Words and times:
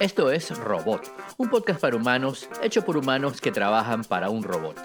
Esto 0.00 0.32
es 0.32 0.50
Robot, 0.58 1.02
un 1.38 1.48
podcast 1.48 1.80
para 1.80 1.96
humanos 1.96 2.48
hecho 2.60 2.84
por 2.84 2.96
humanos 2.96 3.40
que 3.40 3.52
trabajan 3.52 4.02
para 4.02 4.30
un 4.30 4.42
robot. 4.42 4.76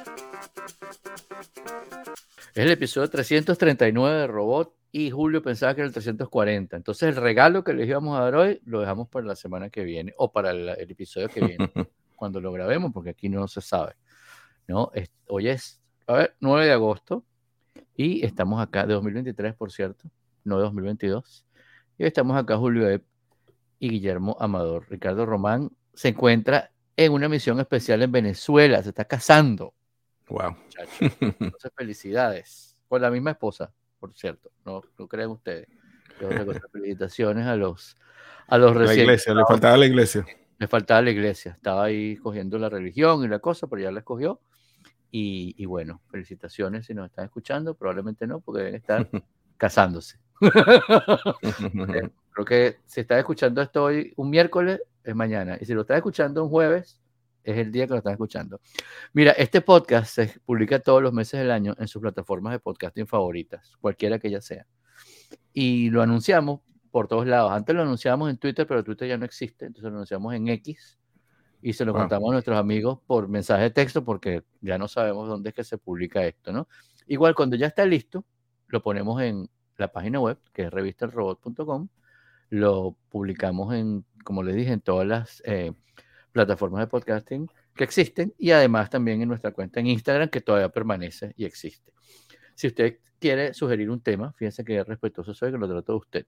Es 2.53 2.63
el 2.63 2.71
episodio 2.71 3.09
339 3.09 4.15
de 4.15 4.27
Robot 4.27 4.75
y 4.91 5.09
Julio 5.09 5.41
pensaba 5.41 5.73
que 5.73 5.81
era 5.81 5.87
el 5.87 5.93
340. 5.93 6.77
Entonces 6.77 7.09
el 7.09 7.15
regalo 7.15 7.63
que 7.63 7.73
les 7.73 7.87
íbamos 7.87 8.15
a 8.15 8.23
dar 8.23 8.35
hoy 8.35 8.61
lo 8.65 8.79
dejamos 8.79 9.07
para 9.09 9.25
la 9.25 9.35
semana 9.35 9.69
que 9.69 9.83
viene 9.83 10.13
o 10.17 10.31
para 10.31 10.51
el, 10.51 10.69
episodio 10.69 11.29
que 11.29 11.39
viene, 11.39 11.71
cuando 12.15 12.39
lo 12.39 12.51
grabemos, 12.51 12.91
porque 12.93 13.11
aquí 13.11 13.27
no 13.27 13.47
se 13.47 13.61
sabe. 13.61 13.95
¿no? 14.67 14.91
hoy 15.29 15.49
es, 15.49 15.81
a 16.05 16.13
ver, 16.13 16.35
9 16.41 16.65
de 16.65 16.73
agosto 16.73 17.23
y 17.95 18.25
estamos 18.25 18.61
acá, 18.61 18.85
de 18.85 18.93
2023 18.93 19.55
por 19.55 19.71
cierto, 19.71 20.11
no 20.43 20.57
de 20.57 20.63
2022. 20.63 21.45
Y 21.97 22.05
estamos 22.05 22.37
acá 22.37 22.55
Julio 22.57 22.87
y 23.79 23.89
Guillermo 23.89 24.37
Amador. 24.39 24.85
Ricardo 24.89 25.25
Román 25.25 25.71
se 25.93 26.09
encuentra 26.09 26.71
en 26.95 27.11
una 27.11 27.29
misión 27.29 27.59
especial 27.59 28.01
en 28.01 28.11
Venezuela, 28.11 28.81
se 28.81 28.89
está 28.89 29.05
casando. 29.05 29.73
Wow. 30.29 30.55
Muchas 31.39 31.71
felicidades. 31.75 32.77
Con 32.87 33.01
la 33.01 33.11
misma 33.11 33.31
esposa, 33.31 33.71
por 33.99 34.15
cierto, 34.15 34.51
no, 34.65 34.81
no 34.97 35.07
creen 35.07 35.29
ustedes. 35.29 35.67
Felicitaciones 36.71 37.45
a 37.45 37.55
los 37.55 37.95
a 38.47 38.57
los 38.57 38.75
La 38.75 38.93
iglesia, 38.93 39.33
le 39.33 39.43
faltaba 39.45 39.77
la 39.77 39.85
iglesia. 39.85 40.25
Le 40.57 40.67
faltaba 40.67 41.01
la 41.01 41.11
iglesia. 41.11 41.51
Estaba 41.51 41.83
ahí 41.83 42.15
cogiendo 42.17 42.57
la 42.57 42.69
religión 42.69 43.23
y 43.23 43.27
la 43.27 43.39
cosa, 43.39 43.67
pero 43.67 43.83
ya 43.83 43.91
la 43.91 43.99
escogió. 43.99 44.39
Y, 45.11 45.53
y 45.57 45.65
bueno, 45.65 46.01
felicitaciones 46.09 46.85
si 46.85 46.93
nos 46.93 47.07
están 47.07 47.25
escuchando. 47.25 47.75
Probablemente 47.75 48.25
no, 48.25 48.39
porque 48.39 48.63
deben 48.63 48.75
estar 48.75 49.07
casándose. 49.57 50.17
Creo 52.37 52.45
que 52.45 52.77
si 52.85 53.01
estás 53.01 53.17
escuchando 53.17 53.63
esto 53.63 53.85
hoy 53.85 54.13
un 54.15 54.29
miércoles, 54.29 54.79
es 55.03 55.15
mañana. 55.15 55.57
Y 55.59 55.65
si 55.65 55.73
lo 55.73 55.81
estás 55.81 55.97
escuchando 55.97 56.43
un 56.43 56.51
jueves, 56.51 57.01
es 57.43 57.57
el 57.57 57.71
día 57.71 57.87
que 57.87 57.93
lo 57.93 57.97
estás 57.97 58.11
escuchando. 58.11 58.61
Mira, 59.11 59.31
este 59.31 59.61
podcast 59.61 60.13
se 60.13 60.39
publica 60.45 60.77
todos 60.77 61.01
los 61.01 61.11
meses 61.11 61.39
del 61.39 61.49
año 61.49 61.73
en 61.79 61.87
sus 61.87 61.99
plataformas 61.99 62.53
de 62.53 62.59
podcasting 62.59 63.07
favoritas, 63.07 63.75
cualquiera 63.81 64.19
que 64.19 64.27
ella 64.27 64.39
sea. 64.39 64.67
Y 65.51 65.89
lo 65.89 66.03
anunciamos 66.03 66.61
por 66.91 67.07
todos 67.07 67.25
lados. 67.25 67.51
Antes 67.51 67.75
lo 67.75 67.81
anunciábamos 67.81 68.29
en 68.29 68.37
Twitter, 68.37 68.67
pero 68.67 68.83
Twitter 68.83 69.07
ya 69.07 69.17
no 69.17 69.25
existe, 69.25 69.65
entonces 69.65 69.89
lo 69.89 69.97
anunciamos 69.97 70.35
en 70.35 70.47
X 70.49 70.99
y 71.63 71.73
se 71.73 71.85
lo 71.85 71.93
contamos 71.93 72.29
a 72.29 72.33
nuestros 72.33 72.55
amigos 72.55 72.99
por 73.07 73.27
mensaje 73.27 73.63
de 73.63 73.71
texto 73.71 74.05
porque 74.05 74.43
ya 74.61 74.77
no 74.77 74.87
sabemos 74.87 75.27
dónde 75.27 75.49
es 75.49 75.55
que 75.55 75.63
se 75.63 75.79
publica 75.79 76.23
esto, 76.23 76.53
¿no? 76.53 76.67
Igual 77.07 77.33
cuando 77.33 77.55
ya 77.55 77.65
está 77.65 77.83
listo, 77.83 78.25
lo 78.67 78.83
ponemos 78.83 79.19
en 79.23 79.49
la 79.77 79.91
página 79.91 80.19
web, 80.19 80.37
que 80.53 80.65
es 80.65 80.71
revistarobot.com, 80.71 81.87
lo 82.49 82.97
publicamos 83.09 83.73
en, 83.73 84.05
como 84.23 84.43
les 84.43 84.55
dije, 84.55 84.71
en 84.71 84.81
todas 84.81 85.07
las 85.07 85.41
eh, 85.45 85.73
plataformas 86.31 86.81
de 86.81 86.87
podcasting 86.87 87.49
que 87.75 87.83
existen 87.83 88.33
y 88.37 88.51
además 88.51 88.89
también 88.89 89.21
en 89.21 89.29
nuestra 89.29 89.51
cuenta 89.51 89.79
en 89.79 89.87
Instagram 89.87 90.29
que 90.29 90.41
todavía 90.41 90.69
permanece 90.69 91.33
y 91.37 91.45
existe. 91.45 91.93
Si 92.55 92.67
usted 92.67 92.99
quiere 93.19 93.53
sugerir 93.53 93.89
un 93.89 94.01
tema, 94.01 94.33
fíjense 94.33 94.63
que 94.63 94.83
respetuoso 94.83 95.33
soy 95.33 95.51
que 95.51 95.57
lo 95.57 95.67
trato 95.67 95.93
de 95.93 95.97
usted. 95.97 96.25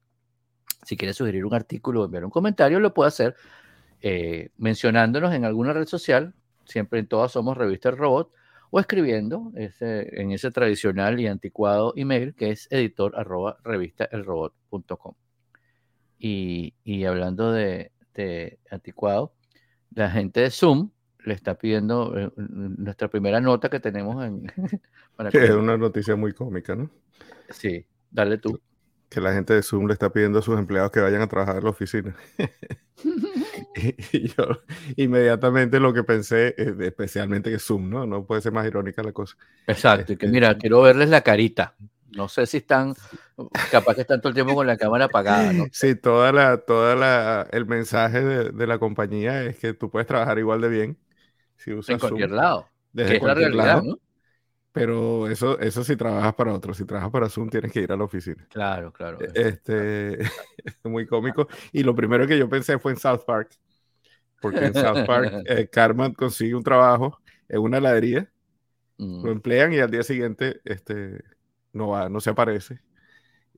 Si 0.86 0.96
quiere 0.96 1.14
sugerir 1.14 1.46
un 1.46 1.54
artículo 1.54 2.02
o 2.02 2.06
enviar 2.06 2.24
un 2.24 2.32
comentario, 2.32 2.80
lo 2.80 2.94
puede 2.94 3.10
hacer 3.10 3.36
eh, 4.02 4.50
mencionándonos 4.58 5.34
en 5.34 5.44
alguna 5.44 5.74
red 5.74 5.88
social, 5.88 6.34
siempre 6.66 7.00
en 7.00 7.08
todas 7.08 7.32
somos 7.32 7.58
Revista 7.58 7.90
El 7.90 7.98
Robot, 7.98 8.32
o 8.72 8.80
escribiendo 8.80 9.52
en 9.56 10.32
ese 10.32 10.52
tradicional 10.52 11.20
y 11.20 11.28
anticuado 11.28 11.94
email 11.96 12.36
que 12.36 12.52
es 12.52 12.68
editor 12.72 13.18
arroba 13.18 13.58
revistaelrobot.com. 13.64 15.16
Y, 16.20 16.74
y 16.84 17.06
hablando 17.06 17.52
de, 17.52 17.92
de, 18.14 18.60
anticuado, 18.70 19.34
la 19.92 20.12
gente 20.12 20.42
de 20.42 20.52
Zoom 20.52 20.92
le 21.24 21.34
está 21.34 21.56
pidiendo 21.56 22.18
eh, 22.18 22.32
nuestra 22.36 23.08
primera 23.08 23.40
nota 23.40 23.70
que 23.70 23.80
tenemos 23.80 24.24
en... 24.26 24.52
para 25.16 25.30
que... 25.32 25.46
Es 25.46 25.52
una 25.52 25.78
noticia 25.78 26.16
muy 26.16 26.34
cómica, 26.34 26.76
¿no? 26.76 26.90
Sí, 27.50 27.86
dale 28.12 28.38
tú. 28.38 28.60
Que 29.10 29.22
la 29.22 29.34
gente 29.34 29.54
de 29.54 29.64
Zoom 29.64 29.88
le 29.88 29.94
está 29.94 30.12
pidiendo 30.12 30.40
a 30.40 30.42
sus 30.42 30.60
empleados 30.60 30.92
que 30.92 31.00
vayan 31.00 31.22
a 31.22 31.28
trabajar 31.28 31.58
en 31.58 31.64
la 31.64 31.70
oficina. 31.72 32.16
y, 34.14 34.28
yo 34.28 34.46
inmediatamente 34.98 35.80
lo 35.80 35.94
que 35.94 36.04
pensé, 36.04 36.54
especialmente 36.58 37.50
que 37.50 37.58
Zoom, 37.58 37.90
¿no? 37.90 38.06
No 38.06 38.26
puede 38.26 38.42
ser 38.42 38.52
más 38.52 38.68
irónica 38.68 39.02
la 39.02 39.12
cosa. 39.12 39.36
Exacto, 39.66 40.06
que 40.06 40.14
este, 40.14 40.28
mira, 40.28 40.56
quiero 40.58 40.82
verles 40.82 41.10
la 41.10 41.22
carita. 41.22 41.76
No 42.12 42.28
sé 42.28 42.46
si 42.46 42.58
están, 42.58 42.96
capaz 43.72 43.96
que 43.96 44.02
están 44.02 44.20
todo 44.20 44.30
el 44.30 44.36
tiempo 44.36 44.56
con 44.56 44.66
la 44.68 44.78
cámara 44.78 45.06
apagada. 45.06 45.54
¿no? 45.54 45.66
Sí, 45.72 45.96
toda 45.96 46.32
la, 46.32 46.58
toda 46.58 46.96
la, 46.96 47.48
el 47.52 47.66
mensaje 47.66 48.22
de, 48.22 48.52
de, 48.52 48.68
la 48.68 48.80
compañía 48.80 49.44
es 49.44 49.58
que 49.58 49.74
tú 49.74 49.90
puedes 49.90 50.08
trabajar 50.08 50.40
igual 50.40 50.62
de 50.62 50.70
bien 50.70 50.98
si 51.58 51.74
usas 51.74 51.94
En 51.94 52.00
cualquier 52.00 52.32
lado. 52.32 52.68
Desde 52.92 53.12
que 53.12 53.18
es 53.18 53.24
la 53.24 53.36
realidad, 53.36 53.66
lado, 53.66 53.84
¿no? 53.84 54.00
Pero 54.72 55.28
eso, 55.28 55.60
eso 55.60 55.84
si 55.84 55.96
trabajas 55.96 56.34
para 56.36 56.54
otro, 56.54 56.74
si 56.74 56.86
trabajas 56.86 57.12
para 57.12 57.30
Zoom 57.30 57.50
tienes 57.50 57.72
que 57.72 57.82
ir 57.82 57.92
a 57.92 57.98
la 57.98 58.04
oficina. 58.04 58.46
Claro, 58.50 58.94
claro. 58.94 59.18
Este, 59.34 60.22
es 60.22 60.32
muy 60.84 61.06
cómico. 61.06 61.48
Y 61.72 61.84
lo 61.84 61.96
primero 61.96 62.28
que 62.28 62.38
yo 62.38 62.48
pensé 62.48 62.78
fue 62.78 62.92
en 62.92 62.98
South 62.98 63.22
Park, 63.26 63.50
porque 64.42 64.66
en 64.66 64.74
South 64.74 65.06
Park 65.06 65.34
eh, 65.46 65.68
Carmen 65.72 66.14
consigue 66.14 66.56
un 66.56 66.64
trabajo 66.64 67.20
en 67.48 67.60
una 67.60 67.80
heladería, 67.80 68.32
mm. 68.98 69.26
lo 69.26 69.32
emplean 69.32 69.74
y 69.74 69.80
al 69.80 69.90
día 69.90 70.04
siguiente 70.04 70.62
este, 70.64 71.20
no 71.74 71.90
va, 71.90 72.10
no 72.10 72.20
se 72.20 72.30
aparece. 72.30 72.80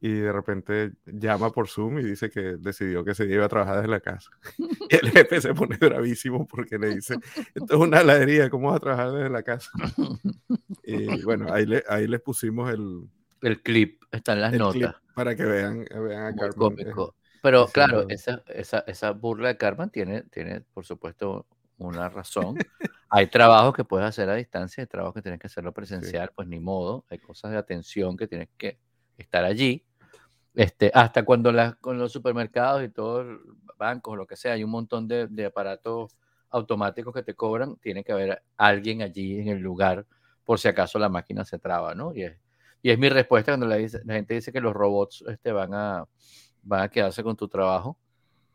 Y 0.03 0.13
de 0.13 0.31
repente 0.31 0.93
llama 1.05 1.51
por 1.51 1.67
Zoom 1.67 1.99
y 1.99 2.03
dice 2.03 2.31
que 2.31 2.57
decidió 2.57 3.05
que 3.05 3.13
se 3.13 3.25
iba 3.25 3.45
a 3.45 3.49
trabajar 3.49 3.75
desde 3.77 3.89
la 3.89 3.99
casa. 3.99 4.31
Y 4.89 4.95
el 4.95 5.09
jefe 5.11 5.39
se 5.39 5.53
pone 5.53 5.77
bravísimo 5.77 6.45
porque 6.45 6.77
le 6.77 6.95
dice, 6.95 7.15
esto 7.55 7.75
es 7.75 7.79
una 7.79 8.01
heladería, 8.01 8.49
¿cómo 8.49 8.67
vas 8.67 8.77
a 8.77 8.79
trabajar 8.81 9.11
desde 9.11 9.29
la 9.29 9.43
casa? 9.43 9.69
Y 10.83 11.23
bueno, 11.23 11.53
ahí, 11.53 11.65
le, 11.65 11.83
ahí 11.87 12.07
les 12.07 12.19
pusimos 12.19 12.69
el... 12.69 13.07
El 13.41 13.61
clip, 13.61 14.01
está 14.11 14.33
en 14.33 14.41
las 14.41 14.53
notas. 14.53 14.95
Para 15.13 15.35
que 15.35 15.45
vean, 15.45 15.85
vean 15.89 16.25
a 16.25 16.35
Carmen. 16.35 16.79
Eh, 16.79 16.93
Pero 17.41 17.67
claro, 17.67 18.05
esa, 18.09 18.43
esa, 18.47 18.79
esa, 18.79 19.11
burla 19.11 19.47
de 19.47 19.57
Carmen 19.57 19.89
tiene, 19.89 20.23
tiene, 20.23 20.61
por 20.73 20.85
supuesto, 20.85 21.47
una 21.85 22.09
razón. 22.09 22.57
hay 23.09 23.27
trabajos 23.27 23.73
que 23.73 23.83
puedes 23.83 24.07
hacer 24.07 24.29
a 24.29 24.35
distancia, 24.35 24.81
hay 24.81 24.87
trabajos 24.87 25.15
que 25.15 25.21
tienes 25.21 25.39
que 25.39 25.47
hacerlo 25.47 25.73
presencial, 25.73 26.31
pues 26.35 26.47
ni 26.47 26.59
modo. 26.59 27.05
Hay 27.09 27.19
cosas 27.19 27.51
de 27.51 27.57
atención 27.57 28.17
que 28.17 28.27
tienes 28.27 28.49
que 28.57 28.79
estar 29.17 29.43
allí. 29.43 29.85
Este, 30.53 30.91
hasta 30.93 31.23
cuando 31.23 31.51
las, 31.51 31.75
con 31.75 31.97
los 31.97 32.11
supermercados 32.11 32.83
y 32.83 32.89
todos 32.89 33.25
los 33.25 33.77
bancos, 33.77 34.17
lo 34.17 34.27
que 34.27 34.35
sea, 34.35 34.53
hay 34.53 34.63
un 34.63 34.71
montón 34.71 35.07
de, 35.07 35.27
de, 35.27 35.45
aparatos 35.45 36.17
automáticos 36.49 37.13
que 37.13 37.23
te 37.23 37.35
cobran, 37.35 37.77
tiene 37.77 38.03
que 38.03 38.11
haber 38.11 38.43
alguien 38.57 39.01
allí 39.01 39.39
en 39.39 39.47
el 39.47 39.59
lugar 39.59 40.05
por 40.43 40.59
si 40.59 40.67
acaso 40.67 40.99
la 40.99 41.09
máquina 41.09 41.45
se 41.45 41.59
traba, 41.59 41.95
¿no? 41.95 42.13
Y 42.13 42.23
es, 42.23 42.37
y 42.81 42.89
es 42.89 42.99
mi 42.99 43.09
respuesta 43.09 43.51
cuando 43.51 43.67
la, 43.67 43.75
dice, 43.75 44.01
la 44.05 44.15
gente 44.15 44.33
dice 44.33 44.51
que 44.51 44.59
los 44.59 44.73
robots 44.73 45.23
este, 45.27 45.51
van, 45.51 45.73
a, 45.73 46.05
van 46.63 46.81
a 46.81 46.89
quedarse 46.89 47.23
con 47.23 47.35
tu 47.35 47.47
trabajo, 47.47 47.97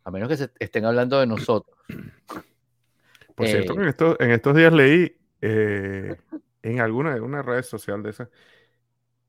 a 0.04 0.10
menos 0.10 0.28
que 0.28 0.36
se 0.36 0.50
estén 0.58 0.84
hablando 0.84 1.18
de 1.20 1.26
nosotros. 1.26 1.76
Por 3.36 3.48
cierto, 3.48 3.74
eh, 3.74 3.82
en, 3.82 3.88
estos, 3.88 4.16
en 4.20 4.32
estos 4.32 4.56
días 4.56 4.72
leí 4.72 5.16
eh, 5.42 6.16
en 6.62 6.80
alguna 6.80 7.16
una 7.22 7.42
red 7.42 7.62
social 7.62 8.02
de 8.02 8.10
esa 8.10 8.30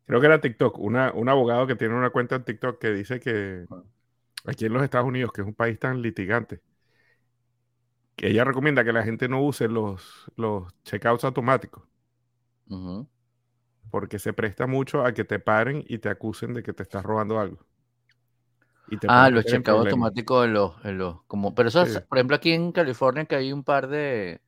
creo 0.06 0.20
que 0.20 0.26
era 0.28 0.42
TikTok, 0.42 0.80
una, 0.80 1.12
un 1.14 1.30
abogado 1.30 1.68
que 1.68 1.76
tiene 1.76 1.96
una 1.96 2.10
cuenta 2.12 2.36
en 2.36 2.44
TikTok 2.46 2.80
que 2.80 2.92
dice 2.92 3.20
que 3.20 3.68
aquí 4.46 4.66
en 4.66 4.74
los 4.74 4.84
Estados 4.84 5.08
Unidos, 5.08 5.32
que 5.34 5.42
es 5.42 5.48
un 5.48 5.56
país 5.56 5.80
tan 5.80 6.02
litigante, 6.02 6.62
que 8.16 8.28
ella 8.30 8.44
recomienda 8.44 8.84
que 8.84 8.94
la 8.94 9.04
gente 9.04 9.28
no 9.30 9.42
use 9.44 9.68
los, 9.68 10.26
los 10.36 10.74
checkouts 10.84 11.24
automáticos. 11.24 11.84
Porque 13.90 14.18
se 14.18 14.32
presta 14.32 14.66
mucho 14.66 15.04
a 15.06 15.14
que 15.14 15.26
te 15.26 15.40
paren 15.40 15.84
y 15.90 15.98
te 15.98 16.08
acusen 16.08 16.54
de 16.54 16.64
que 16.64 16.72
te 16.72 16.84
estás 16.84 17.04
robando 17.04 17.38
algo. 17.38 17.66
Ah, 19.08 19.30
los 19.30 19.46
checkouts 19.46 19.86
automáticos 19.86 20.46
en 20.46 20.54
los, 20.54 20.84
los, 20.84 21.24
como, 21.24 21.54
pero 21.54 21.70
eso, 21.70 21.86
por 22.08 22.18
ejemplo, 22.18 22.36
aquí 22.36 22.52
en 22.52 22.72
California 22.72 23.26
que 23.26 23.36
hay 23.36 23.52
un 23.52 23.64
par 23.64 23.88
de, 23.88 24.42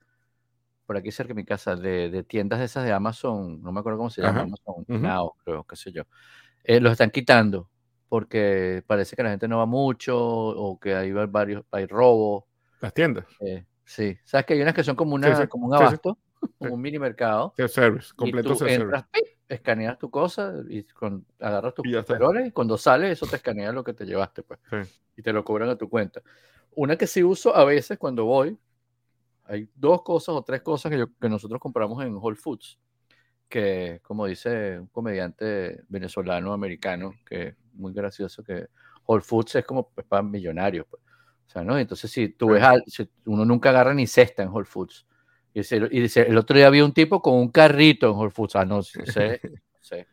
por 0.86 0.98
aquí 0.98 1.12
cerca 1.12 1.30
de 1.30 1.36
mi 1.36 1.46
casa, 1.46 1.76
de, 1.76 2.10
de, 2.10 2.24
tiendas 2.24 2.60
de 2.60 2.66
esas 2.66 2.84
de 2.86 2.92
Amazon, 2.92 3.62
no 3.62 3.72
me 3.72 3.80
acuerdo 3.80 3.98
cómo 3.98 4.10
se 4.10 4.22
llama, 4.22 4.42
Amazon 4.42 4.86
Now, 4.88 5.36
creo, 5.44 5.64
qué 5.64 5.76
sé 5.76 5.92
yo, 5.92 6.04
eh, 6.64 6.80
los 6.80 6.92
están 6.94 7.12
quitando 7.12 7.70
porque 8.10 8.84
parece 8.88 9.16
que 9.16 9.24
la 9.24 9.30
gente 9.30 9.48
no 9.48 9.60
va 9.60 9.66
mucho 9.68 10.18
o 10.18 10.80
que 10.80 10.96
hay 10.96 11.12
varios, 11.12 11.64
hay 11.72 11.86
robos. 11.86 12.44
Las 12.82 12.94
tiendas. 12.94 13.26
Eh, 13.40 13.66
sí, 13.86 14.18
sabes 14.26 14.48
que 14.48 14.56
hay 14.56 14.62
unas 14.62 14.74
que 14.74 14.84
son 14.84 14.96
como, 14.96 15.14
una, 15.14 15.48
como 15.48 15.68
un 15.68 15.76
abasto, 15.76 16.18
como 16.58 16.74
un 16.74 16.82
mini 16.82 16.98
mercado. 16.98 17.54
service 17.68 18.12
completo 18.16 18.54
y 18.54 18.58
tú 18.58 18.66
entras, 18.66 19.06
escaneas 19.50 19.98
tu 19.98 20.10
cosa 20.10 20.54
y 20.70 20.84
con, 20.84 21.26
agarras 21.40 21.74
tus 21.74 21.86
peroles 22.06 22.48
y 22.48 22.52
cuando 22.52 22.78
sale 22.78 23.12
eso 23.12 23.26
te 23.26 23.38
escanea 23.38 23.72
lo 23.72 23.84
que 23.84 23.94
te 23.94 24.06
llevaste, 24.06 24.44
pues. 24.44 24.60
Y 25.18 25.22
te 25.22 25.34
lo 25.34 25.44
cobran 25.44 25.70
a 25.70 25.76
tu 25.76 25.90
cuenta. 25.90 26.22
Una 26.76 26.96
que 26.96 27.08
sí 27.08 27.24
uso 27.24 27.56
a 27.56 27.66
veces 27.66 27.98
cuando 27.98 28.26
voy, 28.26 28.58
hay 29.46 29.68
dos 29.76 30.04
cosas 30.04 30.36
o 30.36 30.44
tres 30.44 30.62
cosas 30.62 30.92
que, 30.92 31.06
que 31.20 31.28
nosotros 31.28 31.60
compramos 31.60 32.02
en 32.06 32.16
Whole 32.16 32.38
Foods, 32.38 32.80
que 33.50 34.00
como 34.04 34.28
dice 34.28 34.80
un 34.80 34.88
comediante 34.88 35.82
venezolano 35.90 36.54
americano, 36.54 37.16
que 37.26 37.48
es 37.48 37.56
muy 37.74 37.92
gracioso, 37.92 38.44
que 38.44 38.68
Whole 39.06 39.24
Foods 39.24 39.56
es 39.56 39.66
como 39.66 39.90
pues, 39.90 40.06
para 40.06 40.22
millonarios. 40.22 40.86
Pues. 40.88 41.02
O 41.48 41.52
sea, 41.52 41.64
¿no? 41.64 41.80
Entonces, 41.80 42.12
si 42.12 42.30
tú 42.30 42.50
ves, 42.50 42.64
uno 43.26 43.44
nunca 43.44 43.72
agarra 43.72 43.96
ni 43.96 44.06
cesta 44.06 44.44
en 44.44 44.50
Whole 44.50 44.68
Foods. 44.68 45.08
Y 45.92 46.00
dice, 46.02 46.22
el 46.22 46.38
otro 46.38 46.58
día 46.58 46.68
había 46.68 46.86
un 46.86 46.94
tipo 46.94 47.22
con 47.22 47.36
un 47.36 47.50
carrito 47.50 48.08
en 48.08 48.14
Whole 48.14 48.32
Foods. 48.32 48.56
Ah, 48.56 48.66
no, 48.66 48.82
sé, 48.84 49.06
sé. 49.06 50.08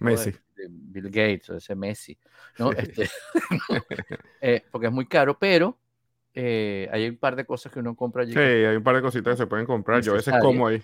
Messi. 0.00 0.34
Bill 0.68 1.06
Gates, 1.06 1.50
ese 1.50 1.74
Messi. 1.74 2.18
¿no? 2.58 2.72
Este, 2.72 3.08
eh, 4.40 4.64
porque 4.70 4.88
es 4.88 4.92
muy 4.92 5.06
caro, 5.06 5.38
pero 5.38 5.78
eh, 6.34 6.88
hay 6.92 7.08
un 7.08 7.16
par 7.16 7.36
de 7.36 7.44
cosas 7.44 7.72
que 7.72 7.78
uno 7.78 7.94
compra 7.94 8.22
allí. 8.22 8.32
Sí, 8.32 8.38
hay 8.38 8.76
un 8.76 8.82
par 8.82 8.96
de 8.96 9.02
cositas 9.02 9.34
que 9.34 9.38
se 9.38 9.46
pueden 9.46 9.66
comprar. 9.66 10.02
Yo 10.02 10.12
a 10.12 10.16
veces 10.16 10.34
como 10.40 10.66
ahí. 10.66 10.82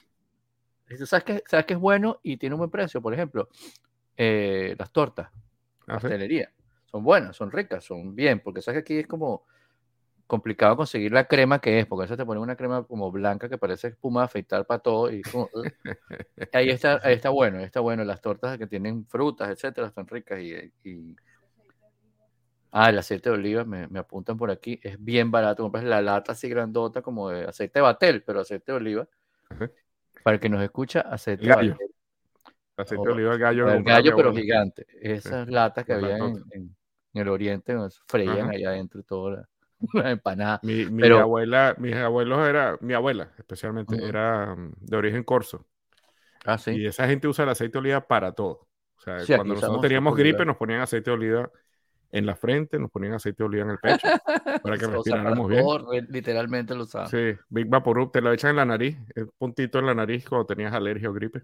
¿Sabes 1.07 1.25
que, 1.25 1.43
¿Sabes 1.47 1.67
que 1.67 1.75
es 1.75 1.81
bueno 1.81 2.21
y 2.23 2.37
tiene 2.37 2.55
un 2.55 2.59
buen 2.59 2.71
precio? 2.71 3.01
Por 3.01 3.15
ejemplo, 3.15 3.49
eh, 4.17 4.75
las 4.79 4.93
tortas, 4.93 5.31
la 5.87 5.95
¿Ah, 5.95 5.99
pastelería. 6.01 6.53
Son 6.87 7.03
buenas, 7.03 7.37
son 7.37 7.51
ricas, 7.51 7.85
son 7.85 8.15
bien, 8.15 8.41
porque 8.41 8.61
sabes 8.63 8.83
que 8.85 8.95
aquí 8.95 9.01
es 9.01 9.07
como 9.07 9.47
complicado 10.27 10.77
conseguir 10.77 11.13
la 11.13 11.27
crema 11.27 11.61
que 11.61 11.81
es, 11.81 11.87
porque 11.87 12.03
a 12.03 12.07
veces 12.07 12.17
te 12.17 12.25
ponen 12.25 12.43
una 12.43 12.57
crema 12.57 12.85
como 12.85 13.11
blanca 13.11 13.49
que 13.49 13.59
parece 13.59 13.89
espuma 13.89 14.23
de 14.23 14.25
afeitar 14.27 14.67
para 14.67 14.81
todo 14.81 15.13
y 15.13 15.23
ahí 16.53 16.71
está, 16.71 17.01
ahí 17.03 17.15
está 17.15 17.31
bueno, 17.31 17.59
ahí 17.59 17.65
está 17.65 17.81
bueno, 17.81 18.05
las 18.05 18.21
tortas 18.21 18.59
que 18.59 18.67
tienen 18.67 19.07
frutas, 19.07 19.51
etcétera, 19.51 19.89
están 19.89 20.07
ricas 20.07 20.41
y 20.41 21.17
Ah, 22.77 22.91
el 22.91 22.99
aceite 22.99 23.31
de 23.31 23.37
oliva, 23.37 23.65
me, 23.65 23.87
me, 23.87 24.01
apuntan 24.01 24.37
por 24.37 24.51
aquí, 24.51 24.81
es 24.83 24.97
bien 24.99 25.31
barato. 25.31 25.63
Compras 25.63 25.85
la 25.85 26.03
lata 26.03 26.33
así 26.33 26.49
grandota 26.49 27.03
como 27.03 27.31
de 27.31 27.45
aceite 27.45 27.79
de 27.79 27.83
batel, 27.83 28.25
pero 28.25 28.41
aceite 28.41 28.73
de 28.73 28.79
oliva. 28.79 29.09
Para 30.25 30.35
el 30.35 30.41
que 30.41 30.49
nos 30.49 30.61
escucha, 30.61 31.03
aceite 31.03 31.45
de 31.47 31.51
batel. 31.51 31.77
Aceite 32.77 33.05
de 33.07 33.13
oliva, 33.13 33.33
el 33.35 33.39
gallo. 33.39 33.71
El 33.71 33.85
gallo, 33.85 34.17
pero 34.17 34.35
gigante. 34.35 34.89
Esas 35.01 35.49
latas 35.49 35.85
que 35.85 35.93
había 35.93 36.17
en, 36.17 36.77
el 37.13 37.29
oriente, 37.29 37.75
nos 37.75 38.03
freían 38.09 38.51
allá 38.51 38.71
adentro 38.71 38.99
y 38.99 39.05
toda 39.05 39.37
la, 39.37 39.49
empanada. 39.95 40.61
Mi, 40.63 40.87
mi 40.87 41.07
abuela, 41.09 41.75
mis 41.79 41.95
abuelos 41.95 42.47
era, 42.47 42.77
mi 42.81 42.95
abuela 42.95 43.31
especialmente, 43.39 43.97
era 44.05 44.55
mm, 44.55 44.73
de 44.81 44.97
origen 44.97 45.25
corso. 45.25 45.67
Ah, 46.45 46.59
sí. 46.59 46.73
Y 46.73 46.87
esa 46.87 47.07
gente 47.07 47.29
usa 47.29 47.45
el 47.45 47.51
aceite 47.51 47.73
de 47.73 47.79
oliva 47.79 48.07
para 48.07 48.33
todo. 48.33 48.69
O 48.97 49.01
sea, 49.01 49.19
cuando 49.37 49.55
nosotros 49.55 49.81
teníamos 49.81 50.17
gripe, 50.17 50.45
nos 50.45 50.57
ponían 50.57 50.81
aceite 50.81 51.11
de 51.11 51.17
oliva 51.17 51.51
en 52.11 52.27
la 52.27 52.37
frente, 52.37 52.79
nos 52.79 52.91
ponían 52.91 53.15
aceite 53.15 53.43
de 53.43 53.47
oliva 53.47 53.65
en 53.65 53.71
el 53.71 53.79
pecho 53.79 54.07
para 54.63 54.79
que 54.79 54.87
respiráramos 54.87 55.49
bien. 55.49 55.65
Literalmente 56.09 56.75
lo 56.75 56.85
usaban. 56.85 57.09
Sí, 57.09 57.35
Big 57.49 57.67
Vaporub, 57.67 58.13
te 58.13 58.21
lo 58.21 58.33
echan 58.33 58.51
en 58.51 58.57
la 58.57 58.65
nariz, 58.65 58.97
el 59.15 59.29
puntito 59.37 59.79
en 59.79 59.87
la 59.87 59.95
nariz 59.95 60.29
cuando 60.29 60.47
tenías 60.47 60.73
alergia 60.73 61.11
o 61.11 61.13
gripe. 61.13 61.43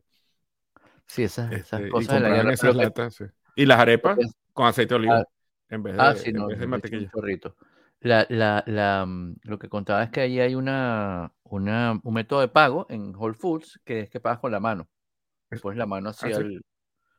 Sí, 1.06 1.24
esas, 1.24 1.50
esas 1.52 1.80
este, 1.80 1.90
cosas 1.90 2.22
de 2.22 2.72
la 2.72 2.72
latas, 2.84 3.14
sí. 3.14 3.24
Y 3.56 3.66
las 3.66 3.80
arepas 3.80 4.16
con 4.52 4.66
aceite 4.66 4.94
de 4.94 4.98
oliva 5.00 5.18
ah, 5.18 5.24
en 5.70 5.82
vez 5.82 5.96
de, 5.96 6.02
ah, 6.02 6.14
sí, 6.14 6.32
no, 6.32 6.42
en 6.42 6.48
vez 6.48 6.60
de 6.60 6.66
mantequilla. 6.66 7.10
La, 8.00 8.26
la, 8.30 8.64
la, 8.66 9.04
mm, 9.06 9.36
lo 9.42 9.58
que 9.58 9.68
contaba 9.68 10.02
es 10.02 10.10
que 10.10 10.20
ahí 10.20 10.40
hay 10.40 10.54
una, 10.54 11.32
una, 11.44 12.00
un 12.02 12.14
método 12.14 12.40
de 12.40 12.48
pago 12.48 12.86
en 12.88 13.14
Whole 13.14 13.34
Foods 13.34 13.80
que 13.84 14.00
es 14.00 14.10
que 14.10 14.20
pagas 14.20 14.38
con 14.38 14.52
la 14.52 14.60
mano. 14.60 14.88
Pones 15.60 15.78
la 15.78 15.86
mano 15.86 16.10
hacia 16.10 16.28
¿Ah, 16.28 16.40
el. 16.40 16.64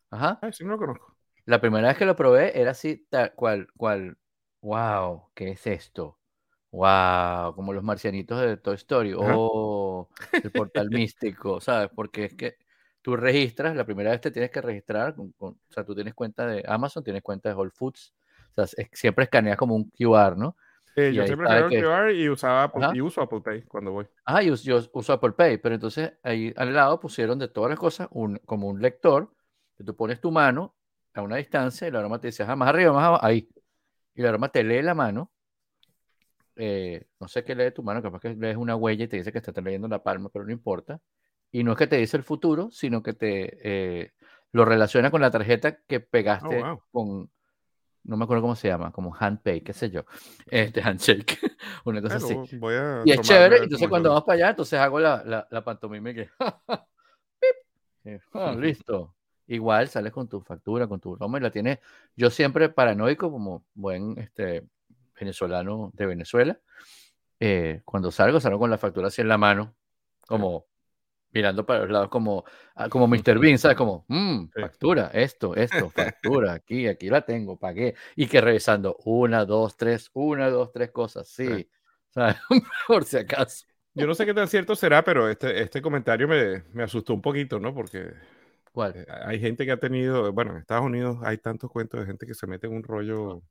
Ajá. 0.10 0.40
Ah, 0.42 0.52
sí, 0.52 0.64
no 0.64 0.72
lo 0.72 0.78
conozco. 0.78 1.16
La 1.46 1.60
primera 1.60 1.88
vez 1.88 1.98
que 1.98 2.06
lo 2.06 2.16
probé 2.16 2.60
era 2.60 2.72
así, 2.72 3.06
tal 3.10 3.34
cual, 3.34 3.68
cual, 3.78 4.18
wow, 4.62 5.30
¿qué 5.36 5.52
es 5.52 5.68
esto? 5.68 6.18
Wow, 6.72 7.54
como 7.56 7.74
los 7.74 7.84
marcianitos 7.84 8.40
de 8.40 8.58
Toy 8.58 8.76
Story, 8.76 9.14
o 9.16 10.08
el 10.32 10.52
portal 10.52 10.90
místico, 10.90 11.60
¿sabes? 11.60 11.90
Porque 11.94 12.26
es 12.26 12.34
que 12.36 12.56
tú 13.02 13.16
registras, 13.18 13.76
la 13.76 13.86
primera 13.86 14.12
vez 14.12 14.22
te 14.22 14.32
tienes 14.32 14.52
que 14.52 14.62
registrar, 14.62 15.16
o 15.18 15.56
sea, 15.70 15.84
tú 15.84 15.94
tienes 15.94 16.14
cuenta 16.14 16.46
de 16.46 16.64
Amazon, 16.66 17.04
tienes 17.04 17.22
cuenta 17.24 17.50
de 17.50 17.56
Whole 17.56 17.72
Foods, 17.72 18.14
o 18.52 18.54
sea, 18.66 18.86
siempre 18.94 19.26
escaneas 19.26 19.58
como 19.58 19.76
un 19.76 19.90
QR, 19.90 20.38
¿no? 20.38 20.56
Sí, 20.96 21.14
yo 21.14 21.26
siempre 21.26 21.48
el 21.50 21.70
QR 21.70 22.12
y, 22.12 22.30
usaba 22.30 22.72
y 22.94 23.02
uso 23.02 23.22
Apple 23.22 23.42
Pay 23.42 23.62
cuando 23.64 23.92
voy. 23.92 24.08
Ah, 24.26 24.42
yo, 24.42 24.56
yo, 24.56 24.80
uso 24.94 25.14
Apple 25.14 25.32
Pay, 25.32 25.58
pero 25.58 25.76
entonces 25.76 26.14
ahí 26.22 26.54
al 26.58 26.74
lado 26.74 27.00
pusieron 27.00 27.40
de 27.40 27.48
todas 27.48 27.70
las 27.70 27.80
cosas 27.80 28.10
un, 28.12 28.38
como 28.46 28.68
un 28.68 28.82
lector, 28.82 29.34
que 29.78 29.84
tú 29.84 29.96
pones 29.96 30.20
tu 30.20 30.32
mano 30.32 30.76
a 31.14 31.22
una 31.22 31.38
distancia 31.38 31.88
y 31.88 31.92
la 31.92 32.00
aroma 32.00 32.20
te 32.20 32.28
dice, 32.28 32.44
ah, 32.44 32.56
más 32.56 32.70
arriba, 32.70 32.92
más 32.92 33.06
abajo, 33.06 33.26
ahí. 33.26 33.50
Y 34.16 34.22
la 34.22 34.30
aroma 34.30 34.50
te 34.50 34.64
lee 34.64 34.82
la 34.82 34.94
mano. 34.94 35.32
Eh, 36.58 37.08
no 37.20 37.28
sé 37.28 37.44
qué 37.44 37.56
lee 37.56 37.72
tu 37.72 37.84
mano, 37.84 38.02
capaz 38.02 38.20
que 38.20 38.36
lees 38.36 38.58
una 38.58 38.76
huella 38.76 39.06
y 39.06 39.08
te 39.08 39.18
dice 39.18 39.32
que 39.32 39.38
está 39.38 39.60
leyendo 39.62 39.88
la 39.88 40.04
palma, 40.04 40.30
pero 40.32 40.46
no 40.46 40.52
importa. 40.52 41.00
Y 41.52 41.64
no 41.64 41.72
es 41.72 41.78
que 41.78 41.88
te 41.88 41.98
dice 41.98 42.18
el 42.18 42.24
futuro, 42.24 42.70
sino 42.72 43.02
que 43.02 43.14
te 43.14 43.58
eh, 43.64 44.12
lo 44.52 44.66
relaciona 44.66 45.10
con 45.10 45.22
la 45.22 45.32
tarjeta 45.32 45.78
que 45.88 46.02
pegaste 46.02 46.62
oh, 46.64 46.84
con, 46.92 47.30
no 48.04 48.18
me 48.18 48.24
acuerdo 48.24 48.42
cómo 48.42 48.56
se 48.56 48.68
llama, 48.68 48.92
como 48.92 49.16
handpay, 49.18 49.62
qué 49.62 49.74
sé 49.74 49.90
yo, 49.90 50.06
este 50.48 50.82
handshake, 50.82 51.40
una 51.86 52.02
cosa 52.02 52.16
así. 52.18 52.36
y 53.06 53.12
es 53.12 53.22
chévere, 53.22 53.58
entonces 53.58 53.88
cuando 53.88 54.10
vamos 54.10 54.24
para 54.24 54.36
allá, 54.38 54.50
entonces 54.52 54.80
hago 54.80 55.00
la, 55.00 55.24
la, 55.26 55.48
la 55.50 55.64
pantomima 55.64 56.12
y 56.12 56.16
que, 56.16 56.30
ah, 58.34 58.56
listo, 58.58 59.16
igual 59.48 59.88
sales 59.88 60.12
con 60.12 60.28
tu 60.28 60.42
factura, 60.42 60.88
con 60.88 61.00
tu 61.00 61.16
broma 61.16 61.38
y 61.38 61.42
la 61.42 61.52
tienes. 61.52 61.80
Yo 62.16 62.30
siempre 62.30 62.70
paranoico, 62.70 63.32
como 63.32 63.66
buen 63.74 64.18
este, 64.18 64.64
venezolano 65.20 65.92
de 65.94 66.06
Venezuela. 66.06 66.60
Eh, 67.40 67.82
cuando 67.86 68.12
salgo, 68.12 68.40
salgo 68.40 68.60
con 68.60 68.70
la 68.70 68.78
factura 68.78 69.08
así 69.08 69.22
en 69.22 69.28
la 69.28 69.38
mano, 69.38 69.76
como 70.28 70.68
mirando 71.34 71.66
para 71.66 71.82
los 71.82 71.90
lados, 71.90 72.10
como, 72.10 72.44
ah, 72.76 72.90
como 72.90 73.08
Mr. 73.08 73.40
Bean, 73.40 73.58
¿sabes? 73.58 73.78
Como, 73.78 74.06
mmm, 74.08 74.48
factura, 74.50 75.12
esto, 75.14 75.56
esto, 75.56 75.90
factura, 75.90 76.54
aquí, 76.54 76.88
aquí 76.88 77.10
la 77.10 77.22
tengo, 77.22 77.58
pagué. 77.58 77.96
Y 78.16 78.28
que 78.28 78.42
revisando, 78.42 78.98
una, 79.06 79.46
dos, 79.46 79.78
tres, 79.78 80.10
una, 80.14 80.50
dos, 80.50 80.72
tres 80.72 80.92
cosas, 80.92 81.28
sí, 81.28 81.70
¿sabes? 82.10 82.38
Por 82.88 83.06
si 83.06 83.18
acaso. 83.18 83.66
Yo 83.94 84.08
no 84.08 84.16
sé 84.16 84.26
qué 84.26 84.34
tan 84.34 84.48
cierto 84.48 84.76
será, 84.76 85.04
pero 85.04 85.30
este, 85.30 85.62
este 85.62 85.82
comentario 85.82 86.28
me, 86.28 86.64
me 86.74 86.84
asustó 86.84 87.14
un 87.14 87.22
poquito, 87.22 87.60
¿no? 87.60 87.74
Porque 87.74 88.14
¿Cuál? 88.72 88.96
Eh, 88.96 89.06
hay 89.10 89.40
gente 89.40 89.66
que 89.66 89.72
ha 89.72 89.80
tenido, 89.80 90.32
bueno, 90.32 90.52
en 90.52 90.58
Estados 90.58 90.86
Unidos 90.86 91.18
hay 91.24 91.38
tantos 91.38 91.70
cuentos 91.70 92.00
de 92.00 92.06
gente 92.06 92.26
que 92.26 92.34
se 92.34 92.48
mete 92.48 92.68
en 92.68 92.74
un 92.74 92.84
rollo, 92.84 93.44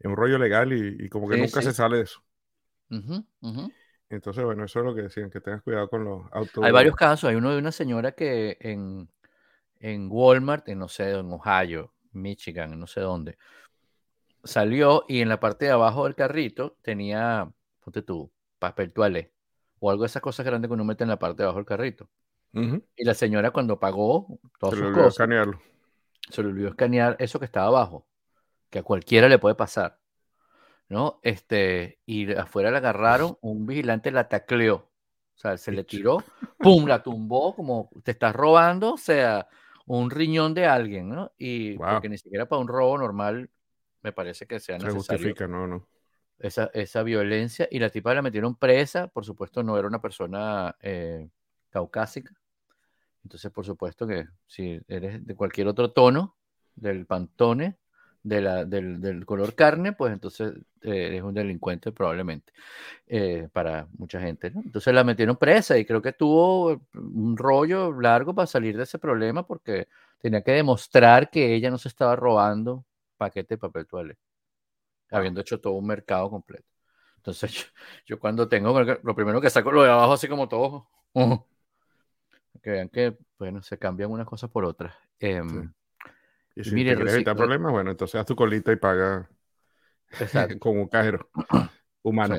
en 0.00 0.10
un 0.10 0.16
rollo 0.16 0.38
legal 0.38 0.72
y, 0.72 1.08
como 1.08 1.28
que 1.28 1.38
nunca 1.38 1.62
se 1.62 1.72
sale 1.72 1.98
de 1.98 2.02
eso. 2.02 2.22
Entonces, 4.10 4.44
bueno, 4.44 4.64
eso 4.64 4.78
es 4.78 4.84
lo 4.84 4.94
que 4.94 5.02
decían, 5.02 5.30
que 5.30 5.40
tengas 5.40 5.62
cuidado 5.62 5.88
con 5.88 6.04
los 6.04 6.22
autos. 6.32 6.64
Hay 6.64 6.72
varios 6.72 6.96
casos, 6.96 7.28
hay 7.28 7.36
uno 7.36 7.50
de 7.50 7.58
una 7.58 7.72
señora 7.72 8.12
que 8.12 8.56
en, 8.60 9.08
en 9.80 10.08
Walmart, 10.10 10.68
en 10.68 10.78
no 10.78 10.88
sé, 10.88 11.10
en 11.10 11.30
Ohio, 11.32 11.92
Michigan, 12.12 12.78
no 12.78 12.86
sé 12.86 13.00
dónde, 13.00 13.36
salió 14.44 15.04
y 15.08 15.20
en 15.20 15.28
la 15.28 15.40
parte 15.40 15.66
de 15.66 15.72
abajo 15.72 16.04
del 16.04 16.14
carrito 16.14 16.76
tenía, 16.82 17.50
ponte 17.84 18.02
tú, 18.02 18.30
papel 18.58 18.92
toalé 18.92 19.32
o 19.80 19.90
algo 19.90 20.02
de 20.02 20.08
esas 20.08 20.22
cosas 20.22 20.44
grandes 20.44 20.68
que 20.68 20.74
uno 20.74 20.84
mete 20.84 21.04
en 21.04 21.10
la 21.10 21.18
parte 21.18 21.42
de 21.42 21.44
abajo 21.44 21.58
del 21.58 21.66
carrito. 21.66 22.08
Y 22.96 23.04
la 23.04 23.14
señora 23.14 23.50
cuando 23.52 23.78
pagó 23.78 24.40
todas 24.58 24.74
se 24.74 24.80
sus 24.80 24.92
cosas, 24.92 25.12
escanearlo. 25.12 25.60
se 26.30 26.42
le 26.42 26.48
olvidó 26.48 26.68
escanear 26.68 27.16
eso 27.20 27.38
que 27.38 27.44
estaba 27.44 27.66
abajo, 27.66 28.06
que 28.70 28.80
a 28.80 28.82
cualquiera 28.82 29.28
le 29.28 29.38
puede 29.38 29.54
pasar. 29.54 29.97
¿No? 30.88 31.20
Este, 31.22 31.98
y 32.06 32.32
afuera 32.32 32.70
la 32.70 32.78
agarraron, 32.78 33.36
un 33.40 33.66
vigilante 33.66 34.10
la 34.10 34.28
tacleó. 34.28 34.76
O 34.76 35.40
sea, 35.40 35.56
se 35.56 35.70
le 35.70 35.84
tiró, 35.84 36.24
¡pum! 36.58 36.86
La 36.86 37.02
tumbó 37.02 37.54
como 37.54 37.90
te 38.02 38.10
estás 38.10 38.34
robando, 38.34 38.94
o 38.94 38.98
sea, 38.98 39.46
un 39.86 40.10
riñón 40.10 40.52
de 40.52 40.66
alguien, 40.66 41.08
¿no? 41.08 41.32
Y 41.38 41.76
porque 41.78 42.08
ni 42.08 42.18
siquiera 42.18 42.48
para 42.48 42.60
un 42.60 42.66
robo 42.68 42.98
normal 42.98 43.48
me 44.02 44.12
parece 44.12 44.46
que 44.46 44.58
sea 44.58 44.76
necesario. 44.76 45.02
Se 45.02 45.12
justifica, 45.14 45.46
no, 45.46 45.66
no. 45.66 45.86
Esa, 46.40 46.70
esa 46.74 47.02
violencia. 47.02 47.68
Y 47.70 47.78
la 47.78 47.90
tipa 47.90 48.14
la 48.14 48.22
metieron 48.22 48.56
presa, 48.56 49.06
por 49.08 49.24
supuesto, 49.24 49.62
no 49.62 49.78
era 49.78 49.86
una 49.86 50.00
persona 50.00 50.76
eh, 50.80 51.28
caucásica. 51.70 52.32
Entonces, 53.22 53.50
por 53.52 53.64
supuesto 53.64 54.06
que 54.06 54.26
si 54.46 54.80
eres 54.88 55.24
de 55.24 55.34
cualquier 55.34 55.68
otro 55.68 55.92
tono 55.92 56.36
del 56.74 57.06
pantone, 57.06 57.76
de 58.22 58.40
la, 58.40 58.64
del, 58.64 59.24
color 59.26 59.54
carne, 59.54 59.92
pues 59.92 60.12
entonces 60.12 60.54
eres 60.82 61.22
un 61.22 61.34
delincuente 61.34 61.92
probablemente 61.92 62.52
eh, 63.06 63.48
para 63.52 63.86
mucha 63.96 64.20
gente. 64.20 64.52
Entonces 64.54 64.92
la 64.94 65.04
metieron 65.04 65.36
presa 65.36 65.78
y 65.78 65.84
creo 65.84 66.02
que 66.02 66.12
tuvo 66.12 66.80
un 66.94 67.36
rollo 67.36 67.92
largo 68.00 68.34
para 68.34 68.46
salir 68.46 68.76
de 68.76 68.84
ese 68.84 68.98
problema 68.98 69.46
porque 69.46 69.88
tenía 70.18 70.42
que 70.42 70.52
demostrar 70.52 71.30
que 71.30 71.54
ella 71.54 71.70
no 71.70 71.78
se 71.78 71.88
estaba 71.88 72.16
robando 72.16 72.84
paquete 73.16 73.54
de 73.54 73.58
papel 73.58 73.86
toalé, 73.86 74.18
habiendo 75.10 75.40
hecho 75.40 75.60
todo 75.60 75.74
un 75.74 75.86
mercado 75.86 76.30
completo. 76.30 76.66
Entonces 77.16 77.72
yo, 78.06 78.18
cuando 78.18 78.48
tengo, 78.48 78.80
lo 78.80 79.14
primero 79.14 79.40
que 79.40 79.50
saco 79.50 79.72
lo 79.72 79.82
de 79.82 79.90
abajo 79.90 80.14
así 80.14 80.28
como 80.28 80.48
todo, 80.48 80.88
que 82.62 82.70
vean 82.70 82.88
que, 82.88 83.16
bueno, 83.38 83.62
se 83.62 83.78
cambian 83.78 84.10
unas 84.10 84.26
cosas 84.26 84.50
por 84.50 84.64
otras. 84.64 84.94
Em, 85.20 85.72
y 86.54 86.64
si 86.64 86.74
mire, 86.74 86.94
quieres 86.94 87.14
evitar 87.14 87.36
problemas, 87.36 87.72
bueno, 87.72 87.90
entonces 87.90 88.20
haz 88.20 88.26
tu 88.26 88.34
colita 88.34 88.72
y 88.72 88.76
paga 88.76 89.28
con 90.60 90.78
un 90.78 90.88
cajero 90.88 91.28
humano. 92.02 92.38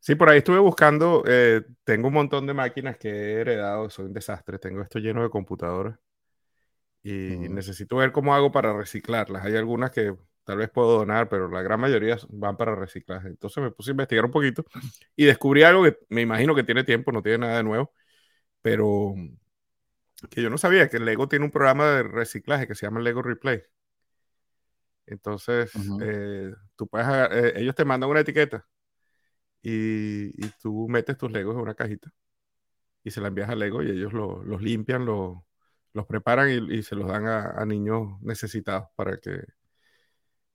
Sí. 0.00 0.14
por 0.14 0.30
ahí 0.30 0.38
estuve 0.38 0.58
buscando, 0.58 1.22
eh, 1.26 1.62
tengo 1.84 2.08
un 2.08 2.14
montón 2.14 2.46
de 2.46 2.54
máquinas 2.54 2.96
que 2.96 3.08
he 3.08 3.40
heredado, 3.40 3.90
soy 3.90 4.06
un 4.06 4.12
desastre, 4.12 4.58
tengo 4.58 4.82
esto 4.82 4.98
lleno 4.98 5.22
de 5.22 5.30
computadoras 5.30 5.98
y 7.08 7.48
necesito 7.48 7.96
ver 7.96 8.10
cómo 8.10 8.34
hago 8.34 8.50
para 8.50 8.76
reciclarlas. 8.76 9.44
Hay 9.44 9.54
algunas 9.54 9.92
que 9.92 10.16
tal 10.42 10.58
vez 10.58 10.70
puedo 10.70 10.98
donar, 10.98 11.28
pero 11.28 11.48
la 11.48 11.62
gran 11.62 11.78
mayoría 11.78 12.18
van 12.30 12.56
para 12.56 12.74
reciclaje. 12.74 13.28
Entonces 13.28 13.62
me 13.62 13.70
puse 13.70 13.90
a 13.90 13.92
investigar 13.92 14.24
un 14.24 14.32
poquito 14.32 14.64
y 15.14 15.24
descubrí 15.24 15.62
algo 15.62 15.84
que 15.84 15.98
me 16.08 16.22
imagino 16.22 16.54
que 16.54 16.64
tiene 16.64 16.82
tiempo, 16.82 17.12
no 17.12 17.22
tiene 17.22 17.38
nada 17.38 17.58
de 17.58 17.62
nuevo, 17.62 17.92
pero 18.60 19.14
que 20.30 20.42
yo 20.42 20.50
no 20.50 20.58
sabía 20.58 20.88
que 20.88 20.98
Lego 20.98 21.28
tiene 21.28 21.44
un 21.44 21.50
programa 21.50 21.86
de 21.92 22.02
reciclaje 22.02 22.66
que 22.66 22.74
se 22.74 22.86
llama 22.86 23.00
Lego 23.00 23.22
Replay. 23.22 23.62
Entonces, 25.06 25.70
eh, 26.02 26.52
tú 26.74 26.88
puedes, 26.88 27.06
eh, 27.30 27.52
ellos 27.56 27.74
te 27.74 27.84
mandan 27.84 28.10
una 28.10 28.20
etiqueta 28.20 28.66
y, 29.62 30.30
tú 30.60 30.88
metes 30.88 31.16
tus 31.16 31.30
Legos 31.30 31.54
en 31.54 31.60
una 31.60 31.74
cajita 31.74 32.12
y 33.04 33.10
se 33.10 33.20
la 33.20 33.28
envías 33.28 33.48
a 33.48 33.54
Lego 33.54 33.82
y 33.82 33.90
ellos 33.90 34.12
los 34.12 34.60
limpian, 34.60 35.04
los 35.04 36.06
preparan 36.08 36.50
y, 36.50 36.82
se 36.82 36.96
los 36.96 37.08
dan 37.08 37.26
a, 37.26 37.64
niños 37.64 38.20
necesitados 38.20 38.88
para 38.96 39.18
que 39.18 39.44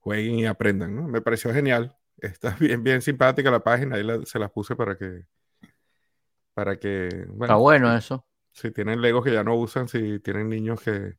jueguen 0.00 0.34
y 0.34 0.46
aprendan. 0.46 0.94
¿no? 0.94 1.08
Me 1.08 1.22
pareció 1.22 1.52
genial. 1.52 1.96
Está 2.18 2.54
bien, 2.60 2.82
bien 2.82 3.00
simpática 3.00 3.50
la 3.50 3.64
página, 3.64 3.96
ahí 3.96 4.06
se 4.26 4.38
las 4.38 4.50
puse 4.50 4.76
para 4.76 4.96
que... 4.96 5.24
Para 6.54 6.78
que 6.78 7.08
Está 7.40 7.54
bueno 7.54 7.96
eso. 7.96 8.26
Si 8.50 8.70
tienen 8.70 9.00
Legos 9.00 9.24
que 9.24 9.32
ya 9.32 9.42
no 9.42 9.54
usan, 9.56 9.88
si 9.88 10.20
tienen 10.20 10.50
niños 10.50 10.82
que, 10.82 11.16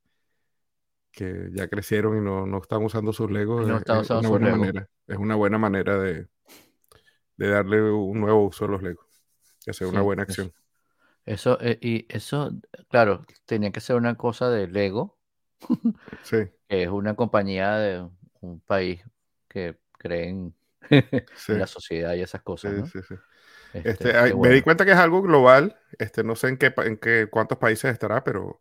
que 1.14 1.50
ya 1.54 1.68
crecieron 1.68 2.18
y 2.18 2.22
no, 2.22 2.46
no 2.48 2.58
están 2.58 2.84
usando 2.84 3.14
sus 3.14 3.30
Legos, 3.30 3.70
es, 3.70 4.10
una 4.10 4.28
buena 4.28 4.56
manera, 4.56 4.90
es 5.08 5.18
una 5.18 5.36
buena 5.36 5.58
manera 5.60 5.98
de, 6.00 6.28
de, 7.38 7.48
darle 7.48 7.82
un 7.84 8.20
nuevo 8.20 8.48
uso 8.48 8.66
a 8.66 8.68
los 8.68 8.82
Legos. 8.82 9.06
Que 9.64 9.74
sea 9.74 9.88
una 9.88 10.02
buena 10.02 10.24
acción. 10.24 10.52
Eso, 11.26 11.58
eh, 11.62 11.78
y 11.80 12.06
eso, 12.10 12.52
claro, 12.90 13.26
tenía 13.46 13.72
que 13.72 13.80
ser 13.80 13.96
una 13.96 14.16
cosa 14.16 14.50
de 14.50 14.68
Lego. 14.68 15.18
sí. 16.24 16.50
Que 16.68 16.84
es 16.84 16.90
una 16.90 17.16
compañía 17.16 17.78
de 17.78 18.10
un 18.42 18.60
país 18.60 19.02
que 19.48 19.78
creen 19.98 20.54
en 20.90 21.60
la 21.60 21.68
sociedad 21.68 22.16
y 22.16 22.22
esas 22.22 22.42
cosas. 22.42 22.74
¿no? 22.74 22.86
Sí, 22.88 23.00
sí, 23.08 23.16
este, 23.74 24.10
este 24.10 24.36
Me 24.36 24.50
di 24.50 24.62
cuenta 24.62 24.84
que 24.84 24.92
es 24.92 24.98
algo 24.98 25.22
global. 25.22 25.80
Este, 25.98 26.24
no 26.24 26.36
sé 26.36 26.50
en 26.50 26.58
qué, 26.58 26.74
en 26.78 26.98
qué 26.98 27.28
cuántos 27.30 27.58
países 27.58 27.92
estará, 27.94 28.24
pero 28.24 28.60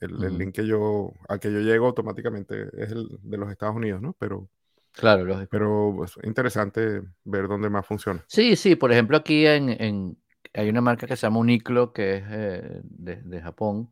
el, 0.00 0.38
link 0.38 0.54
que 0.54 0.66
yo, 0.66 1.12
al 1.28 1.40
que 1.40 1.52
yo 1.52 1.60
llego 1.60 1.86
automáticamente 1.86 2.68
es 2.76 2.90
el 2.90 3.08
de 3.22 3.36
los 3.36 3.50
Estados 3.50 3.76
Unidos, 3.76 4.00
¿no? 4.00 4.14
Pero, 4.18 4.48
claro. 4.92 5.46
Pero 5.50 6.04
es 6.04 6.12
pues, 6.14 6.26
interesante 6.26 7.02
ver 7.24 7.48
dónde 7.48 7.70
más 7.70 7.86
funciona. 7.86 8.24
Sí, 8.26 8.56
sí, 8.56 8.76
por 8.76 8.92
ejemplo, 8.92 9.16
aquí 9.16 9.46
en, 9.46 10.18
hay 10.54 10.68
una 10.68 10.80
marca 10.80 11.06
que 11.06 11.16
se 11.16 11.26
llama 11.26 11.40
Uniqlo, 11.40 11.92
que 11.92 12.16
es 12.16 12.24
eh, 12.28 12.80
de, 12.82 13.40
Japón, 13.40 13.90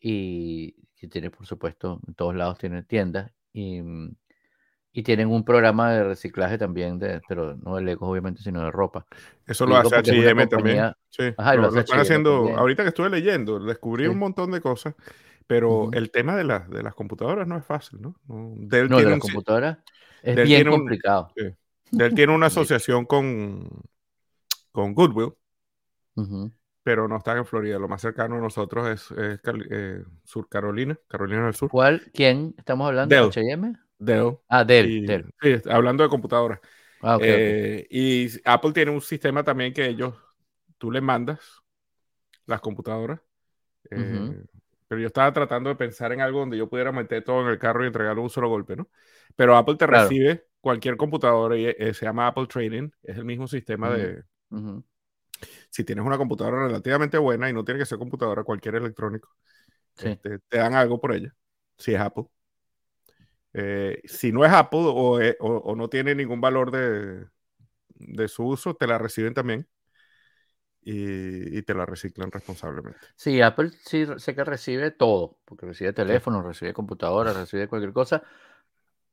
y 0.00 0.72
que 0.96 1.08
tiene, 1.08 1.30
por 1.30 1.46
supuesto, 1.46 2.00
en 2.06 2.14
todos 2.14 2.34
lados 2.34 2.58
tiene 2.58 2.82
tiendas, 2.82 3.32
y, 3.52 3.82
y 4.96 5.02
tienen 5.02 5.28
un 5.28 5.44
programa 5.44 5.92
de 5.92 6.04
reciclaje 6.04 6.56
también, 6.56 6.98
de, 6.98 7.20
pero 7.28 7.54
no 7.54 7.76
de 7.76 7.82
Legos, 7.82 8.08
obviamente, 8.08 8.40
sino 8.40 8.62
de 8.62 8.70
ropa. 8.70 9.04
Eso 9.46 9.66
lo 9.66 9.76
hace 9.76 9.94
H&M 9.94 10.46
también. 10.46 10.92
Sí, 11.10 11.34
lo, 11.36 11.78
están 11.78 12.00
haciendo, 12.00 12.56
ahorita 12.56 12.82
que 12.82 12.88
estuve 12.88 13.10
leyendo, 13.10 13.58
descubrí 13.58 14.06
un 14.06 14.18
montón 14.18 14.50
de 14.52 14.62
cosas 14.62 14.94
pero 15.46 15.90
el 15.92 16.10
tema 16.10 16.36
de, 16.36 16.44
de 16.44 16.82
las 16.82 16.94
computadoras 16.94 17.46
no 17.46 17.56
es 17.56 17.64
fácil, 17.64 18.00
¿no? 18.02 18.16
Dell 18.26 18.88
no, 18.88 18.98
de 18.98 19.10
las 19.10 19.20
computadoras 19.20 19.78
es 20.22 20.46
bien 20.46 20.68
complicado. 20.68 21.32
Dell 21.90 22.14
tiene 22.14 22.34
una 22.34 22.46
asociación 22.46 23.04
con, 23.04 23.68
con 24.72 24.94
Goodwill, 24.94 25.34
pero 26.82 27.06
no 27.06 27.16
están 27.16 27.38
en 27.38 27.46
Florida. 27.46 27.78
Lo 27.78 27.88
más 27.88 28.00
cercano 28.00 28.36
a 28.36 28.40
nosotros 28.40 28.88
es, 28.88 29.14
eh, 29.16 30.02
Sur 30.24 30.48
Carolina, 30.48 30.98
Carolina 31.08 31.44
del 31.44 31.54
Sur. 31.54 31.70
¿Cuál? 31.70 32.10
¿Quién? 32.12 32.54
¿Estamos 32.58 32.88
hablando 32.88 33.14
de 33.14 33.22
H&M? 33.22 33.72
Dell. 33.98 34.38
Ah, 34.48 34.64
Dell, 34.64 35.32
Sí, 35.40 35.56
hablando 35.70 36.02
de 36.02 36.08
computadoras. 36.08 36.60
Ah, 37.02 37.18
eh, 37.20 37.86
y 37.90 38.28
Apple 38.44 38.72
tiene 38.72 38.90
un 38.90 39.00
sistema 39.00 39.44
también 39.44 39.72
que 39.72 39.86
ellos, 39.86 40.14
tú 40.76 40.90
le 40.90 41.00
mandas 41.00 41.40
las 42.46 42.60
computadoras. 42.60 43.20
Eh, 43.90 44.44
pero 44.88 45.00
yo 45.00 45.08
estaba 45.08 45.32
tratando 45.32 45.70
de 45.70 45.76
pensar 45.76 46.12
en 46.12 46.20
algo 46.20 46.40
donde 46.40 46.56
yo 46.56 46.68
pudiera 46.68 46.92
meter 46.92 47.24
todo 47.24 47.42
en 47.42 47.48
el 47.48 47.58
carro 47.58 47.84
y 47.84 47.88
entregarlo 47.88 48.22
un 48.22 48.30
solo 48.30 48.48
golpe, 48.48 48.76
¿no? 48.76 48.88
Pero 49.34 49.56
Apple 49.56 49.76
te 49.76 49.86
recibe 49.86 50.46
cualquier 50.60 50.96
computadora 50.96 51.56
y 51.56 51.66
eh, 51.66 51.94
se 51.94 52.06
llama 52.06 52.26
Apple 52.28 52.46
Trading, 52.46 52.90
es 53.02 53.16
el 53.16 53.24
mismo 53.24 53.46
sistema 53.46 53.90
de... 53.90 54.22
Si 55.70 55.84
tienes 55.84 56.04
una 56.04 56.16
computadora 56.16 56.66
relativamente 56.66 57.18
buena 57.18 57.50
y 57.50 57.52
no 57.52 57.64
tiene 57.64 57.80
que 57.80 57.86
ser 57.86 57.98
computadora, 57.98 58.42
cualquier 58.42 58.76
electrónico, 58.76 59.28
este, 59.98 60.38
te 60.48 60.58
dan 60.58 60.74
algo 60.74 61.00
por 61.00 61.12
ella, 61.12 61.34
si 61.76 61.94
es 61.94 62.00
Apple. 62.00 62.24
Eh, 63.52 64.00
si 64.04 64.32
no 64.32 64.44
es 64.44 64.52
Apple 64.52 64.80
eh, 65.20 65.36
o, 65.40 65.74
no 65.76 65.88
tiene 65.88 66.14
ningún 66.14 66.40
valor 66.40 66.70
de, 66.70 67.26
de 67.88 68.28
su 68.28 68.46
uso, 68.46 68.74
te 68.74 68.86
la 68.86 68.98
reciben 68.98 69.34
también 69.34 69.68
y, 70.88 71.62
te 71.62 71.74
la 71.74 71.84
reciclan 71.84 72.30
responsablemente. 72.30 73.00
Sí, 73.16 73.42
Apple 73.42 73.70
sí 73.84 74.06
sé 74.18 74.36
que 74.36 74.44
recibe 74.44 74.92
todo, 74.92 75.40
porque 75.44 75.66
recibe 75.66 75.92
teléfono, 75.92 76.42
recibe 76.42 76.72
computadora, 76.72 77.32
recibe 77.32 77.66
cualquier 77.66 77.92
cosa. 77.92 78.22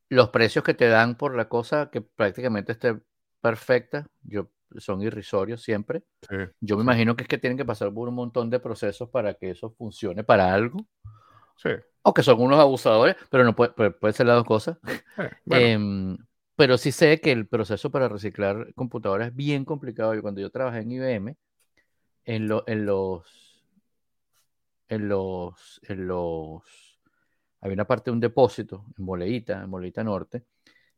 Los 0.07 0.29
precios 0.29 0.63
que 0.63 0.75
te 0.75 0.87
dan 0.87 1.17
por 1.17 1.35
la 1.35 1.49
cosa 1.49 1.89
que 1.89 2.01
prácticamente 2.01 2.73
esté 2.73 2.99
perfecta, 3.41 4.05
yo 4.21 4.51
son 4.77 5.01
irrisorios 5.01 5.63
siempre. 5.63 6.03
yo 6.59 6.77
me 6.77 6.83
imagino 6.83 7.15
que 7.15 7.23
es 7.23 7.27
que 7.27 7.39
tienen 7.39 7.57
que 7.57 7.65
pasar 7.65 7.91
por 7.91 8.07
un 8.07 8.15
montón 8.15 8.51
de 8.51 8.59
procesos 8.59 9.09
para 9.09 9.33
que 9.33 9.49
eso 9.49 9.71
funcione 9.71 10.23
para 10.23 10.53
algo. 10.53 10.85
Sí. 11.55 11.69
O 12.03 12.13
que 12.13 12.21
son 12.21 12.39
unos 12.39 12.59
abusadores, 12.59 13.15
pero 13.31 13.43
no 13.43 13.55
puede, 13.55 13.71
puede, 13.71 14.13
ser 14.13 14.27
las 14.27 14.35
dos 14.35 14.45
cosas. 14.45 14.77
Eh, 15.17 15.31
em, 15.73 16.17
pero 16.55 16.77
sí 16.77 16.91
sé 16.91 17.19
que 17.19 17.31
el 17.31 17.47
proceso 17.47 17.89
para 17.89 18.09
reciclar 18.09 18.73
computadoras 18.75 19.29
es 19.29 19.35
bien 19.35 19.65
complicado. 19.65 20.13
Y 20.13 20.21
cuando 20.21 20.39
yo 20.39 20.51
trabajé 20.51 20.79
en 20.79 20.91
IBM, 20.91 21.35
en, 22.25 22.47
los 22.47 22.63
en 22.67 22.85
los 25.07 25.81
en 25.83 26.07
los 26.07 26.63
había 27.61 27.73
una 27.73 27.87
parte 27.87 28.09
de 28.09 28.13
un 28.13 28.19
depósito 28.19 28.85
en 28.97 29.05
Boleita, 29.05 29.61
en 29.63 29.71
Boleita 29.71 30.03
Norte, 30.03 30.43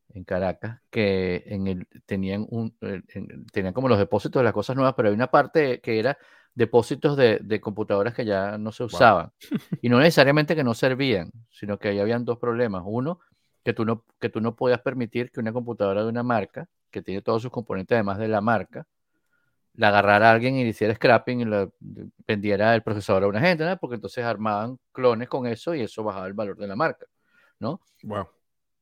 en 0.09 0.23
Caracas, 0.23 0.81
que 0.89 1.43
en 1.45 1.67
el, 1.67 1.87
tenían 2.05 2.45
un 2.49 2.75
eh, 2.81 3.01
tenían 3.51 3.73
como 3.73 3.87
los 3.87 3.99
depósitos 3.99 4.39
de 4.39 4.45
las 4.45 4.53
cosas 4.53 4.75
nuevas, 4.75 4.95
pero 4.95 5.09
había 5.09 5.15
una 5.15 5.31
parte 5.31 5.79
que 5.81 5.99
era 5.99 6.17
depósitos 6.55 7.17
de, 7.17 7.39
de 7.43 7.61
computadoras 7.61 8.13
que 8.13 8.25
ya 8.25 8.57
no 8.57 8.71
se 8.71 8.83
usaban. 8.83 9.31
Y 9.81 9.89
no 9.89 9.99
necesariamente 9.99 10.55
que 10.55 10.63
no 10.63 10.73
servían, 10.73 11.31
sino 11.51 11.77
que 11.77 11.89
ahí 11.89 11.99
habían 11.99 12.25
dos 12.25 12.39
problemas. 12.39 12.81
Uno, 12.85 13.19
que 13.63 13.73
tú 13.73 13.85
no, 13.85 14.05
que 14.19 14.29
tú 14.29 14.41
no 14.41 14.55
podías 14.55 14.81
permitir 14.81 15.31
que 15.31 15.39
una 15.39 15.51
computadora 15.51 16.03
de 16.03 16.09
una 16.09 16.23
marca, 16.23 16.67
que 16.89 17.01
tiene 17.01 17.21
todos 17.21 17.41
sus 17.41 17.51
componentes 17.51 17.95
además 17.95 18.17
de 18.17 18.27
la 18.27 18.41
marca, 18.41 18.87
la 19.77 19.89
agarrara 19.89 20.29
a 20.29 20.33
alguien 20.33 20.55
y 20.55 20.63
le 20.63 20.69
hiciera 20.69 20.93
scrapping 20.95 21.41
y 21.41 21.45
vendiera 22.27 22.75
el 22.75 22.83
procesador 22.83 23.23
a 23.23 23.27
una 23.27 23.39
gente, 23.39 23.65
¿no? 23.65 23.77
Porque 23.77 23.95
entonces 23.95 24.23
armaban 24.23 24.79
clones 24.91 25.27
con 25.29 25.47
eso 25.47 25.75
y 25.75 25.81
eso 25.81 26.03
bajaba 26.03 26.27
el 26.27 26.33
valor 26.33 26.57
de 26.57 26.67
la 26.67 26.75
marca, 26.75 27.05
¿no? 27.59 27.81
Wow. 28.03 28.27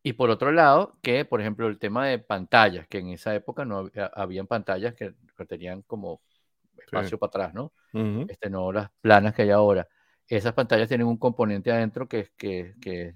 Y 0.04 0.14
por 0.14 0.30
otro 0.30 0.52
lado, 0.52 0.98
que 1.02 1.26
por 1.26 1.42
ejemplo 1.42 1.68
el 1.68 1.80
tema 1.80 2.08
de 2.08 2.20
pantallas, 2.20 2.88
que 2.88 3.00
en 3.00 3.10
esa 3.10 3.34
época 3.34 3.66
no 3.66 3.78
había, 3.78 4.06
habían 4.08 4.48
pantallas 4.48 4.94
que, 4.94 5.14
tenían 5.48 5.82
como 5.82 6.22
espacio 6.78 7.18
para 7.18 7.28
atrás, 7.30 7.54
¿no? 7.54 7.74
este, 8.30 8.50
no 8.50 8.72
las 8.72 8.90
planas 9.02 9.34
que 9.34 9.42
hay 9.42 9.50
ahora. 9.50 9.88
Esas 10.28 10.54
pantallas 10.54 10.88
tienen 10.88 11.06
un 11.06 11.18
componente 11.18 11.70
adentro 11.70 12.08
que, 12.08 12.32
que, 12.38 12.76
que 12.82 13.08
es 13.10 13.16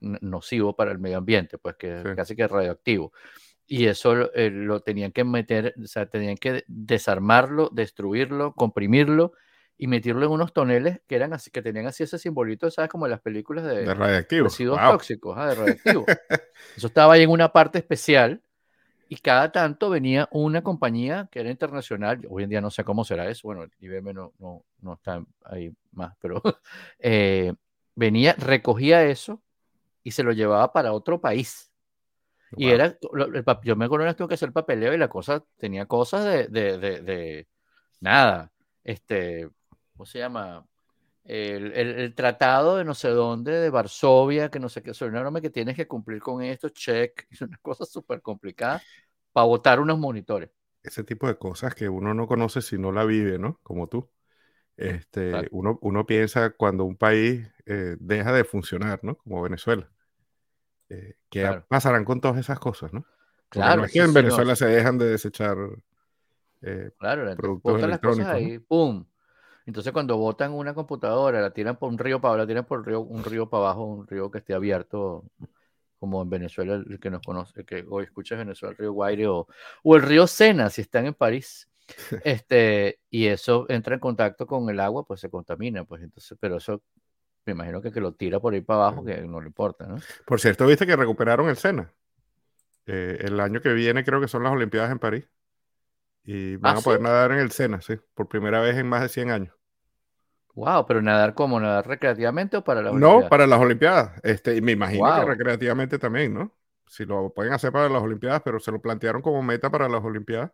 nocivo 0.00 0.76
para 0.76 0.92
el 0.92 0.98
medio 0.98 1.18
ambiente, 1.18 1.58
pues 1.58 1.76
que 1.76 2.00
es 2.00 2.16
casi 2.16 2.36
que 2.36 2.46
radioactivo 2.46 3.12
y 3.68 3.86
eso 3.86 4.32
eh, 4.34 4.50
lo 4.50 4.80
tenían 4.80 5.12
que 5.12 5.24
meter, 5.24 5.74
o 5.80 5.86
sea, 5.86 6.06
tenían 6.06 6.38
que 6.38 6.64
desarmarlo, 6.66 7.68
destruirlo, 7.70 8.54
comprimirlo 8.54 9.34
y 9.76 9.86
meterlo 9.86 10.24
en 10.24 10.32
unos 10.32 10.54
toneles 10.54 11.02
que 11.06 11.14
eran 11.14 11.34
así, 11.34 11.50
que 11.50 11.60
tenían 11.60 11.86
así 11.86 12.02
ese 12.02 12.18
simbolito, 12.18 12.70
¿sabes? 12.70 12.90
Como 12.90 13.04
en 13.04 13.10
las 13.10 13.20
películas 13.20 13.64
de, 13.64 13.84
de 13.84 13.94
radiactivos. 13.94 14.52
residuos 14.52 14.80
tóxicos, 14.80 15.36
de 15.36 15.54
radiactivos. 15.54 16.06
eso 16.76 16.86
estaba 16.86 17.12
ahí 17.12 17.22
en 17.22 17.30
una 17.30 17.52
parte 17.52 17.78
especial 17.78 18.40
y 19.10 19.16
cada 19.16 19.52
tanto 19.52 19.90
venía 19.90 20.30
una 20.32 20.62
compañía 20.62 21.28
que 21.30 21.40
era 21.40 21.50
internacional, 21.50 22.26
hoy 22.30 22.44
en 22.44 22.50
día 22.50 22.62
no 22.62 22.70
sé 22.70 22.84
cómo 22.84 23.04
será 23.04 23.28
eso, 23.28 23.48
bueno, 23.48 23.66
IBM 23.80 24.14
no, 24.14 24.32
no, 24.38 24.64
no 24.80 24.94
está 24.94 25.22
ahí 25.44 25.70
más, 25.92 26.16
pero 26.20 26.42
eh, 26.98 27.52
venía, 27.94 28.34
recogía 28.38 29.04
eso 29.04 29.42
y 30.02 30.12
se 30.12 30.22
lo 30.22 30.32
llevaba 30.32 30.72
para 30.72 30.94
otro 30.94 31.20
país 31.20 31.67
y 32.56 32.70
era, 32.70 32.98
yo 33.62 33.76
me 33.76 33.84
acuerdo 33.84 34.06
que 34.06 34.14
tuve 34.14 34.28
que 34.28 34.34
hacer 34.34 34.52
papeleo 34.52 34.94
y 34.94 34.98
la 34.98 35.08
cosa 35.08 35.44
tenía 35.56 35.86
cosas 35.86 36.24
de, 36.24 36.48
de, 36.48 36.78
de, 36.78 37.48
nada, 38.00 38.52
este, 38.84 39.48
¿cómo 39.92 40.06
se 40.06 40.18
llama? 40.18 40.66
El, 41.24 41.72
el, 41.72 42.14
tratado 42.14 42.76
de 42.76 42.84
no 42.84 42.94
sé 42.94 43.10
dónde, 43.10 43.52
de 43.52 43.68
Varsovia, 43.68 44.50
que 44.50 44.58
no 44.58 44.70
sé 44.70 44.82
qué, 44.82 44.92
es 44.92 45.02
una 45.02 45.22
norma 45.22 45.42
que 45.42 45.50
tienes 45.50 45.76
que 45.76 45.86
cumplir 45.86 46.20
con 46.20 46.42
esto, 46.42 46.70
check, 46.70 47.26
es 47.30 47.42
una 47.42 47.58
cosa 47.58 47.84
súper 47.84 48.22
complicada 48.22 48.82
para 49.32 49.46
votar 49.46 49.78
unos 49.78 49.98
monitores. 49.98 50.50
Ese 50.82 51.04
tipo 51.04 51.26
de 51.26 51.36
cosas 51.36 51.74
que 51.74 51.88
uno 51.88 52.14
no 52.14 52.26
conoce 52.26 52.62
si 52.62 52.78
no 52.78 52.92
la 52.92 53.04
vive, 53.04 53.38
¿no? 53.38 53.60
Como 53.62 53.88
tú. 53.88 54.08
Este, 54.76 55.48
uno, 55.50 55.76
uno 55.82 56.06
piensa 56.06 56.50
cuando 56.50 56.84
un 56.84 56.96
país 56.96 57.46
eh, 57.66 57.96
deja 57.98 58.32
de 58.32 58.44
funcionar, 58.44 59.00
¿no? 59.02 59.16
Como 59.16 59.42
Venezuela 59.42 59.90
Eh, 60.90 61.16
¿Qué 61.28 61.62
pasarán 61.68 62.04
con 62.04 62.20
todas 62.20 62.38
esas 62.38 62.58
cosas, 62.58 62.92
no? 62.92 63.04
claro. 63.48 63.82
No 63.82 63.86
es 63.86 63.92
que 63.92 64.00
en 64.00 64.12
Venezuela 64.12 64.56
se 64.56 64.66
dejan 64.66 64.98
de 64.98 65.06
desechar 65.06 65.56
eh, 66.62 66.90
claro, 66.98 67.36
productos 67.36 67.80
las 67.80 68.00
cosas 68.00 68.26
ahí, 68.26 68.58
¡pum! 68.58 69.04
Entonces 69.66 69.92
cuando 69.92 70.16
botan 70.16 70.52
una 70.52 70.72
computadora, 70.72 71.42
la 71.42 71.50
tiran 71.50 71.76
por 71.76 71.90
un 71.90 71.98
río 71.98 72.20
para 72.20 72.38
la 72.38 72.46
tiran 72.46 72.64
por 72.64 72.86
río, 72.86 73.02
un 73.02 73.22
río 73.22 73.50
para 73.50 73.64
abajo, 73.64 73.84
un 73.84 74.06
río 74.06 74.30
que 74.30 74.38
esté 74.38 74.54
abierto, 74.54 75.24
como 75.98 76.22
en 76.22 76.30
Venezuela, 76.30 76.74
el 76.74 76.98
que 76.98 77.10
nos 77.10 77.20
conoce, 77.22 77.64
que 77.64 77.84
hoy 77.88 78.04
escucha 78.04 78.36
Venezuela, 78.36 78.72
el 78.72 78.78
río 78.78 78.92
Guaire 78.92 79.26
o, 79.26 79.46
o 79.82 79.96
el 79.96 80.02
río 80.02 80.26
Sena, 80.26 80.70
si 80.70 80.80
están 80.80 81.06
en 81.06 81.14
París. 81.14 81.68
Este, 82.24 83.00
y 83.08 83.26
eso 83.26 83.64
entra 83.68 83.94
en 83.94 84.00
contacto 84.00 84.46
con 84.46 84.68
el 84.68 84.78
agua, 84.78 85.06
pues 85.06 85.20
se 85.20 85.30
contamina, 85.30 85.84
pues 85.84 86.02
entonces, 86.02 86.36
pero 86.38 86.58
eso 86.58 86.82
me 87.48 87.52
imagino 87.52 87.80
que, 87.82 87.90
que 87.92 88.00
lo 88.00 88.14
tira 88.14 88.40
por 88.40 88.54
ahí 88.54 88.60
para 88.60 88.80
abajo, 88.86 89.04
que 89.04 89.20
no 89.22 89.40
le 89.40 89.48
importa, 89.48 89.86
¿no? 89.86 89.96
Por 90.26 90.40
cierto, 90.40 90.66
viste 90.66 90.86
que 90.86 90.96
recuperaron 90.96 91.48
el 91.48 91.56
Sena. 91.56 91.92
Eh, 92.86 93.18
el 93.22 93.40
año 93.40 93.60
que 93.60 93.72
viene 93.72 94.04
creo 94.04 94.20
que 94.20 94.28
son 94.28 94.42
las 94.42 94.52
Olimpiadas 94.52 94.90
en 94.90 94.98
París. 94.98 95.26
Y 96.24 96.56
van 96.56 96.76
¿Ah, 96.76 96.78
a 96.78 96.82
poder 96.82 97.00
sí? 97.00 97.04
nadar 97.04 97.32
en 97.32 97.38
el 97.38 97.50
Sena, 97.50 97.80
sí, 97.80 97.96
por 98.14 98.28
primera 98.28 98.60
vez 98.60 98.76
en 98.76 98.88
más 98.88 99.02
de 99.02 99.08
100 99.08 99.30
años. 99.30 99.54
Wow, 100.54 100.86
pero 100.86 101.00
nadar 101.00 101.34
como 101.34 101.60
nadar 101.60 101.86
recreativamente 101.86 102.56
o 102.56 102.64
para 102.64 102.82
la 102.82 102.90
No, 102.92 103.28
para 103.28 103.46
las 103.46 103.60
Olimpiadas. 103.60 104.20
Este, 104.24 104.56
y 104.56 104.60
me 104.60 104.72
imagino 104.72 105.14
que 105.14 105.24
recreativamente 105.24 105.98
también, 105.98 106.34
¿no? 106.34 106.52
Si 106.86 107.04
lo 107.04 107.32
pueden 107.32 107.52
hacer 107.52 107.70
para 107.70 107.88
las 107.88 108.02
Olimpiadas, 108.02 108.42
pero 108.44 108.58
se 108.58 108.72
lo 108.72 108.80
plantearon 108.80 109.22
como 109.22 109.42
meta 109.42 109.70
para 109.70 109.88
las 109.88 110.02
Olimpiadas. 110.02 110.50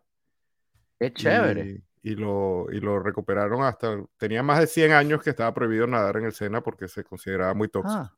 Qué 0.99 1.13
chévere. 1.13 1.69
Y, 1.69 1.83
y 2.05 2.15
lo, 2.15 2.67
y 2.71 2.79
lo 2.81 2.99
recuperaron 2.99 3.63
hasta. 3.63 3.97
Tenía 4.17 4.43
más 4.43 4.59
de 4.59 4.67
100 4.67 4.91
años 4.93 5.23
que 5.23 5.31
estaba 5.31 5.53
prohibido 5.53 5.87
nadar 5.87 6.17
en 6.17 6.25
el 6.25 6.33
Sena 6.33 6.61
porque 6.63 6.87
se 6.89 7.03
consideraba 7.05 7.53
muy 7.55 7.69
tóxico. 7.69 8.07
Ah, 8.07 8.17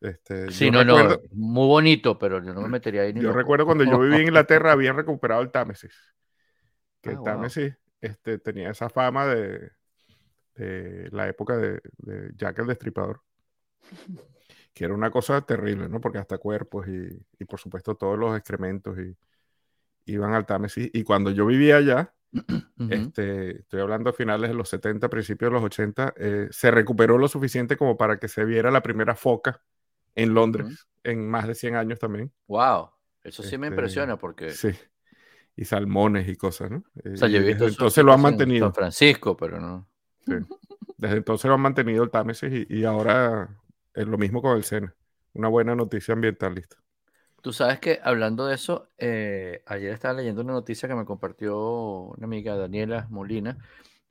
Este, 0.00 0.52
sí, 0.52 0.70
no, 0.70 0.84
recuerdo, 0.84 1.16
no, 1.18 1.20
muy 1.30 1.66
bonito, 1.66 2.18
pero 2.18 2.42
yo 2.42 2.54
no 2.54 2.62
me 2.62 2.68
metería 2.68 3.02
ahí 3.02 3.12
ni 3.12 3.22
yo 3.22 3.26
loco. 3.26 3.32
recuerdo 3.32 3.66
cuando 3.66 3.84
yo 3.84 3.98
viví 3.98 4.16
en 4.16 4.22
Inglaterra 4.28 4.72
habían 4.72 4.96
recuperado 4.96 5.42
el 5.42 5.50
Támesis. 5.50 5.92
Que 7.02 7.10
Ah, 7.10 7.12
el 7.12 7.20
wow. 7.20 7.22
Támesis 7.22 7.74
este, 8.00 8.38
tenía 8.38 8.70
esa 8.70 8.88
fama 8.90 9.26
de, 9.26 9.70
de 10.56 11.08
la 11.12 11.28
época 11.28 11.56
de, 11.58 11.80
de 11.98 12.32
Jack 12.36 12.60
el 12.60 12.68
Destripador. 12.68 13.22
Que 14.74 14.84
era 14.84 14.94
una 14.94 15.10
cosa 15.10 15.40
terrible, 15.42 15.88
¿no? 15.88 16.00
Porque 16.00 16.18
hasta 16.18 16.38
cuerpos 16.38 16.86
y, 16.88 17.08
y 17.38 17.44
por 17.46 17.58
supuesto 17.60 17.96
todos 17.96 18.18
los 18.18 18.36
excrementos 18.36 18.98
y, 18.98 19.16
iban 20.12 20.34
al 20.34 20.46
Támesis. 20.46 20.90
Y 20.92 21.02
cuando 21.04 21.30
yo 21.30 21.46
vivía 21.46 21.76
allá, 21.78 22.14
este, 22.90 23.60
estoy 23.60 23.80
hablando 23.80 24.10
a 24.10 24.12
finales 24.12 24.50
de 24.50 24.54
los 24.56 24.68
70, 24.68 25.08
principios 25.08 25.50
de 25.50 25.54
los 25.54 25.64
80, 25.64 26.14
eh, 26.16 26.48
se 26.50 26.70
recuperó 26.70 27.18
lo 27.18 27.28
suficiente 27.28 27.76
como 27.76 27.96
para 27.96 28.18
que 28.18 28.28
se 28.28 28.44
viera 28.44 28.70
la 28.70 28.82
primera 28.82 29.14
foca 29.14 29.62
en 30.14 30.34
Londres, 30.34 30.88
en 31.04 31.28
más 31.28 31.46
de 31.46 31.54
100 31.54 31.76
años 31.76 31.98
también. 31.98 32.32
Wow, 32.48 32.90
eso 33.22 33.42
sí 33.42 33.56
me 33.58 33.68
Este, 33.68 33.74
impresiona 33.74 34.18
porque, 34.18 34.50
Sí. 34.50 34.70
Y 35.56 35.64
salmones 35.64 36.28
y 36.28 36.36
cosas, 36.36 36.70
¿no? 36.70 36.84
o 37.12 37.16
sea, 37.16 37.28
Y 37.28 37.32
yo 37.32 37.38
he 37.38 37.42
desde 37.42 37.44
visto 37.44 37.66
esos 37.66 37.76
entonces 37.76 38.04
lo 38.04 38.12
han 38.12 38.18
tipos 38.18 38.32
en 38.32 38.38
mantenido. 38.38 38.66
San 38.66 38.74
Francisco, 38.74 39.36
pero 39.36 39.60
no. 39.60 39.88
sí. 40.26 40.34
Desde 40.96 41.16
entonces 41.18 41.48
lo 41.48 41.54
han 41.54 41.60
mantenido 41.60 42.02
el 42.04 42.10
Támesis 42.10 42.52
y, 42.52 42.66
y 42.80 42.84
ahora 42.84 43.48
es 43.94 44.06
lo 44.06 44.18
mismo 44.18 44.42
con 44.42 44.56
el 44.56 44.64
Sena. 44.64 44.94
Una 45.32 45.48
buena 45.48 45.74
noticia 45.76 46.14
ambientalista. 46.14 46.76
Tú 47.40 47.52
sabes 47.52 47.78
que 47.78 48.00
hablando 48.02 48.46
de 48.46 48.54
eso, 48.56 48.88
eh, 48.98 49.62
ayer 49.66 49.92
estaba 49.92 50.14
leyendo 50.14 50.42
una 50.42 50.52
noticia 50.54 50.88
que 50.88 50.94
me 50.94 51.04
compartió 51.04 51.56
una 52.16 52.24
amiga, 52.26 52.56
Daniela 52.56 53.06
Molina, 53.10 53.56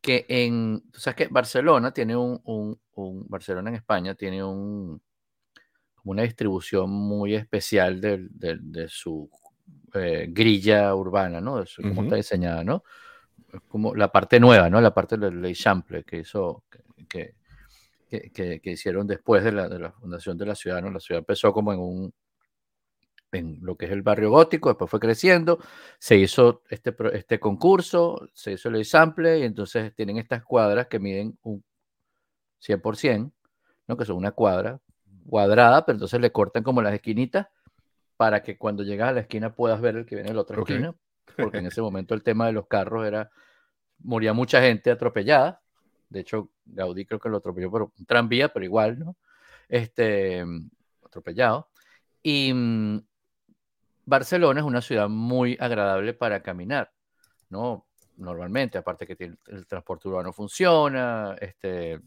que 0.01 0.25
en, 0.29 0.81
tú 0.91 0.99
sabes 0.99 1.17
que 1.17 1.27
Barcelona 1.27 1.91
tiene 1.91 2.15
un, 2.15 2.39
un- 2.45 2.79
un- 2.95 3.25
Barcelona 3.27 3.69
en 3.69 3.75
España 3.75 4.15
tiene 4.15 4.43
un, 4.43 5.01
una 6.05 6.21
distribución 6.23 6.89
muy 6.89 7.35
especial 7.35 7.99
del- 7.99 8.29
del- 8.31 8.71
de, 8.71 8.87
su 8.87 9.29
eh, 9.93 10.27
grilla 10.29 10.95
urbana, 10.95 11.41
¿no? 11.41 11.59
De 11.59 11.65
su- 11.65 11.81
cómo 11.81 12.03
está 12.03 12.15
diseñada, 12.15 12.63
¿no? 12.63 12.83
Como 13.67 13.93
la 13.93 14.09
parte 14.11 14.39
nueva, 14.39 14.69
¿no? 14.69 14.79
La 14.79 14.93
parte 14.93 15.17
del 15.17 15.41
que 16.05 16.19
hizo, 16.19 16.63
que, 17.09 17.33
que, 18.09 18.31
que- 18.31 18.59
que 18.61 18.71
hicieron 18.71 19.05
después 19.05 19.43
de 19.43 19.51
la, 19.51 19.67
de 19.67 19.79
la 19.79 19.91
fundación 19.91 20.37
de 20.37 20.45
la 20.45 20.55
ciudad, 20.55 20.81
¿no? 20.81 20.89
La 20.91 20.99
ciudad 21.01 21.19
empezó 21.19 21.51
como 21.51 21.73
en 21.73 21.79
un 21.79 22.13
en 23.31 23.59
lo 23.61 23.75
que 23.75 23.85
es 23.85 23.91
el 23.91 24.01
barrio 24.01 24.31
gótico, 24.31 24.69
después 24.69 24.89
fue 24.89 24.99
creciendo, 24.99 25.59
se 25.99 26.17
hizo 26.17 26.63
este, 26.69 26.95
este 27.13 27.39
concurso, 27.39 28.29
se 28.33 28.53
hizo 28.53 28.69
el 28.69 28.85
sample 28.85 29.39
y 29.39 29.43
entonces 29.43 29.93
tienen 29.95 30.17
estas 30.17 30.43
cuadras 30.43 30.87
que 30.87 30.99
miden 30.99 31.37
un 31.43 31.63
100%, 32.59 33.31
¿no? 33.87 33.97
que 33.97 34.05
son 34.05 34.17
una 34.17 34.31
cuadra 34.31 34.79
cuadrada, 35.27 35.85
pero 35.85 35.97
entonces 35.97 36.21
le 36.21 36.31
cortan 36.31 36.63
como 36.63 36.81
las 36.81 36.93
esquinitas 36.93 37.47
para 38.15 38.41
que 38.41 38.57
cuando 38.57 38.83
llegas 38.83 39.09
a 39.09 39.11
la 39.11 39.19
esquina 39.21 39.53
puedas 39.53 39.81
ver 39.81 39.97
el 39.97 40.05
que 40.05 40.15
viene 40.15 40.29
en 40.29 40.35
la 40.35 40.41
otra 40.41 40.59
Ok. 40.59 40.69
esquina, 40.69 40.95
porque 41.35 41.57
en 41.59 41.67
ese 41.67 41.81
momento 41.81 42.13
el 42.13 42.23
tema 42.23 42.47
de 42.47 42.53
los 42.53 42.67
carros 42.67 43.05
era, 43.05 43.29
moría 43.99 44.33
mucha 44.33 44.61
gente 44.61 44.89
atropellada, 44.89 45.61
de 46.09 46.21
hecho 46.21 46.49
Gaudí 46.65 47.05
creo 47.05 47.19
que 47.19 47.29
lo 47.29 47.37
atropelló 47.37 47.69
por 47.69 47.81
un 47.83 48.05
tranvía, 48.05 48.49
pero 48.49 48.65
igual, 48.65 48.97
¿no? 48.99 49.17
Este, 49.67 50.45
atropellado. 51.03 51.69
Y 52.23 52.53
mm, 52.53 52.99
Barcelona 54.07 54.61
es 54.61 54.65
una 54.65 54.81
ciudad 54.81 55.09
muy 55.09 55.57
agradable 55.59 56.13
para 56.13 56.41
caminar, 56.41 56.91
¿no? 57.49 57.87
Normalmente, 58.17 58.77
aparte 58.79 59.05
que 59.07 59.15
tiene- 59.17 59.37
el 59.47 59.67
transporte 59.67 60.07
urbano 60.07 60.33
funciona, 60.33 61.35
este, 61.41 61.93
eh, 61.95 62.01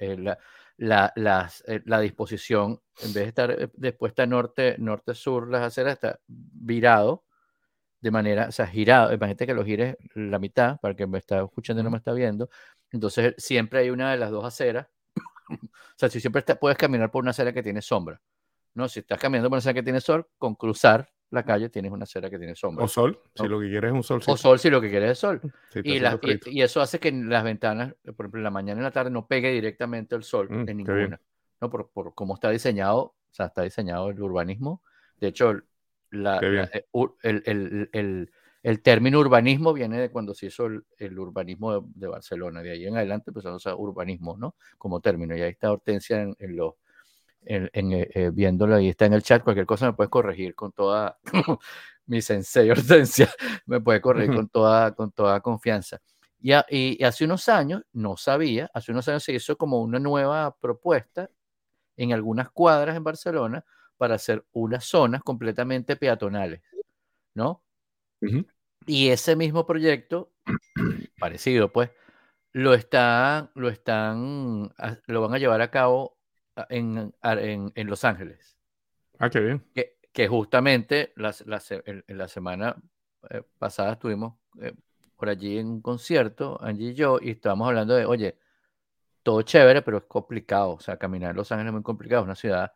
eh, 0.00 0.16
la, 0.18 0.38
la- 0.78 1.12
las, 1.16 1.64
eh, 1.68 1.82
la 1.86 2.00
disposición, 2.00 2.80
en 3.02 3.12
vez 3.14 3.24
de 3.24 3.28
estar 3.28 3.70
dispuesta 3.74 4.26
norte, 4.26 4.76
norte-sur, 4.78 5.48
las 5.50 5.62
aceras, 5.62 5.94
está 5.94 6.20
virado 6.28 7.24
de 8.00 8.10
manera, 8.10 8.48
o 8.48 8.52
sea, 8.52 8.66
girado. 8.66 9.12
Imagínate 9.14 9.46
que 9.46 9.54
lo 9.54 9.64
gires 9.64 9.96
la 10.14 10.38
mitad, 10.38 10.78
para 10.80 10.94
que 10.96 11.06
me 11.06 11.18
está 11.18 11.42
escuchando 11.42 11.82
y 11.82 11.84
no 11.84 11.90
me 11.90 11.98
está 11.98 12.12
viendo. 12.12 12.50
Entonces, 12.90 13.34
siempre 13.38 13.80
hay 13.80 13.90
una 13.90 14.10
de 14.12 14.18
las 14.18 14.30
dos 14.30 14.44
aceras. 14.44 14.88
o 15.50 15.56
sea, 15.96 16.08
si 16.10 16.20
siempre 16.20 16.40
está- 16.40 16.56
puedes 16.58 16.78
caminar 16.78 17.10
por 17.10 17.22
una 17.22 17.30
acera 17.32 17.52
que 17.52 17.62
tiene 17.62 17.82
sombra. 17.82 18.20
¿no? 18.74 18.88
Si 18.88 19.00
estás 19.00 19.18
caminando 19.20 19.50
por 19.50 19.56
una 19.56 19.60
acera 19.60 19.74
que 19.74 19.82
tiene 19.82 20.00
sol, 20.00 20.28
con 20.38 20.54
cruzar 20.56 21.11
la 21.32 21.42
calle 21.44 21.68
tienes 21.70 21.90
una 21.90 22.04
acera 22.04 22.30
que 22.30 22.38
tiene 22.38 22.54
sombra. 22.54 22.84
O 22.84 22.88
sol, 22.88 23.18
si 23.34 23.42
O- 23.44 23.48
lo 23.48 23.58
que 23.60 23.68
quieres 23.68 23.88
es 23.90 23.94
un 23.96 24.02
sol. 24.02 24.22
O 24.26 24.36
sol 24.36 24.58
si 24.58 24.70
lo 24.70 24.80
que 24.80 24.88
quieres 24.90 25.10
es 25.12 25.18
sol. 25.18 25.40
Sí, 25.72 25.80
Y, 25.82 25.98
la- 25.98 26.18
y- 26.22 26.58
y 26.58 26.62
eso 26.62 26.80
hace 26.80 27.00
que 27.00 27.08
en 27.08 27.28
las 27.28 27.42
ventanas, 27.42 27.94
por 28.16 28.26
ejemplo, 28.26 28.38
en 28.40 28.44
la 28.44 28.50
mañana 28.50 28.78
y 28.78 28.80
en 28.80 28.84
la 28.84 28.90
tarde, 28.92 29.10
no 29.10 29.26
pegue 29.26 29.50
directamente 29.50 30.14
el 30.14 30.22
sol 30.22 30.48
Mm, 30.50 30.68
en 30.68 30.76
ninguna. 30.76 31.20
¿no? 31.60 31.70
Por, 31.70 31.90
por 31.90 32.14
cómo 32.14 32.34
está 32.34 32.50
diseñado, 32.50 32.98
o 33.00 33.14
sea, 33.30 33.46
está 33.46 33.62
diseñado 33.62 34.10
el 34.10 34.20
urbanismo. 34.20 34.82
De 35.18 35.28
hecho, 35.28 35.52
la- 36.10 36.38
la- 36.42 36.64
eh, 36.72 36.86
el, 37.22 37.42
el- 37.46 37.88
el- 37.92 38.30
el 38.62 38.82
término 38.82 39.18
urbanismo 39.18 39.72
viene 39.72 39.98
de 39.98 40.10
cuando 40.10 40.34
se 40.34 40.46
hizo 40.46 40.66
el, 40.66 40.84
el 40.98 41.18
urbanismo 41.18 41.72
de, 41.80 41.86
de 41.94 42.06
Barcelona. 42.08 42.62
De 42.62 42.70
ahí 42.72 42.86
en 42.86 42.96
adelante 42.96 43.30
empezó 43.30 43.48
a 43.48 43.56
usar 43.56 43.74
urbanismo, 43.76 44.36
¿no? 44.36 44.54
Como 44.78 45.00
término. 45.00 45.36
Y 45.36 45.40
ahí 45.42 45.50
está 45.50 45.72
Hortensia 45.72 46.22
en, 46.22 46.36
en 46.38 46.56
los 46.56 46.74
en, 47.44 47.70
en, 47.72 47.92
eh, 47.92 48.08
eh, 48.14 48.30
viéndolo 48.32 48.76
ahí 48.76 48.88
está 48.88 49.06
en 49.06 49.14
el 49.14 49.22
chat, 49.22 49.42
cualquier 49.42 49.66
cosa 49.66 49.86
me 49.86 49.92
puedes 49.94 50.10
corregir 50.10 50.54
con 50.54 50.72
toda 50.72 51.18
mi 52.06 52.20
sensei 52.22 52.70
Hortensia, 52.70 53.28
me 53.66 53.80
puede 53.80 54.00
corregir 54.00 54.34
con 54.34 54.48
toda, 54.48 54.94
con 54.94 55.12
toda 55.12 55.40
confianza. 55.40 56.00
Y, 56.40 56.52
a- 56.52 56.66
y- 56.68 56.96
y 57.00 57.04
hace 57.04 57.24
unos 57.24 57.48
años, 57.48 57.82
no 57.92 58.16
sabía, 58.16 58.70
hace 58.74 58.92
unos 58.92 59.06
años 59.08 59.22
se 59.24 59.32
hizo 59.32 59.56
como 59.56 59.80
una 59.80 59.98
nueva 59.98 60.56
propuesta 60.60 61.30
en 61.96 62.12
algunas 62.12 62.50
cuadras 62.50 62.96
en 62.96 63.04
Barcelona 63.04 63.64
para 63.96 64.16
hacer 64.16 64.44
unas 64.52 64.84
zonas 64.84 65.22
completamente 65.22 65.96
peatonales, 65.96 66.60
¿no? 67.34 67.62
Y 68.86 69.08
ese 69.10 69.36
mismo 69.36 69.64
proyecto, 69.66 70.32
parecido 71.18 71.72
pues, 71.72 71.90
lo 72.52 72.74
están, 72.74 73.50
lo 73.54 73.68
están, 73.68 74.72
a- 74.78 74.98
lo 75.06 75.20
van 75.22 75.34
a 75.34 75.38
llevar 75.38 75.60
a 75.62 75.70
cabo 75.70 76.16
en, 76.68 77.12
en, 77.22 77.72
en 77.74 77.86
Los 77.86 78.04
Ángeles. 78.04 78.56
Ah, 79.18 79.30
qué 79.30 79.40
bien. 79.40 79.64
Que, 79.74 79.96
que 80.12 80.28
justamente 80.28 81.12
la, 81.16 81.34
la 81.46 81.62
la 82.08 82.28
semana 82.28 82.76
eh, 83.30 83.42
pasada 83.58 83.92
estuvimos 83.92 84.34
eh, 84.60 84.72
por 85.16 85.28
allí 85.28 85.58
en 85.58 85.68
un 85.68 85.80
concierto, 85.82 86.58
Angie 86.62 86.90
y 86.90 86.94
yo, 86.94 87.18
y 87.20 87.30
estábamos 87.30 87.68
hablando 87.68 87.94
de, 87.94 88.04
oye, 88.06 88.38
todo 89.22 89.42
chévere, 89.42 89.82
pero 89.82 89.98
es 89.98 90.04
complicado. 90.04 90.70
O 90.72 90.80
sea, 90.80 90.96
caminar 90.96 91.30
en 91.30 91.36
Los 91.36 91.52
Ángeles 91.52 91.70
es 91.70 91.74
muy 91.74 91.82
complicado. 91.82 92.22
Es 92.22 92.26
una 92.26 92.34
ciudad 92.34 92.72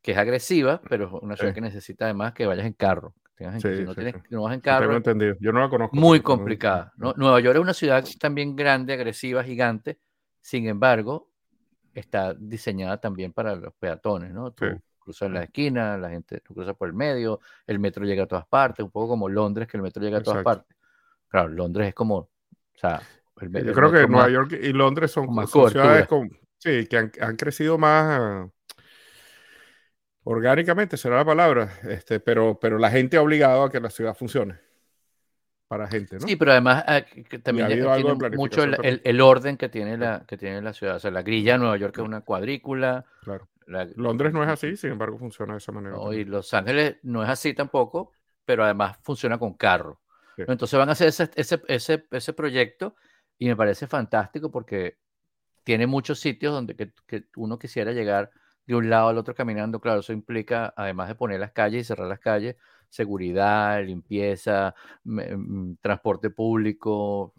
que 0.00 0.12
es 0.12 0.18
agresiva, 0.18 0.80
pero 0.88 1.06
es 1.06 1.12
una 1.22 1.36
ciudad 1.36 1.50
Sí. 1.50 1.54
que 1.54 1.60
necesita 1.60 2.06
además 2.06 2.32
que 2.32 2.46
vayas 2.46 2.66
en 2.66 2.72
carro. 2.72 3.14
en- 3.38 3.60
Sí, 3.60 3.68
si 3.76 3.82
no, 3.84 3.90
sí, 3.94 4.00
tienes, 4.00 4.14
no 4.30 4.42
vas 4.44 4.54
en 4.54 4.60
carro, 4.60 4.96
entendido. 4.96 5.34
Yo 5.40 5.52
no 5.52 5.60
la 5.60 5.68
conozco. 5.68 5.94
muy 5.96 6.20
complicada. 6.20 6.92
¿no? 6.96 7.12
Nueva 7.16 7.40
York 7.40 7.56
es 7.56 7.62
una 7.62 7.74
ciudad 7.74 8.04
también 8.18 8.54
grande, 8.56 8.92
agresiva, 8.94 9.42
gigante. 9.44 9.98
Sin 10.40 10.66
embargo, 10.68 11.32
está 11.94 12.34
diseñada 12.34 12.98
también 13.00 13.32
para 13.32 13.54
los 13.56 13.72
peatones, 13.74 14.32
¿no? 14.32 14.52
Tú 14.52 14.64
Sí. 14.66 14.72
cruzas 14.98 15.30
la 15.30 15.44
esquina, 15.44 15.96
la 15.98 16.10
gente 16.10 16.40
tú 16.40 16.54
cruzas 16.54 16.74
por 16.76 16.88
el 16.88 16.94
medio, 16.94 17.40
el 17.66 17.78
metro 17.78 18.04
llega 18.04 18.24
a 18.24 18.26
todas 18.26 18.46
partes, 18.46 18.84
un 18.84 18.90
poco 18.90 19.08
como 19.08 19.28
Londres, 19.28 19.68
que 19.68 19.76
el 19.76 19.82
metro 19.82 20.02
llega 20.02 20.18
a 20.18 20.22
todas 20.22 20.40
Exacto. 20.40 20.64
partes. 20.64 20.76
Claro, 21.28 21.48
Londres 21.48 21.88
es 21.88 21.94
como, 21.94 22.16
o 22.16 22.28
sea, 22.74 23.02
el, 23.40 23.52
Yo 23.52 23.58
el 23.58 23.72
creo 23.72 23.92
que 23.92 24.06
Nueva 24.06 24.24
más- 24.24 24.32
York 24.32 24.52
y 24.52 24.72
Londres 24.72 25.10
son, 25.10 25.34
más 25.34 25.50
ciudades 25.50 26.06
con, 26.06 26.30
sí, 26.58 26.86
que 26.86 26.96
han, 26.96 27.12
han 27.20 27.36
crecido 27.36 27.76
más, 27.76 28.48
orgánicamente 30.22 30.96
será 30.96 31.16
la 31.16 31.24
palabra, 31.24 31.70
este, 31.84 32.20
pero, 32.20 32.58
pero 32.58 32.78
la 32.78 32.90
gente 32.90 33.16
ha 33.16 33.22
obligado 33.22 33.64
a 33.64 33.70
que 33.70 33.80
la 33.80 33.90
ciudad 33.90 34.14
funcione 34.14 34.58
para 35.74 35.88
gente, 35.88 36.18
¿no? 36.20 36.26
Sí, 36.26 36.36
pero 36.36 36.52
además 36.52 36.84
ah, 36.86 37.02
también 37.42 37.66
tiene 37.66 38.36
mucho 38.36 38.62
el, 38.62 39.20
orden 39.20 39.56
que 39.56 39.68
tiene, 39.68 39.96
la, 39.96 40.24
que 40.26 40.36
tiene 40.36 40.62
la 40.62 40.72
ciudad. 40.72 40.96
O 40.96 41.00
sea, 41.00 41.10
la 41.10 41.22
grilla 41.22 41.54
de 41.54 41.58
Nueva 41.58 41.76
York 41.76 41.98
es 41.98 42.04
una 42.04 42.20
cuadrícula. 42.20 43.04
Claro. 43.22 43.48
Londres 43.96 44.32
no 44.32 44.44
es 44.44 44.48
así, 44.48 44.76
sin 44.76 44.92
embargo 44.92 45.18
funciona 45.18 45.54
de 45.54 45.58
esa 45.58 45.72
manera. 45.72 45.96
y 46.12 46.24
Los 46.24 46.54
Ángeles 46.54 46.98
no 47.02 47.24
es 47.24 47.28
así 47.28 47.54
tampoco, 47.54 48.12
pero 48.44 48.62
además 48.64 48.98
funciona 49.02 49.38
con 49.38 49.54
carro. 49.54 50.00
Entonces 50.36 50.78
van 50.78 50.88
a 50.88 50.92
hacer 50.92 51.08
ese, 51.08 51.30
ese, 51.34 51.62
ese, 51.68 52.06
ese, 52.10 52.32
proyecto 52.32 52.94
y 53.38 53.46
me 53.46 53.56
parece 53.56 53.86
fantástico 53.86 54.50
porque 54.50 54.98
tiene 55.62 55.86
muchos 55.86 56.20
sitios 56.20 56.52
donde 56.52 56.74
que, 56.76 56.92
que 57.06 57.24
uno 57.36 57.58
quisiera 57.58 57.92
llegar 57.92 58.30
de 58.66 58.74
un 58.74 58.90
lado 58.90 59.08
al 59.08 59.18
otro 59.18 59.34
caminando. 59.34 59.80
Claro, 59.80 60.00
eso 60.00 60.12
implica, 60.12 60.72
además 60.76 61.08
de 61.08 61.14
poner 61.14 61.40
las 61.40 61.52
calles 61.52 61.82
y 61.82 61.84
cerrar 61.84 62.08
las 62.08 62.20
calles, 62.20 62.56
seguridad, 62.94 63.82
limpieza, 63.84 64.74
mm, 65.04 65.74
transporte 65.80 66.30
público, 66.30 67.34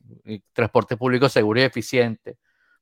transporte 0.53 0.97
público 0.97 1.29
seguro 1.29 1.59
y 1.61 1.63
eficiente. 1.63 2.37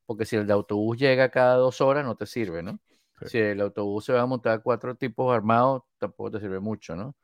Porque 0.05 0.25
si 0.25 0.35
el 0.35 0.47
de 0.47 0.53
autobús 0.53 0.97
llega 0.97 1.29
cada 1.29 1.55
dos 1.55 1.79
horas, 1.81 2.05
no 2.05 2.15
te 2.15 2.25
sirve, 2.25 2.63
¿no? 2.63 2.79
Si 3.25 3.37
el 3.37 3.61
autobús 3.61 4.05
se 4.05 4.13
va 4.13 4.21
a 4.21 4.25
montar 4.25 4.61
cuatro 4.61 4.95
tipos 4.95 5.33
armados, 5.33 5.83
tampoco 5.97 6.31
te 6.31 6.39
sirve 6.39 6.59
mucho, 6.59 6.95
¿no? 6.95 7.15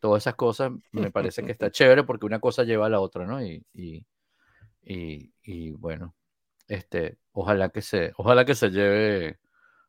todas 0.00 0.22
esas 0.22 0.36
cosas 0.36 0.70
me 0.92 1.10
parece 1.10 1.44
que 1.44 1.50
está 1.50 1.70
chévere 1.70 2.04
porque 2.04 2.26
una 2.26 2.38
cosa 2.38 2.62
lleva 2.62 2.86
a 2.86 2.88
la 2.88 3.00
otra, 3.00 3.26
¿no? 3.26 3.44
Y, 3.44 3.64
y, 3.72 4.06
y, 4.84 5.72
bueno, 5.72 6.14
este, 6.68 7.18
ojalá 7.32 7.70
que 7.70 7.82
se, 7.82 8.12
ojalá 8.16 8.44
que 8.44 8.54
se 8.54 8.70
lleve 8.70 9.38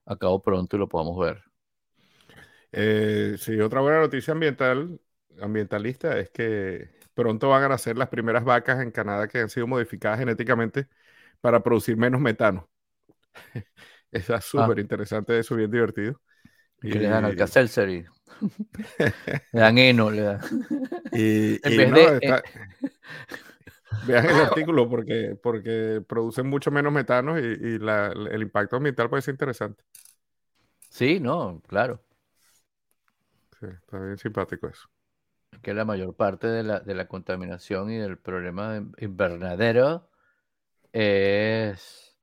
a 0.05 0.15
cabo 0.17 0.41
pronto 0.41 0.75
y 0.75 0.79
lo 0.79 0.89
podamos 0.89 1.19
ver. 1.19 1.43
Eh, 2.71 3.35
sí, 3.37 3.59
otra 3.59 3.81
buena 3.81 3.99
noticia 3.99 4.33
ambiental, 4.33 4.99
ambientalista 5.41 6.17
es 6.19 6.29
que 6.29 6.89
pronto 7.13 7.49
van 7.49 7.63
a 7.63 7.69
nacer 7.69 7.97
las 7.97 8.09
primeras 8.09 8.43
vacas 8.43 8.81
en 8.81 8.91
Canadá 8.91 9.27
que 9.27 9.39
han 9.39 9.49
sido 9.49 9.67
modificadas 9.67 10.19
genéticamente 10.19 10.87
para 11.41 11.63
producir 11.63 11.97
menos 11.97 12.21
metano. 12.21 12.69
Eso 14.11 14.33
es 14.33 14.39
ah. 14.39 14.41
súper 14.41 14.79
interesante, 14.79 15.37
eso 15.37 15.55
bien 15.55 15.69
divertido. 15.69 16.21
Y 16.81 16.93
le 16.93 17.07
dan 17.07 17.25
al 17.25 17.33
y 17.33 17.37
le 19.51 19.59
dan 19.59 19.77
heno, 19.77 20.11
le 20.11 20.21
dan. 20.21 20.39
Y, 21.11 21.55
eh, 21.63 22.41
Vean 24.07 24.25
el 24.25 24.35
artículo 24.41 24.89
porque, 24.89 25.37
porque 25.41 26.03
producen 26.07 26.47
mucho 26.47 26.71
menos 26.71 26.91
metano 26.91 27.39
y, 27.39 27.43
el 27.43 28.41
impacto 28.41 28.75
ambiental 28.75 29.09
puede 29.09 29.21
ser 29.21 29.33
interesante. 29.33 29.83
Sí, 30.89 31.19
no, 31.19 31.61
claro. 31.67 32.01
Sí, 33.59 33.67
está 33.67 33.99
bien 33.99 34.17
simpático 34.17 34.67
eso. 34.67 34.87
Que 35.65 35.73
la 35.73 35.83
mayor 35.83 36.15
parte 36.15 36.45
de 36.45 36.61
la, 36.61 36.79
de 36.79 36.93
la 36.93 37.07
contaminación 37.07 37.89
y 37.89 37.97
del 37.97 38.19
problema 38.19 38.85
invernadero 38.99 40.07
es 40.93 42.15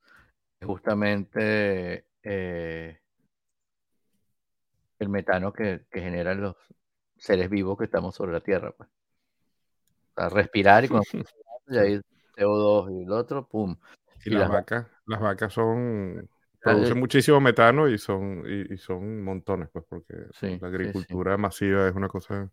justamente 0.64 2.07
eh, 2.22 3.00
el 5.00 5.09
metano 5.09 5.52
que, 5.52 5.87
generan 5.90 6.40
los 6.40 6.55
seres 7.16 7.50
vivos 7.50 7.76
que 7.76 7.87
estamos 7.87 8.14
sobre 8.14 8.31
la 8.31 8.42
Tierra. 8.42 8.72
Pues. 8.76 8.88
respirar 10.33 10.85
y 10.85 10.88
cuando 10.88 11.09
y 11.66 11.78
ahí 11.78 12.00
CO2 12.37 12.96
y 12.96 13.02
el 13.02 13.11
otro, 13.11 13.48
pum. 13.48 13.76
Y, 14.24 14.31
las, 14.31 14.48
vacas, 14.50 14.87
las 15.07 15.20
vacas 15.20 15.52
son 15.52 16.31
producen 16.61 17.00
muchísimo 17.00 17.40
metano 17.40 17.88
y 17.88 17.98
son 17.98 18.44
y, 18.46 18.76
son 18.76 19.20
montones, 19.20 19.68
pues, 19.72 19.85
porque 19.88 20.14
la 20.61 20.68
agricultura 20.68 21.37
masiva 21.37 21.88
es 21.88 21.94
una 21.96 22.07
cosa 22.07 22.48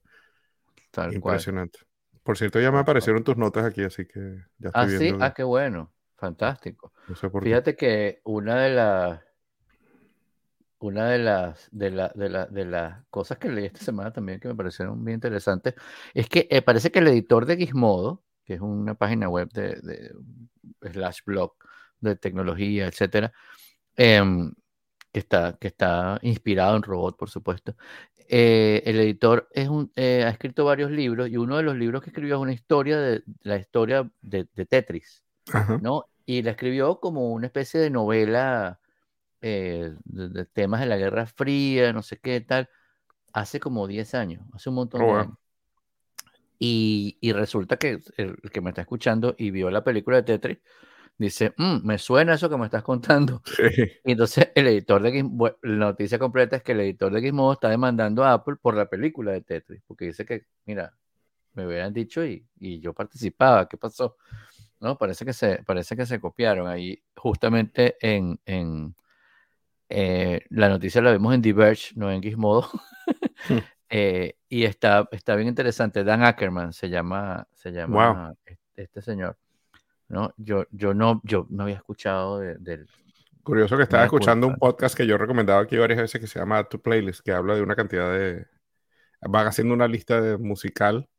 impresionante. 1.12 1.80
Por 2.24 2.38
cierto, 2.38 2.60
ya 2.60 2.72
me 2.72 2.80
aparecieron 2.80 3.24
tus 3.24 3.38
notas 3.38 3.66
aquí, 3.66 3.84
así 3.84 4.06
que 4.06 4.20
ya 4.58 4.70
estoy 4.70 4.72
ah, 4.74 4.86
viendo. 4.86 5.18
Sí? 5.18 5.18
Ah, 5.20 5.34
qué 5.34 5.44
bueno. 5.44 5.92
Fantástico. 6.16 6.92
Fíjate 7.42 7.78
que 7.78 8.22
una 8.26 8.62
de 8.62 8.70
las 8.72 9.22
una 10.80 11.10
de 11.10 11.20
las, 11.20 11.68
de, 11.72 11.92
la, 11.92 12.12
de, 12.16 12.30
la, 12.30 12.46
de 12.46 12.66
las 12.66 13.06
cosas 13.10 13.38
que 13.38 13.50
leí 13.50 13.66
esta 13.66 13.80
semana 13.80 14.12
también 14.14 14.40
que 14.40 14.48
me 14.48 14.56
parecieron 14.56 15.02
muy 15.02 15.14
interesantes 15.14 15.76
es 16.14 16.28
que 16.30 16.48
eh, 16.50 16.62
parece 16.62 16.92
que 16.92 17.00
el 17.00 17.08
editor 17.08 17.46
de 17.46 17.58
Gizmodo, 17.58 18.24
que 18.46 18.56
es 18.56 18.62
una 18.62 18.96
página 18.96 19.28
web 19.30 19.50
de, 19.52 19.76
de 19.82 20.14
slash 20.92 21.20
blog 21.26 21.54
de 22.00 22.16
tecnología, 22.16 22.88
etcétera, 22.88 23.34
em, 23.96 24.54
que, 25.12 25.20
está, 25.20 25.58
que 25.60 25.68
está 25.68 26.20
inspirado 26.22 26.78
en 26.78 26.84
robot, 26.84 27.18
por 27.18 27.30
supuesto. 27.30 27.76
Eh, 28.32 28.84
el 28.86 29.00
editor 29.00 29.50
es 29.54 29.70
un, 29.70 29.92
eh, 29.96 30.24
ha 30.24 30.30
escrito 30.30 30.64
varios 30.64 30.92
libros 30.92 31.30
y 31.30 31.38
uno 31.38 31.58
de 31.58 31.64
los 31.64 31.76
libros 31.76 32.04
que 32.04 32.12
escribió 32.12 32.36
es 32.36 32.42
una 32.42 32.54
historia 32.54 33.00
de 33.00 33.24
la 33.42 33.58
historia 33.58 34.08
de, 34.22 34.48
de 34.54 34.66
Tetris, 34.68 35.24
¿no? 35.82 36.06
Y 36.28 36.44
la 36.44 36.52
escribió 36.52 37.00
como 37.00 37.32
una 37.32 37.48
especie 37.48 37.80
de 37.80 37.90
novela 37.90 38.80
eh, 39.42 39.96
de, 40.04 40.46
temas 40.46 40.82
de 40.82 40.86
la 40.86 40.98
Guerra 40.98 41.26
Fría, 41.26 41.92
no 41.92 42.04
sé 42.04 42.20
qué 42.20 42.40
tal, 42.42 42.70
hace 43.34 43.60
como 43.60 43.88
10 43.88 44.14
años, 44.14 44.46
hace 44.54 44.70
un 44.70 44.76
montón 44.76 45.02
oh, 45.02 45.06
de 45.06 45.22
años. 45.22 45.38
Y, 46.60 47.18
y, 47.22 47.32
resulta 47.34 47.78
que 47.78 48.00
el, 48.18 48.36
que 48.52 48.62
me 48.62 48.70
está 48.70 48.82
escuchando 48.82 49.34
y 49.40 49.50
vio 49.50 49.72
la 49.72 49.84
película 49.84 50.18
de 50.18 50.24
Tetris, 50.24 50.60
dice, 51.26 51.54
mm, 51.58 51.86
me 51.86 51.98
suena 51.98 52.34
eso 52.34 52.50
que 52.50 52.58
me 52.58 52.66
estás 52.66 52.84
contando. 52.84 53.42
Y 54.06 54.12
entonces 54.14 54.52
el 54.56 54.68
editor 54.68 55.02
de 55.02 55.12
Gizmodo, 55.12 55.58
la 55.62 55.88
noticia 55.88 56.18
completa 56.18 56.56
es 56.56 56.64
que 56.64 56.72
el 56.72 56.82
editor 56.82 57.12
de 57.14 57.22
Gizmodo 57.22 57.54
está 57.54 57.70
demandando 57.70 58.24
a 58.24 58.34
Apple 58.34 58.56
por 58.62 58.76
la 58.76 58.90
película 58.90 59.32
de 59.32 59.42
Tetris, 59.42 59.82
porque 59.86 60.06
dice 60.06 60.26
que, 60.26 60.46
mira, 60.66 60.94
me 61.54 61.68
hubieran 61.68 61.94
dicho 61.94 62.26
y, 62.26 62.46
y 62.60 62.80
yo 62.80 62.94
participaba, 62.94 63.68
¿qué 63.68 63.78
pasó? 63.78 64.18
No, 64.80 64.98
parece 64.98 65.26
que 65.26 65.34
se, 65.34 65.62
parece 65.64 65.96
que 65.96 66.06
se 66.06 66.20
copiaron 66.20 66.68
ahí 66.68 67.04
justamente 67.16 67.98
en, 68.02 68.40
en 68.46 68.96
eh, 69.90 70.46
la 70.50 70.70
noticia 70.70 71.02
la 71.02 71.12
vemos 71.12 71.34
en 71.34 71.42
Diverge, 71.42 71.92
no 71.96 72.12
en 72.12 72.22
Gizmodo. 72.22 72.70
Hmm. 73.50 73.58
eh, 73.90 74.36
y 74.48 74.64
está, 74.64 75.08
está 75.12 75.36
bien 75.36 75.50
interesante. 75.50 76.04
Dan 76.04 76.24
Ackerman 76.24 76.74
se 76.74 76.90
llama, 76.90 77.48
se 77.54 77.72
llama 77.72 78.36
este, 78.76 79.02
señor. 79.02 79.38
¿No? 80.10 80.34
Yo, 80.38 80.66
yo, 80.72 80.94
no, 80.94 81.22
yo 81.24 81.48
no 81.50 81.64
había 81.64 81.76
escuchado 81.76 82.40
del... 82.40 82.88
Curioso 83.44 83.78
que 83.78 83.84
estaba 83.84 84.04
escuchando 84.04 84.48
un 84.48 84.58
podcast 84.58 84.96
que 84.96 85.08
yo 85.08 85.16
he 85.16 85.18
recomendado 85.18 85.60
aquí 85.60 85.78
varias 85.78 86.00
veces 86.00 86.20
que 86.22 86.28
se 86.28 86.40
llama 86.40 86.64
To 86.66 86.80
Playlist, 86.80 87.22
que 87.22 87.32
habla 87.32 87.56
de 87.56 87.62
una 87.62 87.76
cantidad 87.76 88.12
de... 88.12 88.46
Van 89.22 89.48
haciendo 89.48 89.74
una 89.74 89.88
lista 89.88 90.22
de 90.22 90.38
musical 90.38 91.10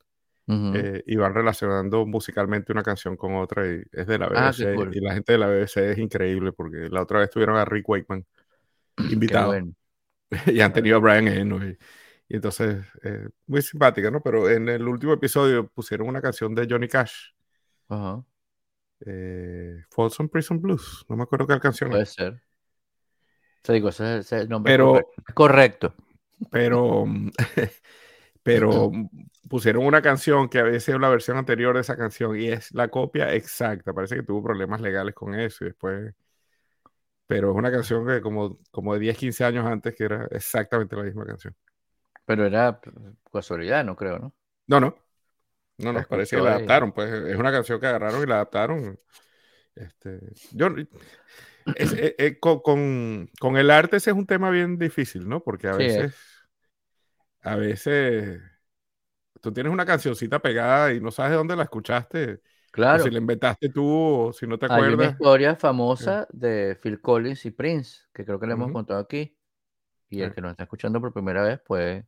eh, 0.48 1.03
y 1.07 1.16
van 1.16 1.35
relacionando 1.35 2.07
musicalmente 2.07 2.72
una 2.72 2.83
canción 2.83 3.16
con 3.16 3.37
otra 3.37 3.68
y 3.68 3.83
es 3.92 4.07
de 4.07 4.18
la 4.18 4.26
ah, 4.26 4.50
BBC 4.50 4.96
y 4.96 5.00
la 5.00 5.14
gente 5.14 5.33
de 5.33 5.38
la 5.38 5.46
BBC 5.46 5.76
es 5.76 5.98
increíble 5.98 6.53
porque 6.53 6.88
la 6.90 7.03
otra 7.03 7.20
vez 7.20 7.31
tuvieron 7.31 7.57
a 7.57 7.64
Rick 7.64 7.88
Wakeman 7.88 8.26
invitado. 9.11 9.55
y 10.46 10.61
han 10.61 10.72
tenido 10.72 10.96
a 10.96 11.00
Brian 11.00 11.29
Eno. 11.29 11.64
Y, 11.64 11.76
entonces, 12.29 12.85
eh, 13.03 13.29
muy 13.46 13.62
simpática, 13.62 14.11
¿no? 14.11 14.20
Pero 14.22 14.48
en 14.48 14.68
el 14.68 14.87
último 14.87 15.12
episodio 15.12 15.68
pusieron 15.68 16.09
una 16.09 16.20
canción 16.20 16.55
de 16.55 16.66
Johnny 16.68 16.88
Cash. 16.88 17.31
Ajá. 17.88 18.24
Eh, 19.06 19.84
Folsom 19.90 20.28
Prison 20.28 20.60
Blues. 20.60 21.04
No 21.08 21.16
me 21.16 21.22
acuerdo 21.22 21.46
qué 21.46 21.58
canción 21.58 21.90
Puede 21.90 22.06
ser. 22.06 22.42
Se 23.62 23.72
digo, 23.72 23.90
ese 23.90 24.18
es 24.18 24.32
el 24.32 24.48
nombre 24.48 24.72
pero, 24.72 25.00
correcto. 25.34 25.94
Pero, 26.50 27.04
pero 28.42 28.90
pusieron 29.48 29.84
una 29.84 30.00
canción 30.00 30.48
que 30.48 30.60
había 30.60 30.80
sido 30.80 30.98
la 30.98 31.10
versión 31.10 31.36
anterior 31.36 31.74
de 31.74 31.82
esa 31.82 31.96
canción 31.96 32.38
y 32.38 32.48
es 32.48 32.72
la 32.72 32.88
copia 32.88 33.34
exacta. 33.34 33.92
Parece 33.92 34.16
que 34.16 34.22
tuvo 34.22 34.42
problemas 34.42 34.80
legales 34.80 35.14
con 35.14 35.34
eso 35.34 35.64
y 35.64 35.68
después 35.68 36.14
pero 37.30 37.52
es 37.52 37.56
una 37.56 37.70
canción 37.70 38.04
que 38.08 38.20
como, 38.20 38.58
como 38.72 38.92
de 38.94 38.98
10, 38.98 39.16
15 39.16 39.44
años 39.44 39.64
antes 39.64 39.94
que 39.94 40.02
era 40.02 40.26
exactamente 40.32 40.96
la 40.96 41.04
misma 41.04 41.24
canción. 41.24 41.54
Pero 42.24 42.44
era 42.44 42.80
casualidad, 43.32 43.84
no 43.84 43.94
creo, 43.94 44.18
¿no? 44.18 44.34
No, 44.66 44.80
no. 44.80 44.96
No, 45.82 45.92
no, 45.92 46.02
parece 46.08 46.36
que 46.36 46.42
la 46.42 46.56
adaptaron, 46.56 46.92
pues 46.92 47.10
es 47.10 47.36
una 47.36 47.52
canción 47.52 47.80
que 47.80 47.86
agarraron 47.86 48.22
y 48.22 48.26
la 48.26 48.36
adaptaron. 48.36 48.98
Este, 49.74 50.20
yo, 50.52 50.68
eh, 51.76 52.14
eh, 52.18 52.38
con, 52.38 52.60
con, 52.60 53.56
el 53.56 53.70
arte 53.70 53.96
ese 53.96 54.10
es 54.10 54.16
un 54.16 54.26
tema 54.26 54.50
bien 54.50 54.78
difícil, 54.78 55.28
¿no? 55.28 55.42
Porque 55.42 55.68
a 55.68 55.76
veces, 55.76 56.14
a 57.42 57.56
veces, 57.56 58.40
tú 59.40 59.52
tienes 59.52 59.72
una 59.72 59.86
cancioncita 59.86 60.40
pegada 60.40 60.92
y 60.92 61.00
no 61.00 61.10
sabes 61.10 61.32
de 61.32 61.36
dónde 61.36 61.56
la 61.56 61.64
escuchaste 61.64 62.40
Claro. 62.70 63.02
si 63.02 63.10
la 63.10 63.18
inventaste 63.18 63.68
tú 63.68 63.86
o 63.86 64.32
si 64.32 64.46
no 64.46 64.58
te 64.58 64.66
acuerdas. 64.66 64.88
Hay 64.88 64.94
una 64.94 65.06
historia 65.06 65.56
famosa 65.56 66.28
de 66.30 66.78
Phil 66.80 67.00
Collins 67.00 67.44
y 67.46 67.50
Prince, 67.50 68.02
que 68.12 68.24
creo 68.24 68.38
que 68.38 68.46
le 68.46 68.52
hemos 68.52 68.70
contado 68.70 69.00
aquí. 69.00 69.36
Y 70.08 70.22
el 70.22 70.34
que 70.34 70.40
nos 70.40 70.52
está 70.52 70.64
escuchando 70.64 71.00
por 71.00 71.12
primera 71.12 71.42
vez 71.42 71.60
puede 71.60 72.06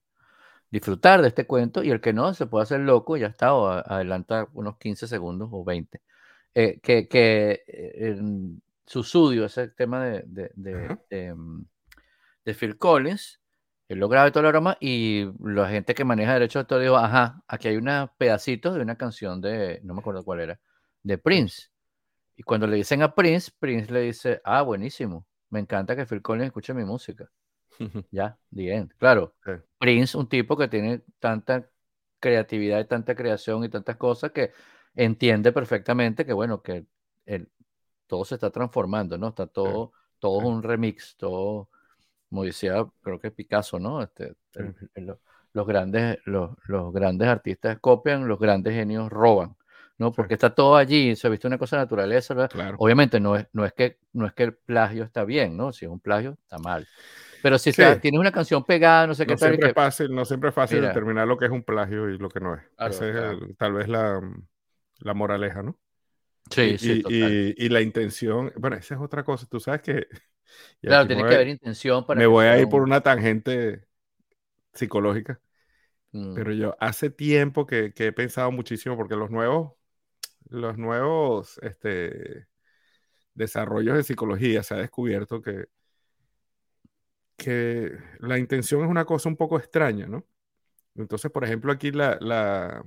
disfrutar 0.73 1.23
de 1.23 1.29
este 1.29 1.47
cuento 1.47 1.85
y 1.85 1.91
el 1.91 2.01
que 2.01 2.13
no 2.15 2.35
se 2.35 2.47
puede 2.47 2.65
hacer 2.65 2.81
loco, 2.81 3.17
ya 3.17 3.29
está, 3.29 3.55
o 3.55 3.69
adelanta 3.69 4.49
unos 4.55 4.79
15 4.79 5.07
segundos 5.07 5.51
o 5.53 5.65
20. 5.65 6.01
Eh, 6.55 6.81
que 6.83 7.09
que 7.09 7.63
eh, 7.67 7.93
en 8.09 8.63
su 8.87 9.01
estudio, 9.01 9.45
ese 9.47 9.69
tema 9.69 10.05
de, 10.05 10.25
de, 10.27 10.51
de, 10.55 11.35
mm, 11.35 11.65
de, 12.45 12.55
Phil 12.55 12.79
Collins, 12.79 13.41
Él 13.89 13.99
lo 13.99 14.09
graba 14.09 14.29
y 14.29 14.33
todo 14.33 14.41
el 14.43 14.49
aroma 14.49 14.77
y 14.81 15.31
la 15.41 15.69
gente 15.69 15.95
que 15.95 16.05
maneja 16.05 16.35
derechos 16.35 16.55
de 16.55 16.61
autor 16.61 16.81
dijo, 16.81 16.97
ajá, 16.97 17.43
aquí 17.49 17.69
hay 17.69 17.77
unos 17.77 18.11
pedacitos 18.19 18.75
de 18.75 18.81
una 18.83 18.97
canción 18.97 19.41
de, 19.41 19.81
no 19.85 19.95
me 19.95 20.01
acuerdo 20.01 20.25
cuál 20.25 20.41
era, 20.41 20.61
de 21.03 21.19
Prince. 21.19 21.69
Y 22.37 22.43
cuando 22.45 22.67
le 22.67 22.77
dicen 22.77 23.03
a 23.03 23.15
Prince, 23.15 23.53
Prince 23.59 23.93
le 23.93 24.01
dice, 24.03 24.41
ah, 24.45 24.63
buenísimo, 24.63 25.27
me 25.51 25.61
encanta 25.61 25.97
que 25.97 26.07
Phil 26.07 26.23
Collins 26.23 26.47
escuche 26.47 26.75
mi 26.75 26.85
música. 26.85 27.31
Ya, 28.11 28.39
bien, 28.51 28.93
Claro, 28.99 29.35
Prince, 29.79 30.17
un 30.17 30.29
tipo 30.29 30.57
que 30.57 30.69
tiene 30.69 31.03
tanta 31.19 31.69
creatividad 32.21 32.81
y 32.81 32.85
tanta 32.85 33.15
creación 33.15 33.65
y 33.65 33.69
tantas 33.69 33.97
cosas 33.97 34.31
que 34.31 34.53
entiende 34.95 35.53
perfectamente 35.53 36.25
que, 36.25 36.33
bueno, 36.33 36.63
que 36.63 36.87
el, 37.27 37.51
todo 38.07 38.25
se 38.25 38.37
está 38.37 38.51
transformando, 38.51 39.19
¿no? 39.19 39.29
Está 39.29 39.47
todo, 39.47 39.93
todo 40.19 40.41
es 40.41 40.47
un 40.47 40.63
remix, 40.63 41.17
todo, 41.17 41.69
como 42.29 42.45
decía, 42.45 42.87
creo 43.01 43.19
que 43.19 43.31
Picasso, 43.31 43.79
¿no? 43.79 44.03
Este, 44.03 44.35
los, 44.95 45.67
grandes, 45.67 46.19
los, 46.25 46.51
los, 46.67 46.93
grandes 46.93 47.29
artistas 47.29 47.79
copian, 47.81 48.29
los 48.29 48.39
grandes 48.39 48.75
genios 48.75 49.11
roban. 49.11 49.57
¿no? 49.99 50.13
Porque 50.13 50.35
está 50.35 50.55
todo 50.55 50.77
allí, 50.77 51.15
se 51.15 51.27
ha 51.27 51.31
visto 51.31 51.47
una 51.47 51.59
cosa 51.59 51.77
de 51.77 51.83
naturaleza. 51.83 52.35
Obviamente 52.79 53.21
no 53.21 53.37
es, 53.37 53.47
no, 53.53 53.65
es 53.65 53.73
que, 53.73 53.99
no 54.13 54.27
es 54.27 54.33
que 54.33 54.45
el 54.45 54.55
plagio 54.55 55.05
está 55.05 55.25
bien, 55.25 55.57
¿no? 55.57 55.73
Si 55.73 55.85
es 55.85 55.91
un 55.91 56.01
plagio, 56.01 56.37
está 56.43 56.59
mal. 56.59 56.87
Pero 57.43 57.59
si 57.59 57.73
tienes 57.73 58.21
una 58.21 58.31
canción 58.31 58.65
pegada, 58.65 59.07
no 59.07 59.15
sé 59.15 59.27
qué 59.27 59.37
tal. 59.37 59.51
Siempre 59.51 59.69
es 59.71 59.75
fácil, 59.75 60.15
no 60.15 60.25
siempre 60.25 60.51
es 60.51 60.55
fácil 60.55 60.81
determinar 60.81 61.27
lo 61.27 61.37
que 61.37 61.47
es 61.47 61.51
un 61.51 61.65
plagio 61.65 62.09
y 62.09 62.19
lo 62.19 62.29
que 62.29 62.41
no 62.41 62.55
es. 62.55 62.63
Esa 62.79 63.33
es 63.33 63.39
tal 63.59 63.73
vez 63.73 63.89
la, 63.89 64.21
la, 65.01 65.15
moraleja, 65.15 65.63
¿no? 65.63 65.79
Sí, 66.51 66.63
y, 66.63 66.79
sí. 66.79 67.03
Y, 67.09 67.67
y, 67.67 67.69
la 67.69 67.81
intención, 67.81 68.53
bueno, 68.57 68.77
esa 68.77 68.95
es 68.95 69.01
otra 69.01 69.25
cosa. 69.25 69.47
Tú 69.47 69.61
sabes 69.61 69.83
que. 69.83 70.07
Claro, 70.83 71.07
tiene 71.07 71.25
que 71.27 71.35
haber 71.35 71.49
intención 71.49 72.05
para. 72.05 72.19
Me 72.19 72.27
voy 72.27 72.45
a 72.45 72.59
ir 72.59 72.69
por 72.69 72.83
una 72.83 73.01
tangente 73.01 73.87
psicológica. 74.75 75.41
Mm. 76.11 76.35
Pero 76.35 76.53
yo 76.53 76.77
hace 76.79 77.09
tiempo 77.09 77.65
que, 77.67 77.95
que, 77.95 78.09
he 78.09 78.13
pensado 78.13 78.53
muchísimo, 78.53 78.97
porque 78.97 79.17
los 79.17 79.31
nuevos, 79.31 79.73
los 80.51 80.77
nuevos 80.77 81.59
este, 81.63 82.49
desarrollos 83.33 83.97
de 83.97 84.03
psicología 84.03 84.63
se 84.63 84.75
ha 84.75 84.79
descubierto 84.79 85.41
que 85.41 85.69
que 87.37 87.93
la 88.21 88.39
intención 88.39 88.83
es 88.83 88.89
una 88.91 89.05
cosa 89.05 89.29
un 89.29 89.37
poco 89.37 89.59
extraña, 89.59 90.07
¿no? 90.07 90.25
Entonces, 90.95 91.31
por 91.31 91.45
ejemplo, 91.45 91.73
aquí 91.73 91.91
la, 91.91 92.19
la, 92.21 92.85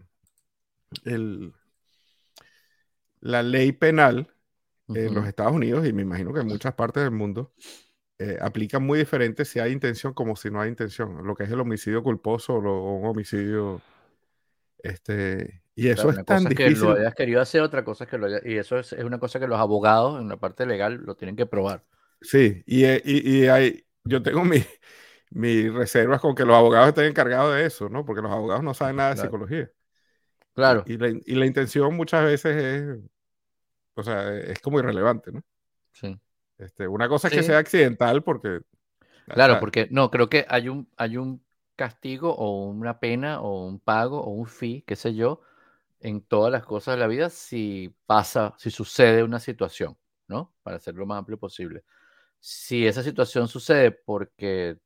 la 3.22 3.44
ley 3.44 3.72
penal 3.72 4.32
en 4.88 5.14
los 5.16 5.28
Estados 5.28 5.54
Unidos, 5.54 5.88
y 5.88 5.94
me 5.94 6.04
imagino 6.04 6.32
que 6.32 6.42
en 6.42 6.48
muchas 6.48 6.74
partes 6.74 7.04
del 7.04 7.12
mundo, 7.12 7.52
eh, 8.18 8.38
aplica 8.40 8.80
muy 8.80 9.00
diferente 9.00 9.44
si 9.44 9.60
hay 9.60 9.72
intención 9.72 10.14
como 10.14 10.36
si 10.36 10.50
no 10.50 10.62
hay 10.62 10.70
intención. 10.70 11.26
Lo 11.26 11.36
que 11.36 11.44
es 11.44 11.52
el 11.52 11.60
homicidio 11.60 12.04
culposo 12.04 12.56
o 12.56 12.98
un 12.98 13.06
homicidio. 13.06 13.82
Este, 14.78 15.64
y 15.76 15.90
eso 15.90 16.12
es 16.12 16.24
tan 16.24 16.46
difícil. 16.46 16.76
que 16.76 16.80
lo 16.80 16.92
hayas 16.92 17.16
querido 17.16 17.42
hacer, 17.42 17.62
otra 17.62 17.84
cosa 17.84 18.06
que 18.06 18.18
lo 18.18 18.30
Y 18.30 18.58
eso 18.58 18.78
es, 18.78 18.94
una 18.94 19.20
cosa 19.20 19.40
que 19.40 19.48
los 19.48 19.60
abogados 19.60 20.22
en 20.22 20.30
la 20.30 20.38
parte 20.38 20.66
legal 20.66 21.02
lo 21.04 21.16
tienen 21.16 21.36
que 21.36 21.46
probar. 21.46 21.84
Sí, 22.22 22.64
y, 22.66 22.86
y, 22.86 23.02
y 23.04 23.48
hay, 23.48 23.85
yo 24.06 24.22
tengo 24.22 24.44
mis 25.32 25.74
reservas 25.74 26.22
con 26.22 26.36
que 26.36 26.46
los 26.46 26.56
abogados 26.56 26.90
estén 26.90 27.06
encargados 27.06 27.56
de 27.56 27.66
eso, 27.66 27.90
¿no? 27.90 28.06
Porque 28.06 28.22
los 28.22 28.32
abogados 28.32 28.64
no 28.64 28.74
saben 28.74 28.98
nada 28.98 29.16
de 29.16 29.22
psicología. 29.22 29.70
Claro. 30.54 30.84
Y 30.86 30.98
la, 30.98 31.46
intención 31.46 31.94
muchas 31.96 32.24
veces 32.24 32.56
es, 32.56 33.00
o 33.96 34.04
sea, 34.04 34.34
es 34.38 34.60
como 34.60 34.80
irrelevante, 34.80 35.32
¿no? 35.32 35.44
Sí. 35.92 36.18
Este, 36.58 36.88
una 36.88 37.10
cosa 37.10 37.28
es 37.28 37.34
que 37.34 37.44
sea 37.44 37.58
accidental 37.58 38.24
porque... 38.24 38.62
Claro, 39.28 39.60
porque 39.60 39.88
no, 39.90 40.12
creo 40.12 40.30
que 40.30 40.46
hay 40.48 40.70
un, 40.70 40.88
hay 40.96 41.18
un 41.18 41.44
castigo 41.76 42.34
o 42.34 42.68
una 42.68 43.00
pena 43.00 43.42
o 43.42 43.66
un 43.66 43.80
pago 43.80 44.22
o 44.22 44.30
un 44.30 44.46
fee, 44.46 44.84
qué 44.86 44.96
sé 44.96 45.16
yo, 45.16 45.42
en 46.00 46.22
todas 46.22 46.52
las 46.52 46.64
cosas 46.64 46.96
de 46.96 47.02
la 47.02 47.08
vida 47.08 47.30
si 47.30 47.94
pasa, 48.06 48.54
si 48.58 48.70
sucede 48.70 49.24
una 49.24 49.40
situación, 49.40 49.98
¿no? 50.28 50.54
Para 50.62 50.78
hacerlo 50.78 51.02
lo 51.02 51.06
más 51.08 51.18
amplio 51.18 51.40
posible 51.40 51.84
si 52.48 52.86
esa 52.86 53.02
situación 53.02 53.48
sucede 53.48 53.90
porque 53.90 54.78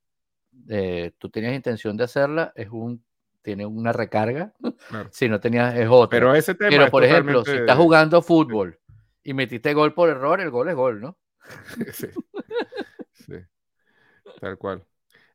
eh, 0.69 1.11
tú 1.17 1.29
tenías 1.29 1.53
intención 1.53 1.97
de 1.97 2.05
hacerla, 2.05 2.53
es 2.55 2.69
un 2.69 3.03
tiene 3.41 3.65
una 3.65 3.91
recarga. 3.91 4.53
Si 5.11 5.27
no 5.27 5.41
tenías, 5.41 5.75
es 5.75 5.89
otra. 5.89 6.17
Pero 6.17 6.33
ese 6.33 6.55
tema. 6.55 6.69
Pero, 6.69 6.89
por 6.89 7.03
ejemplo, 7.03 7.43
si 7.43 7.51
estás 7.51 7.75
jugando 7.75 8.21
fútbol 8.21 8.79
y 9.23 9.33
metiste 9.33 9.73
gol 9.73 9.93
por 9.93 10.07
error, 10.07 10.39
el 10.39 10.49
gol 10.51 10.69
es 10.69 10.75
gol, 10.75 11.01
¿no? 11.01 11.17
sí. 11.93 12.07
sí. 13.11 13.35
Tal 14.39 14.57
cual. 14.57 14.85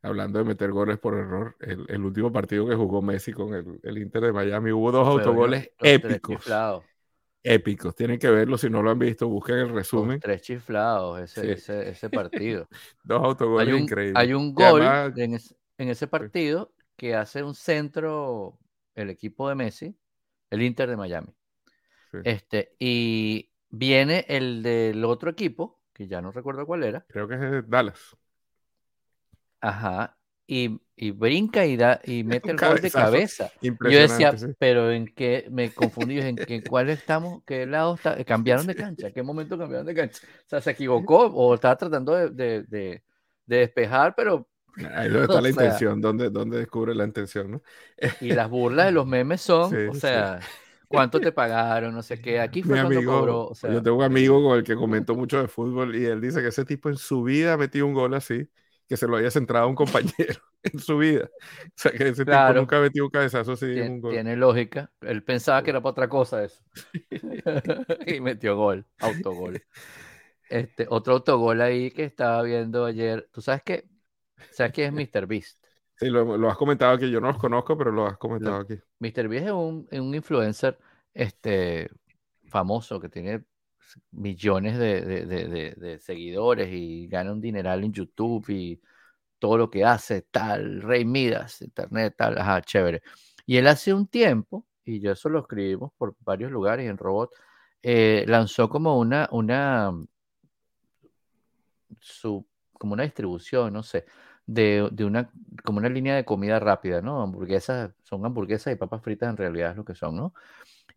Hablando 0.01 0.39
de 0.39 0.47
meter 0.47 0.71
goles 0.71 0.97
por 0.97 1.19
error, 1.19 1.57
el, 1.61 2.03
último 2.03 2.33
partido 2.33 2.67
que 2.67 2.75
jugó 2.75 3.03
Messi 3.03 3.35
con 3.35 3.53
el, 3.83 3.99
Inter 3.99 4.23
de 4.23 4.33
Miami 4.33 4.73
hubo 4.73 4.93
dos 4.93 5.07
autogoles 5.07 5.71
épicos 5.79 6.47
épicos. 7.45 7.95
Tienen 7.95 8.19
que 8.19 8.29
verlo, 8.31 8.59
si 8.59 8.69
no 8.69 8.83
lo 8.83 8.91
han 8.91 8.99
visto, 8.99 9.29
busquen 9.29 9.59
el 9.59 9.69
resumen. 9.69 10.19
tres 10.19 10.43
chiflados 10.43 11.21
ese, 11.21 11.53
ese, 11.91 12.11
partido. 12.11 12.69
Dos 13.05 13.23
autogoles 13.23 13.81
increíbles. 13.81 14.17
Hay 14.17 14.33
un 14.33 14.53
gol 14.53 14.83
en, 15.17 15.39
ese 15.89 16.07
partido 16.09 16.73
que 16.97 17.15
hace 17.15 17.43
un 17.43 17.55
centro 17.55 18.59
el 18.95 19.11
equipo 19.11 19.49
de 19.49 19.55
Messi, 19.55 19.97
el 20.51 20.63
Inter 20.63 20.89
de 20.89 20.97
Miami. 20.97 21.35
Este, 22.25 22.75
y 22.79 23.53
viene 23.69 24.25
el 24.29 24.63
del 24.63 25.05
otro 25.05 25.31
equipo, 25.31 25.81
que 25.93 26.07
ya 26.07 26.23
no 26.23 26.33
recuerdo 26.33 26.65
cuál 26.65 26.85
era. 26.85 27.05
Creo 27.09 27.29
que 27.29 27.35
es 27.35 27.69
Dallas. 27.69 28.17
Ajá 29.61 30.17
y, 30.47 30.81
y 30.97 31.11
brinca 31.11 31.67
y, 31.67 31.77
da, 31.77 32.01
y 32.05 32.25
mete 32.25 32.51
el 32.51 32.57
gol 32.57 32.81
de 32.81 32.91
cabeza. 32.91 33.51
Yo 33.61 33.73
decía, 33.81 34.35
pero 34.59 34.91
en 34.91 35.07
qué 35.07 35.47
me 35.51 35.73
confundí, 35.73 36.21
en, 36.21 36.37
qué 36.37 36.63
cuál 36.63 36.91
estamos, 36.91 37.43
qué 37.45 37.67
lado 37.67 37.95
está, 37.95 38.23
cambiaron 38.25 38.67
de 38.67 38.75
cancha, 38.75 39.11
qué 39.11 39.23
momento 39.23 39.59
cambiaron 39.59 39.87
de 39.87 39.95
cancha. 39.95 40.21
O 40.25 40.49
sea, 40.49 40.61
se 40.61 40.71
equivocó 40.71 41.27
o 41.27 41.55
estaba 41.55 41.77
tratando 41.77 42.15
de, 42.15 42.31
de, 42.31 42.63
de, 42.63 43.03
despejar, 43.47 44.15
pero 44.17 44.49
Ahí 44.93 45.09
donde 45.09 45.23
está 45.29 45.41
la 45.41 45.49
intención, 45.51 46.01
donde, 46.01 46.31
donde 46.31 46.59
descubre 46.59 46.95
la 46.95 47.05
intención, 47.05 47.51
¿no? 47.51 47.63
Y 48.21 48.33
las 48.33 48.51
burlas 48.51 48.87
de 48.87 48.93
los 48.93 49.07
memes 49.07 49.41
son, 49.41 49.89
o 49.89 49.95
sea, 49.95 50.41
¿cuánto 50.89 51.21
te 51.21 51.31
pagaron? 51.31 51.95
No 51.95 52.03
sé 52.03 52.21
qué. 52.21 52.41
Aquí 52.41 52.63
fue 52.63 52.75
Mi 52.75 52.81
amigo, 52.81 53.21
cobró, 53.21 53.53
Yo 53.73 53.81
tengo 53.81 53.99
un 53.99 54.03
amigo 54.03 54.43
con 54.43 54.59
el 54.59 54.65
que 54.65 54.75
comento 54.75 55.15
mucho 55.15 55.41
de 55.41 55.47
fútbol 55.47 55.95
y 55.95 56.07
él 56.07 56.21
dice 56.21 56.43
que 56.43 56.49
ese 56.49 56.65
tipo 56.65 56.89
en 56.89 56.97
su 56.97 57.23
vida 57.23 57.53
ha 57.53 57.57
metido 57.57 57.87
un 57.87 57.95
gol 57.95 58.15
así 58.15 58.49
que 58.88 58.97
se 58.97 59.07
lo 59.07 59.16
haya 59.16 59.31
centrado 59.31 59.64
a 59.64 59.68
un 59.68 59.75
compañero 59.75 60.40
en 60.62 60.79
su 60.79 60.99
vida. 60.99 61.31
O 61.66 61.73
sea, 61.75 61.92
que 61.92 62.09
ese 62.09 62.25
tipo 62.25 62.53
nunca 62.55 62.79
ha 62.79 62.81
metido 62.81 63.07
un 63.07 63.11
cabezazo 63.11 63.53
así 63.53 63.66
tiene, 63.66 63.90
un 63.90 64.01
gol. 64.01 64.12
Tiene 64.12 64.37
lógica. 64.37 64.90
Él 65.01 65.23
pensaba 65.23 65.62
que 65.62 65.70
era 65.70 65.81
para 65.81 65.90
otra 65.92 66.09
cosa 66.09 66.44
eso. 66.44 66.62
y 68.07 68.20
metió 68.20 68.57
gol, 68.57 68.87
autogol. 68.99 69.62
Este, 70.49 70.87
otro 70.90 71.14
autogol 71.14 71.61
ahí 71.61 71.90
que 71.90 72.05
estaba 72.05 72.42
viendo 72.42 72.85
ayer. 72.85 73.29
¿Tú 73.33 73.40
sabes 73.40 73.62
qué? 73.64 73.88
¿Sabes 74.51 74.73
quién 74.73 74.99
es 74.99 75.11
Mr. 75.14 75.27
Beast? 75.27 75.64
Sí, 75.97 76.11
lo, 76.11 76.51
has 76.51 76.57
comentado 76.57 76.92
aquí. 76.92 77.11
Yo 77.11 77.20
no 77.20 77.29
los 77.29 77.38
conozco, 77.38 77.79
pero 77.79 77.90
lo 77.90 78.07
has 78.07 78.18
comentado 78.18 78.57
aquí. 78.57 78.75
Mr. 78.99 79.29
Beast 79.29 79.47
es 79.47 79.53
un, 79.53 79.88
un 79.90 80.14
influencer 80.14 80.79
este, 81.14 81.88
famoso 82.49 83.01
que 83.01 83.09
tiene 83.09 83.44
millones 84.12 84.79
de, 84.79 85.99
seguidores 86.01 86.68
y 86.73 87.07
gana 87.09 87.33
un 87.33 87.40
dineral 87.40 87.85
en 87.85 87.92
YouTube 87.92 88.49
y 88.51 88.81
todo 89.38 89.59
lo 89.59 89.70
que 89.70 89.85
hace, 89.85 90.23
tal, 90.23 90.83
Rey 90.83 91.05
Midas, 91.05 91.62
Internet, 91.62 92.14
tal, 92.16 92.38
ajá, 92.38 92.62
chévere. 92.62 93.03
Y 93.47 93.57
él 93.57 93.66
hace 93.66 93.92
un 93.92 94.07
tiempo, 94.07 94.66
y 94.85 95.01
yo 95.01 95.12
eso 95.12 95.29
lo 95.29 95.40
escribimos 95.40 95.92
por 95.99 96.16
varios 96.20 96.51
lugares 96.51 96.88
en 96.88 96.97
Robot, 96.97 97.31
eh, 97.83 98.25
lanzó 98.27 98.68
como 98.68 98.99
una, 98.99 99.29
una, 99.33 99.92
su, 102.01 102.47
como 102.73 102.94
una 102.94 103.03
distribución, 103.03 103.73
no 103.73 103.83
sé, 103.83 104.07
de, 104.47 104.88
de, 104.92 105.05
una, 105.05 105.31
como 105.64 105.79
una 105.79 105.88
línea 105.88 106.16
de 106.16 106.25
comida 106.25 106.59
rápida, 106.61 107.01
¿no? 107.01 107.23
Hamburguesas, 107.23 107.92
son 108.03 108.25
hamburguesas 108.25 108.73
y 108.73 108.77
papas 108.77 109.03
fritas 109.03 109.31
en 109.31 109.37
realidad 109.37 109.73
es 109.73 109.77
lo 109.77 109.85
que 109.85 109.94
son, 109.94 110.16
¿no? 110.16 110.35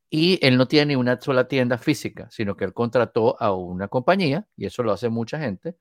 Y 0.10 0.40
él 0.46 0.58
no 0.58 0.68
tiene 0.68 0.88
ni 0.88 0.96
una 0.96 1.20
sola 1.20 1.48
tienda 1.48 1.78
física, 1.78 2.30
sino 2.32 2.56
que 2.56 2.66
él 2.66 2.74
contrató 2.74 3.42
a 3.42 3.54
una 3.54 3.88
compañía, 3.90 4.48
y 4.56 4.66
eso 4.66 4.84
lo 4.84 4.94
hace 4.94 5.10
mucha 5.10 5.40
gente, 5.40 5.76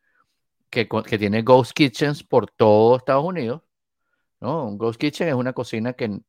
que, 0.71 0.89
que 0.89 1.19
tiene 1.19 1.43
Ghost 1.43 1.73
Kitchens 1.73 2.25
por 2.25 2.51
todo 2.51 2.97
Estados 2.97 3.25
Unidos. 3.25 3.63
¿no? 4.41 4.65
Un 4.67 4.79
Ghost 4.79 5.01
Kitchen 5.01 5.29
es 5.29 5.35
una 5.35 5.53
cocina 5.53 5.93
que, 5.95 6.21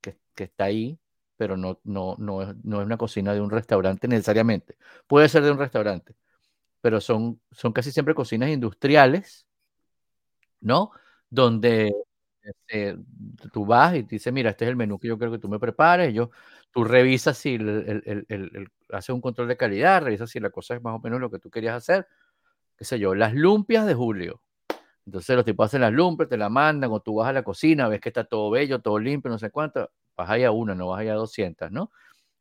que, 0.00 0.16
está 0.44 0.64
ahí, 0.64 0.98
pero 1.36 1.56
no, 1.56 1.80
no, 1.84 2.16
no, 2.18 2.42
es, 2.42 2.54
no 2.64 2.80
es 2.80 2.86
una 2.86 2.96
cocina 2.96 3.34
de 3.34 3.40
un 3.40 3.50
restaurante 3.50 4.08
necesariamente. 4.08 4.76
Puede 5.06 5.28
ser 5.28 5.42
de 5.42 5.50
un 5.50 5.58
restaurante, 5.58 6.14
pero 6.80 7.00
son, 7.00 7.40
son 7.52 7.72
casi 7.72 7.92
siempre 7.92 8.14
cocinas 8.14 8.50
industriales, 8.50 9.46
¿no? 10.60 10.92
Donde 11.30 11.94
este, 12.42 12.96
tú 13.52 13.66
vas 13.66 13.94
y 13.96 14.02
te 14.04 14.16
dices, 14.16 14.32
mira, 14.32 14.50
este 14.50 14.64
es 14.64 14.70
el 14.70 14.76
menú 14.76 14.98
que 14.98 15.08
yo 15.08 15.18
quiero 15.18 15.32
que 15.32 15.38
tú 15.38 15.48
me 15.48 15.58
prepares. 15.58 16.12
yo, 16.14 16.30
tú 16.70 16.84
revisas 16.84 17.38
si 17.38 17.54
el, 17.56 18.02
el, 18.28 18.68
haces 18.90 19.10
un 19.10 19.20
control 19.20 19.48
de 19.48 19.56
calidad, 19.56 20.02
revisas 20.02 20.30
si 20.30 20.40
la 20.40 20.50
cosa 20.50 20.74
es 20.76 20.82
más 20.82 20.94
o 20.94 21.00
menos 21.00 21.20
lo 21.20 21.30
que 21.30 21.38
tú 21.38 21.50
querías 21.50 21.76
hacer. 21.76 22.06
Qué 22.76 22.84
sé 22.84 22.98
yo, 22.98 23.14
las 23.14 23.34
lumpias 23.34 23.86
de 23.86 23.94
julio, 23.94 24.42
Entonces 25.06 25.36
los 25.36 25.44
tipos 25.44 25.66
hacen 25.66 25.80
las 25.82 25.92
lumpes, 25.92 26.28
te 26.28 26.36
la 26.36 26.48
mandan, 26.50 26.90
o 26.92 27.00
tú 27.00 27.16
vas 27.16 27.28
a 27.28 27.32
la 27.32 27.42
cocina, 27.42 27.88
ves 27.88 28.00
que 28.00 28.10
está 28.10 28.24
todo 28.24 28.50
bello, 28.50 28.80
todo 28.80 28.98
limpio, 28.98 29.30
no 29.30 29.38
sé 29.38 29.50
cuánto, 29.50 29.90
vas 30.16 30.30
allá 30.30 30.48
a 30.48 30.50
una, 30.52 30.74
no 30.74 30.88
vas 30.88 31.00
allá 31.00 31.12
a 31.12 31.16
200, 31.16 31.70
¿no? 31.72 31.90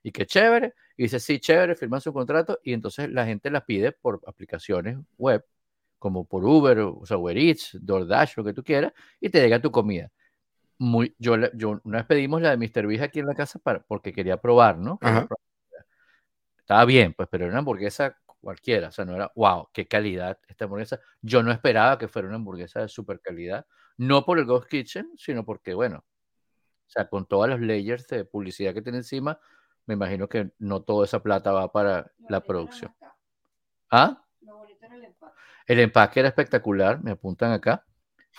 Y 0.03 0.12
qué 0.12 0.25
chévere, 0.25 0.73
y 0.97 1.03
dice, 1.03 1.19
sí, 1.19 1.39
chévere, 1.39 1.75
firman 1.75 2.01
su 2.01 2.13
contrato, 2.13 2.59
y 2.63 2.73
entonces 2.73 3.09
la 3.12 3.25
gente 3.25 3.49
las 3.51 3.63
pide 3.65 3.91
por 3.93 4.21
aplicaciones 4.27 4.97
web, 5.17 5.45
como 5.99 6.25
por 6.25 6.45
Uber, 6.45 6.79
o 6.79 7.05
sea, 7.05 7.17
Uber 7.17 7.38
Eats, 7.38 7.77
DoorDash, 7.79 8.38
lo 8.38 8.43
que 8.43 8.53
tú 8.53 8.63
quieras, 8.63 8.93
y 9.19 9.29
te 9.29 9.41
llega 9.41 9.62
tu 9.62 9.71
comida. 9.71 10.09
Muy, 10.79 11.13
yo, 11.19 11.35
yo 11.53 11.81
una 11.83 11.99
vez 11.99 12.07
pedimos 12.07 12.41
la 12.41 12.55
de 12.55 12.57
Mr. 12.57 12.88
Beast 12.88 13.03
aquí 13.03 13.19
en 13.19 13.27
la 13.27 13.35
casa 13.35 13.59
para, 13.59 13.81
porque 13.81 14.13
quería 14.13 14.38
probar, 14.38 14.77
¿no? 14.77 14.97
Estaba 16.57 16.85
bien, 16.85 17.13
pues, 17.13 17.27
pero 17.29 17.45
era 17.45 17.51
una 17.51 17.59
hamburguesa 17.59 18.17
cualquiera, 18.39 18.88
o 18.88 18.91
sea, 18.91 19.03
no 19.03 19.15
era, 19.15 19.31
wow, 19.35 19.69
qué 19.73 19.88
calidad 19.88 20.39
esta 20.47 20.65
hamburguesa. 20.65 20.99
Yo 21.21 21.43
no 21.43 21.51
esperaba 21.51 21.97
que 21.97 22.07
fuera 22.07 22.27
una 22.27 22.38
hamburguesa 22.38 22.81
de 22.81 22.88
super 22.88 23.19
calidad, 23.19 23.65
no 23.97 24.23
por 24.23 24.39
el 24.39 24.45
Ghost 24.45 24.69
Kitchen, 24.69 25.12
sino 25.17 25.43
porque, 25.43 25.73
bueno, 25.73 25.97
o 25.97 26.89
sea, 26.89 27.09
con 27.09 27.25
todos 27.25 27.49
los 27.49 27.59
layers 27.59 28.07
de 28.07 28.25
publicidad 28.25 28.73
que 28.73 28.81
tiene 28.81 28.99
encima, 28.99 29.39
me 29.85 29.95
imagino 29.95 30.29
que 30.29 30.51
no 30.59 30.81
toda 30.81 31.05
esa 31.05 31.21
plata 31.21 31.51
va 31.51 31.71
para 31.71 32.12
la 32.29 32.41
producción. 32.41 32.95
¿Ah? 33.91 34.23
El 35.69 35.79
empaque 35.79 36.19
era 36.19 36.29
espectacular, 36.29 36.99
me 37.03 37.12
apuntan 37.12 37.51
acá. 37.51 37.86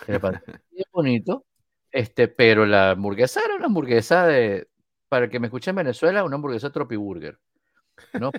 Es 0.05 0.19
bonito. 0.91 1.45
Este, 1.89 2.27
pero 2.27 2.65
la 2.65 2.91
hamburguesa 2.91 3.39
era 3.45 3.55
una 3.55 3.67
hamburguesa 3.67 4.27
de, 4.27 4.67
para 5.07 5.25
el 5.25 5.31
que 5.31 5.39
me 5.39 5.47
escuche 5.47 5.69
en 5.69 5.77
Venezuela, 5.77 6.25
una 6.25 6.35
hamburguesa 6.35 6.73
Tropiburger. 6.73 7.39
¿no? 8.19 8.31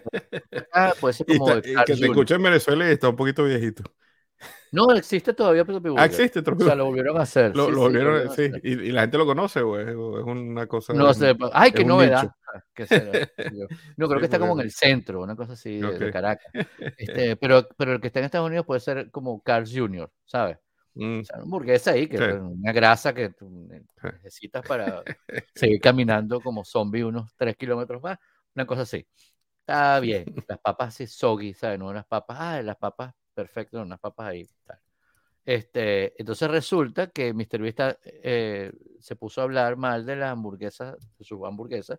Ah, 0.74 0.92
puede 1.00 1.14
ser 1.14 1.26
como. 1.26 1.46
que 1.62 1.62
te 1.62 2.04
escuche 2.04 2.34
en 2.34 2.42
Venezuela 2.42 2.86
y 2.86 2.92
está 2.92 3.08
un 3.08 3.16
poquito 3.16 3.44
viejito. 3.44 3.82
No, 4.72 4.90
existe 4.94 5.34
todavía 5.34 5.66
Ah, 5.96 6.06
existe 6.06 6.40
O 6.40 6.58
sea, 6.60 6.74
lo 6.74 6.86
volvieron 6.86 7.18
a 7.18 7.22
hacer. 7.22 7.54
Lo, 7.54 7.70
volvieron, 7.70 8.30
sí. 8.34 8.50
Y, 8.62 8.72
y, 8.72 8.92
la 8.92 9.02
gente 9.02 9.18
lo 9.18 9.26
conoce, 9.26 9.60
güey. 9.60 9.90
Es 9.90 9.94
una 9.94 10.66
cosa. 10.66 10.94
No 10.94 11.12
sé. 11.12 11.36
Ay, 11.52 11.72
qué 11.72 11.84
novedad. 11.84 12.30
Ah, 12.54 12.62
no, 13.96 14.08
creo 14.08 14.18
que 14.18 14.26
está 14.26 14.38
como 14.38 14.54
en 14.54 14.60
el 14.60 14.72
centro, 14.72 15.22
una 15.22 15.36
cosa 15.36 15.54
así 15.54 15.78
de, 15.78 16.10
Caracas. 16.10 16.52
Este, 16.98 17.36
pero, 17.36 17.66
pero 17.76 17.92
el 17.94 18.00
que 18.00 18.08
está 18.08 18.18
en 18.20 18.26
Estados 18.26 18.46
Unidos 18.46 18.66
puede 18.66 18.80
ser 18.80 19.10
como 19.10 19.42
Carl 19.42 19.66
Jr., 19.70 20.10
¿sabes? 20.24 20.58
Mm. 20.94 21.20
O 21.20 21.24
sea, 21.24 21.36
una 21.36 21.44
hamburguesa 21.44 21.92
ahí, 21.92 22.06
que 22.06 22.16
es 22.16 22.34
una 22.34 22.72
grasa 22.72 23.14
que 23.14 23.30
tú 23.30 23.48
necesitas 24.22 24.64
para 24.66 25.02
seguir 25.54 25.80
caminando 25.80 26.40
como 26.40 26.64
zombie 26.64 27.04
unos 27.04 27.34
3 27.36 27.56
kilómetros 27.56 28.02
más. 28.02 28.18
Una 28.54 28.66
cosa 28.66 28.82
así. 28.82 29.06
Está 29.60 30.00
bien. 30.00 30.26
Las 30.46 30.58
papas 30.58 30.88
así 30.88 31.06
soggy, 31.06 31.54
¿sabes? 31.54 31.78
No 31.78 31.88
unas 31.88 32.06
papas, 32.06 32.36
ah, 32.40 32.62
las 32.62 32.76
papas 32.76 33.14
perfecto, 33.34 33.80
unas 33.82 33.98
papas 33.98 34.28
ahí. 34.28 34.48
Este, 35.44 36.14
entonces 36.20 36.48
resulta 36.48 37.08
que 37.08 37.32
Mr. 37.34 37.60
Beast 37.60 37.80
eh, 38.04 38.72
se 39.00 39.16
puso 39.16 39.40
a 39.40 39.44
hablar 39.44 39.76
mal 39.76 40.06
de 40.06 40.16
las 40.16 40.30
hamburguesas, 40.30 40.96
de 41.18 41.24
sus 41.24 41.42
hamburguesas, 41.44 41.98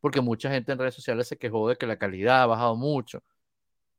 porque 0.00 0.20
mucha 0.20 0.50
gente 0.50 0.72
en 0.72 0.78
redes 0.78 0.94
sociales 0.94 1.28
se 1.28 1.38
quejó 1.38 1.68
de 1.68 1.76
que 1.76 1.86
la 1.86 1.96
calidad 1.96 2.42
ha 2.42 2.46
bajado 2.46 2.76
mucho. 2.76 3.22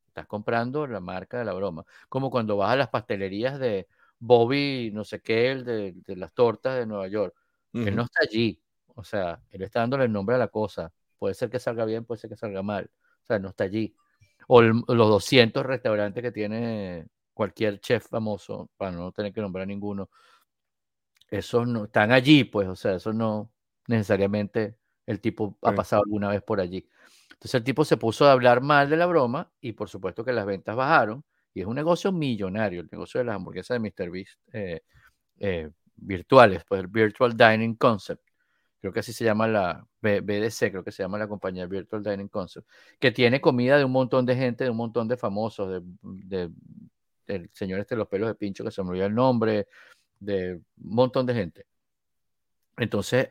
Estás 0.08 0.28
comprando 0.28 0.86
la 0.86 1.00
marca 1.00 1.40
de 1.40 1.46
la 1.46 1.54
broma. 1.54 1.86
Como 2.08 2.30
cuando 2.30 2.58
vas 2.58 2.72
a 2.72 2.76
las 2.76 2.90
pastelerías 2.90 3.58
de 3.60 3.88
Bobby, 4.20 4.92
no 4.94 5.04
sé 5.04 5.22
qué, 5.22 5.52
el 5.52 5.66
de, 5.66 6.16
las 6.16 6.34
tortas 6.34 6.78
de 6.78 6.86
Nueva 6.86 7.08
York. 7.08 7.36
Él 7.74 7.96
no 7.96 8.04
está 8.04 8.20
allí. 8.22 8.62
O 8.96 9.04
sea, 9.04 9.42
él 9.50 9.64
está 9.64 9.80
dándole 9.80 10.06
el 10.06 10.12
nombre 10.12 10.36
a 10.36 10.40
la 10.40 10.50
cosa. 10.50 10.92
Puede 11.18 11.34
ser 11.34 11.50
que 11.50 11.60
salga 11.60 11.86
bien, 11.86 12.06
puede 12.06 12.22
ser 12.22 12.30
que 12.30 12.36
salga 12.36 12.62
mal. 12.62 12.92
O 13.24 13.26
sea, 13.26 13.40
no 13.40 13.50
está 13.50 13.64
allí 13.64 13.96
o 14.48 14.62
los 14.62 14.86
200 14.88 15.66
restaurantes 15.66 16.22
que 16.22 16.32
tiene 16.32 17.08
cualquier 17.34 17.80
chef 17.80 18.08
famoso, 18.08 18.70
para 18.78 18.92
no 18.92 19.12
tener 19.12 19.34
que 19.34 19.42
nombrar 19.42 19.68
ninguno, 19.68 20.10
esos 21.30 21.68
no 21.68 21.86
están 21.86 22.12
allí, 22.12 22.44
pues, 22.44 22.68
o 22.68 22.76
sea, 22.76 22.96
eso 22.96 23.12
no 23.14 23.52
necesariamente 23.88 24.78
el 25.06 25.20
tipo 25.20 25.58
ha 25.64 25.74
pasado 25.74 26.04
alguna 26.04 26.30
vez 26.30 26.42
por 26.44 26.60
allí. 26.60 26.88
Entonces 27.32 27.56
el 27.56 27.64
tipo 27.64 27.84
se 27.84 27.98
puso 27.98 28.26
a 28.26 28.32
hablar 28.32 28.62
mal 28.62 28.90
de 28.90 28.98
la 28.98 29.06
broma 29.06 29.52
y 29.60 29.74
por 29.74 29.90
supuesto 29.90 30.24
que 30.24 30.32
las 30.32 30.46
ventas 30.46 30.76
bajaron 30.76 31.26
y 31.54 31.62
es 31.62 31.68
un 31.68 31.76
negocio 31.76 32.12
millonario, 32.12 32.82
el 32.82 32.90
negocio 32.92 33.20
de 33.20 33.26
las 33.26 33.36
hamburguesas 33.36 33.82
de 33.82 33.92
Mr. 33.92 34.10
Beast 34.12 34.40
eh, 34.54 34.82
eh, 35.40 35.70
virtuales, 35.96 36.64
pues 36.68 36.82
el 36.82 36.88
Virtual 36.88 37.36
Dining 37.36 37.76
Concept 37.76 38.24
creo 38.84 38.92
que 38.92 39.00
así 39.00 39.14
se 39.14 39.24
llama 39.24 39.48
la 39.48 39.88
BDC, 40.02 40.70
creo 40.70 40.84
que 40.84 40.92
se 40.92 41.04
llama 41.04 41.18
la 41.18 41.30
compañía 41.30 41.66
Virtual 41.68 42.04
Dining 42.04 42.28
Concept, 42.28 42.68
que 43.00 43.14
tiene 43.14 43.40
comida 43.40 43.78
de 43.78 43.86
un 43.86 43.94
montón 43.94 44.26
de 44.26 44.36
gente, 44.36 44.66
de 44.66 44.72
un 44.72 44.76
montón 44.76 45.08
de 45.08 45.16
famosos, 45.16 45.82
de, 46.02 46.52
del 47.26 47.50
señor 47.54 47.80
este 47.80 47.96
de 47.96 48.00
los 48.00 48.10
pelos 48.10 48.28
de 48.28 48.36
pincho, 48.36 48.62
que 48.66 48.72
se 48.72 48.84
me 48.84 48.90
olvidó 48.90 49.06
el 49.06 49.16
nombre, 49.16 49.70
de 50.20 50.56
un 50.56 50.96
montón 50.96 51.26
de 51.26 51.34
gente. 51.34 51.66
Entonces, 52.76 53.30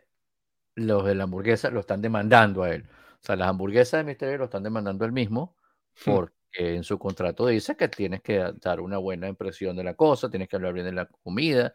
los 0.75 1.05
de 1.05 1.15
la 1.15 1.25
hamburguesa 1.25 1.71
lo 1.71 1.81
están 1.81 2.01
demandando 2.01 2.63
a 2.63 2.71
él. 2.75 2.89
O 2.89 3.19
sea, 3.21 3.37
las 3.37 3.49
hamburguesas 3.49 4.01
de 4.01 4.05
Misterio 4.05 4.39
lo 4.39 4.45
están 4.45 4.63
demandando 4.63 5.05
él 5.05 5.13
mismo 5.13 5.55
hmm. 6.07 6.15
porque 6.15 6.77
en 6.77 6.83
su 6.83 6.99
contrato 6.99 7.47
dice 7.47 7.77
que 7.77 7.89
tienes 7.89 8.23
que 8.23 8.55
dar 8.59 8.81
una 8.81 8.97
buena 8.97 9.29
impresión 9.29 9.77
de 9.77 9.85
la 9.85 9.93
cosa, 9.93 10.31
tienes 10.31 10.49
que 10.49 10.57
hablar 10.57 10.73
bien 10.73 10.87
de 10.87 10.93
la 10.93 11.11
comida, 11.23 11.75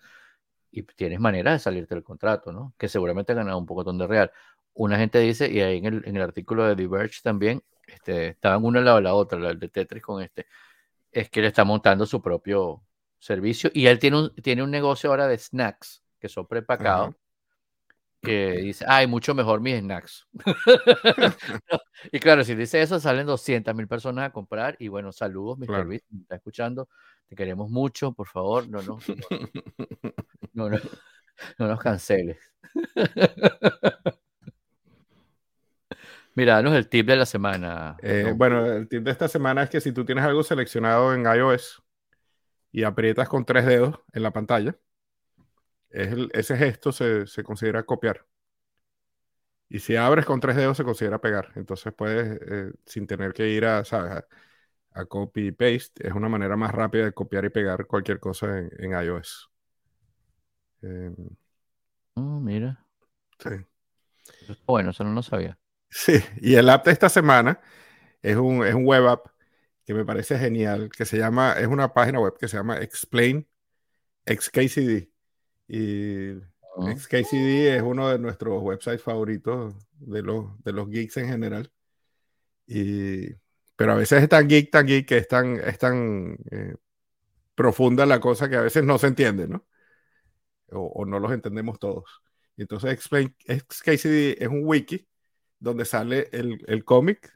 y 0.78 0.84
tienes 0.84 1.20
manera 1.20 1.54
de 1.54 1.60
salirte 1.60 1.96
del 1.96 2.04
contrato, 2.04 2.52
¿no? 2.52 2.74
Que 2.78 2.88
seguramente 2.88 3.32
ha 3.32 3.36
ganado 3.36 3.58
un 3.58 3.66
poco 3.66 3.84
de 3.84 4.08
real. 4.08 4.32
Una 4.76 4.98
gente 4.98 5.20
dice, 5.20 5.50
y 5.50 5.60
ahí 5.60 5.78
en 5.80 5.86
el, 5.86 6.04
en 6.06 6.16
el 6.16 6.22
artículo 6.22 6.66
de 6.66 6.76
Diverge 6.76 7.22
también, 7.24 7.64
este, 7.88 8.28
estaban 8.28 8.64
uno 8.64 8.78
al 8.78 8.86
lado 8.86 8.98
de 8.98 9.04
la 9.04 9.16
otra, 9.16 9.50
el 9.50 9.60
de 9.60 9.70
Tetris 9.70 10.04
con 10.04 10.22
este, 10.22 10.46
es 11.12 11.30
que 11.32 11.40
él 11.40 11.48
está 11.48 11.64
montando 11.64 12.06
su 12.06 12.22
propio 12.22 12.84
servicio 13.18 13.72
y 13.74 13.88
él 13.88 13.98
tiene 13.98 14.20
un, 14.20 14.36
tiene 14.36 14.62
un 14.62 14.70
negocio 14.70 15.10
ahora 15.10 15.28
de 15.28 15.40
snacks 15.40 16.04
que 16.20 16.30
son 16.30 16.46
prepacados. 16.46 17.16
Que 18.22 18.58
dice, 18.58 18.84
ay, 18.88 19.08
mucho 19.08 19.34
mejor 19.34 19.62
mis 19.62 19.80
snacks. 19.80 20.28
y 22.12 22.20
claro, 22.20 22.44
si 22.44 22.56
dice 22.56 22.82
eso, 22.82 23.00
salen 23.00 23.26
200 23.26 23.74
mil 23.74 23.88
personas 23.88 24.26
a 24.26 24.32
comprar. 24.32 24.76
Y 24.80 24.90
bueno, 24.90 25.12
saludos, 25.12 25.58
Mr. 25.60 25.86
Luis, 25.86 26.04
me 26.10 26.22
está 26.22 26.36
escuchando. 26.36 26.90
Te 27.28 27.36
queremos 27.36 27.70
mucho, 27.70 28.14
por 28.14 28.28
favor, 28.28 28.70
no, 28.70 28.82
no, 28.82 29.00
no, 30.58 30.70
no, 30.70 30.78
no 31.60 31.68
nos 31.68 31.80
canceles. 31.80 32.38
Mira, 36.34 36.56
danos 36.56 36.74
el 36.74 36.90
tip 36.90 37.08
de 37.08 37.16
la 37.16 37.26
semana. 37.26 37.96
Eh, 38.02 38.34
bueno, 38.36 38.66
el 38.66 38.88
tip 38.88 39.04
de 39.04 39.12
esta 39.12 39.28
semana 39.28 39.64
es 39.64 39.70
que 39.70 39.82
si 39.82 39.92
tú 39.92 40.04
tienes 40.06 40.24
algo 40.24 40.44
seleccionado 40.44 41.14
en 41.14 41.26
iOS 41.26 41.84
y 42.72 42.84
aprietas 42.84 43.30
con 43.30 43.46
tres 43.46 43.66
dedos 43.66 44.00
en 44.14 44.24
la 44.24 44.32
pantalla, 44.32 44.76
ese 45.90 46.58
gesto 46.58 46.92
se, 46.92 47.26
se, 47.28 47.44
considera 47.44 47.84
copiar. 47.84 48.26
Y 49.70 49.80
si 49.80 49.96
abres 49.96 50.26
con 50.26 50.40
tres 50.40 50.56
dedos 50.56 50.78
se 50.78 50.84
considera 50.84 51.20
pegar. 51.20 51.52
Entonces 51.56 51.94
puedes, 51.94 52.40
eh, 52.42 52.72
sin 52.86 53.08
tener 53.08 53.34
que 53.34 53.50
ir 53.50 53.66
a, 53.66 53.84
¿sabes? 53.84 54.24
a 54.98 55.06
copy 55.06 55.48
y 55.48 55.52
paste, 55.52 56.08
es 56.08 56.14
una 56.14 56.30
manera 56.30 56.56
más 56.56 56.72
rápida 56.72 57.06
de 57.06 57.14
copiar 57.14 57.46
y 57.46 57.50
pegar 57.50 57.86
cualquier 57.86 58.20
cosa 58.20 58.60
en, 58.60 58.92
iOS. 58.92 59.50
Em, 60.88 61.16
oh, 62.16 62.40
mira. 62.40 62.86
Sí. 63.40 63.50
Bueno, 64.66 64.92
eso 64.92 65.04
no 65.04 65.14
lo 65.14 65.24
sabía. 65.24 65.58
Sí, 65.90 66.22
y 66.42 66.56
el 66.56 66.70
app 66.70 66.86
de 66.86 66.92
esta 66.92 67.08
semana 67.08 67.62
es 68.22 68.36
un, 68.36 68.66
es 68.68 68.76
un 68.76 68.86
web 68.86 69.08
app 69.08 69.28
que 69.86 69.94
me 69.94 70.04
parece 70.04 70.38
genial, 70.38 70.90
que 70.90 71.06
se 71.06 71.18
llama, 71.18 71.54
es 71.54 71.68
una 71.68 71.94
página 71.94 72.20
web 72.20 72.38
que 72.38 72.50
se 72.50 72.58
llama 72.58 72.78
Explain 72.80 73.48
XKCD. 74.26 75.10
Y 75.70 76.32
oh. 76.76 76.90
XKCD 76.90 77.78
es 77.78 77.82
uno 77.82 78.10
de 78.10 78.20
nuestros 78.20 78.62
websites 78.62 79.02
favoritos 79.02 79.76
de 79.94 80.22
los, 80.24 80.62
de 80.62 80.74
los 80.74 80.90
geeks 80.90 81.16
en 81.18 81.30
general. 81.30 81.72
Y 82.68 83.34
pero 83.78 83.94
a 83.94 83.96
veces 83.96 84.24
es 84.24 84.28
tan 84.28 84.50
geek, 84.50 84.72
tan 84.72 84.88
geek, 84.88 85.08
que 85.08 85.18
es 85.18 85.28
tan, 85.28 85.58
es 85.58 85.78
tan 85.78 86.38
eh, 86.52 86.76
profunda 87.56 88.06
la 88.06 88.20
cosa 88.20 88.50
que 88.50 88.58
a 88.58 88.62
veces 88.62 88.84
no 88.84 88.98
se 88.98 89.08
entiende, 89.08 89.48
¿no? 89.48 89.66
O, 90.72 91.06
no 91.06 91.20
los 91.20 91.32
entendemos 91.32 91.80
todos. 91.80 92.22
Y 92.56 92.64
entonces 92.64 92.92
Explain, 92.92 93.36
XKCD 93.48 94.42
es 94.42 94.48
un 94.48 94.62
wiki 94.64 95.08
donde 95.60 95.86
sale 95.86 96.30
el, 96.32 96.64
el 96.68 96.84
cómic 96.84 97.32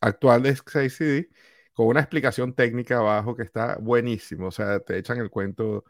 actual 0.00 0.42
de 0.42 0.56
XKCD 0.56 1.34
con 1.72 1.86
una 1.88 2.00
explicación 2.00 2.54
técnica 2.54 2.98
abajo 2.98 3.36
que 3.36 3.42
está 3.42 3.78
buenísimo. 3.78 4.48
O 4.48 4.50
sea, 4.50 4.80
te 4.80 4.98
echan 4.98 5.18
el 5.18 5.30
cuento 5.30 5.84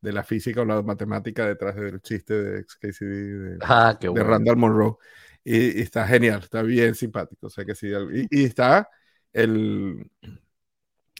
de 0.00 0.12
la 0.12 0.24
física 0.24 0.62
o 0.62 0.64
la 0.64 0.82
matemática 0.82 1.46
detrás 1.46 1.76
del 1.76 2.00
chiste 2.00 2.34
de 2.34 2.62
XKCD 2.62 3.04
de, 3.04 3.58
ah, 3.62 3.98
de 4.00 4.22
Randall 4.22 4.56
Monroe. 4.56 4.96
Y, 5.44 5.80
está 5.80 6.06
genial, 6.06 6.40
está 6.42 6.62
bien 6.62 6.94
simpático. 6.94 7.46
O 7.46 7.50
sea 7.50 7.64
que 7.64 7.74
sí, 7.74 7.90
y 8.30 8.44
está 8.44 8.88
el, 9.32 10.10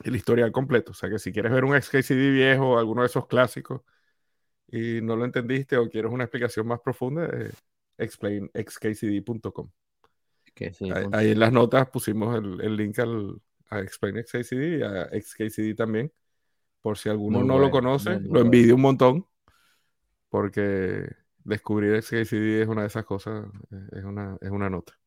el 0.05 0.17
historial 0.17 0.53
completo. 0.53 0.93
O 0.93 0.95
sea 0.95 1.11
que 1.11 1.19
si 1.19 1.33
quieres 1.33 1.53
ver 1.53 1.65
un 1.65 1.81
XKCD 1.81 2.33
viejo, 2.33 2.79
alguno 2.79 3.03
de 3.03 3.07
esos 3.09 3.27
clásicos, 3.27 3.83
y 4.69 5.01
no 5.01 5.17
lo 5.17 5.25
entendiste 5.25 5.77
o 5.77 5.89
quieres 5.89 6.11
una 6.11 6.25
explicación 6.25 6.67
más 6.67 6.81
profunda, 6.81 7.29
eh, 7.33 7.51
explainxkcd.com. 7.99 9.71
Ahí, 11.13 11.33
en 11.33 11.39
las 11.39 11.53
notas 11.53 11.89
pusimos 11.91 12.37
el, 12.39 12.77
link 12.77 12.99
al, 12.99 13.39
a 13.69 13.81
Explain 13.81 14.25
XKCD 14.25 14.79
y 14.79 14.83
a 14.83 15.09
XKCD 15.21 15.77
también, 15.77 16.11
por 16.81 16.97
si 16.97 17.11
alguno 17.11 17.45
no 17.45 17.59
lo 17.59 17.71
conoce, 17.71 18.21
lo 18.21 18.41
envidio 18.41 18.75
un 18.75 18.81
montón, 18.81 19.27
porque 20.31 21.07
descubrir 21.45 22.03
XKCD 22.03 22.63
es 22.63 22.69
una 22.69 22.83
de 22.83 22.87
esas 22.87 23.05
cosas, 23.05 23.47
es 23.93 24.05
una, 24.05 24.39
es 24.41 24.51
una 24.51 24.71
nota. 24.71 24.99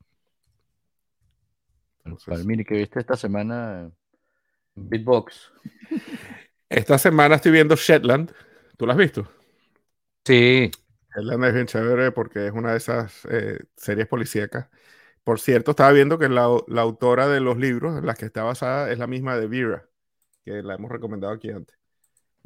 Mire, 2.46 2.64
¿qué 2.64 2.76
viste 2.76 3.00
esta 3.00 3.16
semana? 3.16 3.92
Beatbox. 4.76 5.52
Esta 6.70 6.98
semana 6.98 7.36
estoy 7.36 7.52
viendo 7.52 7.76
Shetland. 7.76 8.32
¿Tú 8.78 8.86
la 8.86 8.94
has 8.94 9.00
visto? 9.00 9.28
Sí. 10.30 10.70
Shetland 11.16 11.44
es 11.46 11.54
bien 11.56 11.66
chévere 11.66 12.12
porque 12.12 12.46
es 12.46 12.54
una 12.54 12.72
de 12.74 12.78
esas 12.78 13.26
eh, 13.32 13.60
series 13.76 14.08
policíacas. 14.08 14.70
Por 15.24 15.40
cierto, 15.40 15.72
estaba 15.72 15.92
viendo 15.92 16.20
que 16.20 16.30
la, 16.30 16.44
autora 16.44 17.28
de 17.28 17.40
los 17.40 17.58
libros 17.58 17.98
en 17.98 18.06
las 18.06 18.16
que 18.20 18.26
está 18.26 18.44
basada 18.44 18.92
es 18.92 19.00
la 19.00 19.08
misma 19.08 19.38
de 19.38 19.48
Vera, 19.48 19.90
que 20.46 20.62
la 20.62 20.76
hemos 20.76 20.92
recomendado 20.92 21.34
aquí 21.34 21.50
antes. 21.50 21.76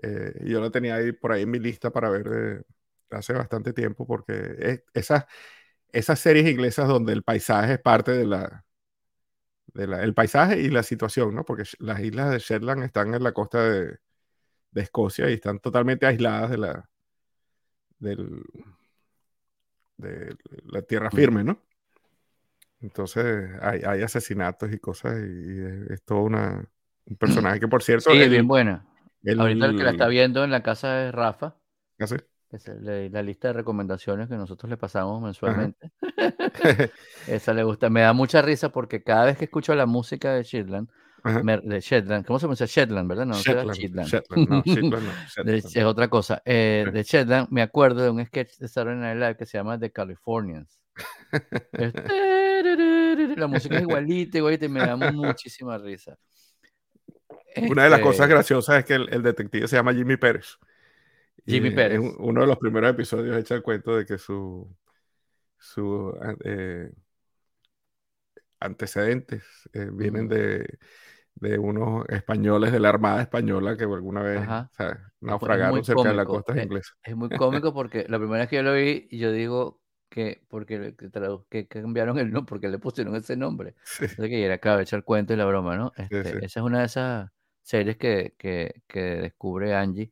Eh, 0.01 0.33
yo 0.45 0.61
la 0.61 0.71
tenía 0.71 0.95
ahí 0.95 1.11
por 1.11 1.33
ahí 1.33 1.43
en 1.43 1.51
mi 1.51 1.59
lista 1.59 1.91
para 1.91 2.09
ver 2.09 2.29
de, 2.29 2.63
hace 3.11 3.33
bastante 3.33 3.73
tiempo 3.73 4.07
porque 4.07 4.55
es, 4.59 4.83
esas, 4.93 5.25
esas 5.91 6.19
series 6.19 6.49
inglesas 6.49 6.87
donde 6.87 7.11
el 7.13 7.23
paisaje 7.23 7.73
es 7.73 7.79
parte 7.81 8.13
de 8.13 8.25
la, 8.25 8.65
el 9.75 10.13
paisaje 10.13 10.61
y 10.61 10.69
la 10.69 10.83
situación, 10.83 11.35
¿no? 11.35 11.43
Porque 11.45 11.63
las 11.79 11.99
islas 11.99 12.31
de 12.31 12.39
Shetland 12.39 12.83
están 12.83 13.13
en 13.13 13.23
la 13.23 13.33
costa 13.33 13.61
de, 13.61 13.99
Escocia 14.75 15.29
y 15.29 15.33
están 15.33 15.59
totalmente 15.59 16.05
aisladas 16.05 16.49
de 16.51 16.57
la, 16.57 16.89
de 18.03 18.27
la 20.65 20.81
tierra 20.81 21.09
firme, 21.09 21.43
¿no? 21.43 21.59
Entonces 22.83 23.49
hay, 23.61 24.01
asesinatos 24.01 24.71
y 24.73 24.77
cosas 24.77 25.17
y, 25.17 25.63
es, 25.89 26.03
todo 26.03 26.23
una, 26.23 26.67
un 27.05 27.15
personaje 27.15 27.61
que, 27.61 27.67
por 27.67 27.81
cierto... 27.83 28.11
Sí, 28.11 28.17
es 28.17 28.29
bien 28.29 28.47
buena. 28.47 28.85
Ahorita 29.25 29.67
el 29.67 29.77
que 29.77 29.83
la 29.83 29.91
está 29.91 30.07
viendo 30.07 30.43
en 30.43 30.51
la 30.51 30.61
casa 30.61 30.93
de 30.95 31.11
Rafa. 31.13 31.55
¿Ah, 31.99 32.07
sí? 32.07 32.17
Es 32.51 32.67
la, 32.67 33.23
lista 33.23 33.47
de 33.47 33.53
recomendaciones 33.53 34.27
que 34.27 34.35
nosotros 34.35 34.69
le 34.69 34.77
pasamos 34.77 35.21
mensualmente. 35.21 35.91
Esa 37.27 37.53
le 37.53 37.63
gusta. 37.63 37.89
Me 37.89 38.01
da 38.01 38.13
mucha 38.13 38.41
risa 38.41 38.69
porque 38.69 39.01
cada 39.01 39.25
vez 39.25 39.37
que 39.37 39.45
escucho 39.45 39.73
la 39.73 39.85
música 39.85 40.33
de 40.33 40.43
Shetland, 40.43 40.89
de 41.23 41.79
Shetland, 41.79 42.25
¿cómo 42.25 42.37
se 42.37 42.43
pronuncia? 42.43 42.65
Shetland, 42.65 43.07
¿verdad? 43.07 43.25
No, 43.25 43.35
Shetland. 43.35 43.77
Shetland. 43.77 44.49
no, 44.49 44.61
Shetland 44.65 45.07
no, 45.45 45.53
es 45.53 45.77
otra 45.77 46.09
cosa. 46.09 46.41
Eh, 46.43 46.85
de 46.91 47.03
Shetland 47.03 47.47
me 47.49 47.61
acuerdo 47.61 48.03
de 48.03 48.09
un 48.09 48.25
sketch 48.25 48.57
de 48.57 48.67
Saturday 48.67 48.99
Night 48.99 49.17
Live 49.17 49.37
que 49.37 49.45
se 49.45 49.57
llama 49.57 49.79
The 49.79 49.91
Californians. 49.91 50.77
la 53.37 53.47
música 53.47 53.77
es 53.77 53.83
igualita, 53.83 54.37
igualita, 54.37 54.65
y 54.65 54.69
me 54.69 54.81
da 54.81 54.95
muchísima 54.95 55.77
risa. 55.77 56.17
Una 57.55 57.85
de 57.85 57.89
las 57.89 58.01
cosas 58.01 58.21
este 58.21 58.33
graciosas 58.33 58.79
es 58.79 58.85
que 58.85 58.95
el, 58.95 59.13
el 59.13 59.23
detective 59.23 59.67
se 59.67 59.75
llama 59.75 59.93
Jimmy 59.93 60.17
Pérez. 60.17 60.57
Jimmy 61.45 61.71
Pérez. 61.71 61.99
uno 62.19 62.41
de 62.41 62.47
los 62.47 62.57
primeros 62.57 62.91
episodios 62.91 63.37
echa 63.37 63.55
el 63.55 63.61
cuento 63.61 63.95
de 63.95 64.05
que 64.05 64.17
su, 64.17 64.69
su 65.57 66.17
eh, 66.43 66.91
antecedentes 68.63 69.43
eh, 69.73 69.89
vienen 69.91 70.27
de, 70.27 70.79
de, 71.35 71.59
unos 71.59 72.05
españoles 72.09 72.71
de 72.71 72.79
la 72.79 72.89
Armada 72.89 73.21
Española 73.21 73.77
que 73.77 73.83
alguna 73.83 74.21
vez 74.21 74.41
naufragaron 75.21 75.83
cerca 75.83 76.09
de 76.09 76.15
la 76.15 76.25
costa 76.25 76.61
inglesa. 76.61 76.93
Es, 77.03 77.15
muy 77.15 77.29
cómico 77.29 77.73
porque 77.73 78.05
la 78.07 78.17
primera 78.17 78.39
vez 78.39 78.49
que 78.49 78.55
yo 78.57 78.63
lo 78.63 78.73
vi, 78.73 79.07
yo 79.11 79.31
digo 79.31 79.81
que 80.09 80.43
porque 80.47 80.95
que, 81.49 81.67
cambiaron 81.67 82.19
el 82.19 82.31
nombre, 82.31 82.49
porque 82.49 82.69
le 82.69 82.79
pusieron 82.79 83.15
ese 83.15 83.35
nombre. 83.35 83.75
Sí. 83.85 84.07
que 84.17 84.45
era 84.45 84.57
claro, 84.57 84.81
echar 84.81 84.97
el 84.97 85.03
cuento 85.03 85.33
y 85.33 85.37
la 85.37 85.45
broma, 85.45 85.75
¿no? 85.75 85.91
Este, 85.97 86.45
esa 86.45 86.59
es 86.59 86.63
una 86.63 86.79
de 86.79 86.85
esas 86.85 87.29
series 87.61 87.97
que, 87.97 88.35
que, 88.37 88.83
que 88.87 89.01
descubre 89.01 89.73
Angie 89.73 90.11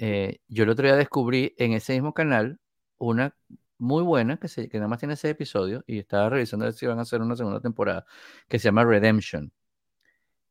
eh, 0.00 0.38
yo 0.46 0.62
el 0.62 0.70
otro 0.70 0.86
día 0.86 0.94
descubrí 0.94 1.54
en 1.58 1.72
ese 1.72 1.92
mismo 1.94 2.14
canal 2.14 2.60
una 2.98 3.34
muy 3.78 4.02
buena 4.02 4.36
que, 4.38 4.48
se, 4.48 4.68
que 4.68 4.78
nada 4.78 4.88
más 4.88 4.98
tiene 4.98 5.14
ese 5.14 5.30
episodio 5.30 5.84
y 5.86 5.98
estaba 5.98 6.28
revisando 6.28 6.64
a 6.64 6.68
ver 6.68 6.74
si 6.74 6.86
van 6.86 6.98
a 6.98 7.02
hacer 7.02 7.20
una 7.20 7.36
segunda 7.36 7.60
temporada 7.60 8.04
que 8.48 8.58
se 8.58 8.64
llama 8.66 8.84
Redemption 8.84 9.52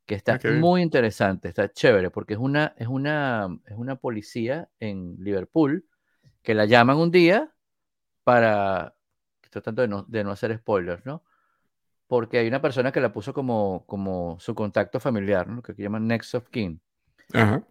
que 0.07 0.15
está 0.15 0.39
ah, 0.41 0.51
muy 0.51 0.81
interesante, 0.81 1.49
está 1.49 1.69
chévere 1.69 2.09
porque 2.09 2.33
es 2.33 2.39
una, 2.39 2.73
es 2.77 2.87
una, 2.87 3.49
es 3.65 3.75
una 3.75 3.97
policía 3.97 4.69
en 4.79 5.17
Liverpool 5.19 5.85
que 6.41 6.55
la 6.55 6.65
llaman 6.65 6.95
un 6.95 7.11
día 7.11 7.53
para, 8.23 8.95
tratando 9.49 9.81
de 9.81 9.89
no, 9.89 10.03
de 10.03 10.23
no 10.23 10.31
hacer 10.31 10.57
spoilers, 10.57 11.05
¿no? 11.05 11.25
Porque 12.07 12.37
hay 12.37 12.47
una 12.47 12.61
persona 12.61 12.93
que 12.93 13.01
la 13.01 13.11
puso 13.11 13.33
como, 13.33 13.85
como 13.85 14.39
su 14.39 14.55
contacto 14.55 15.01
familiar, 15.01 15.45
¿no? 15.49 15.61
que 15.61 15.73
llaman 15.77 16.07
Next 16.07 16.35
of 16.35 16.47
Kin, 16.49 16.81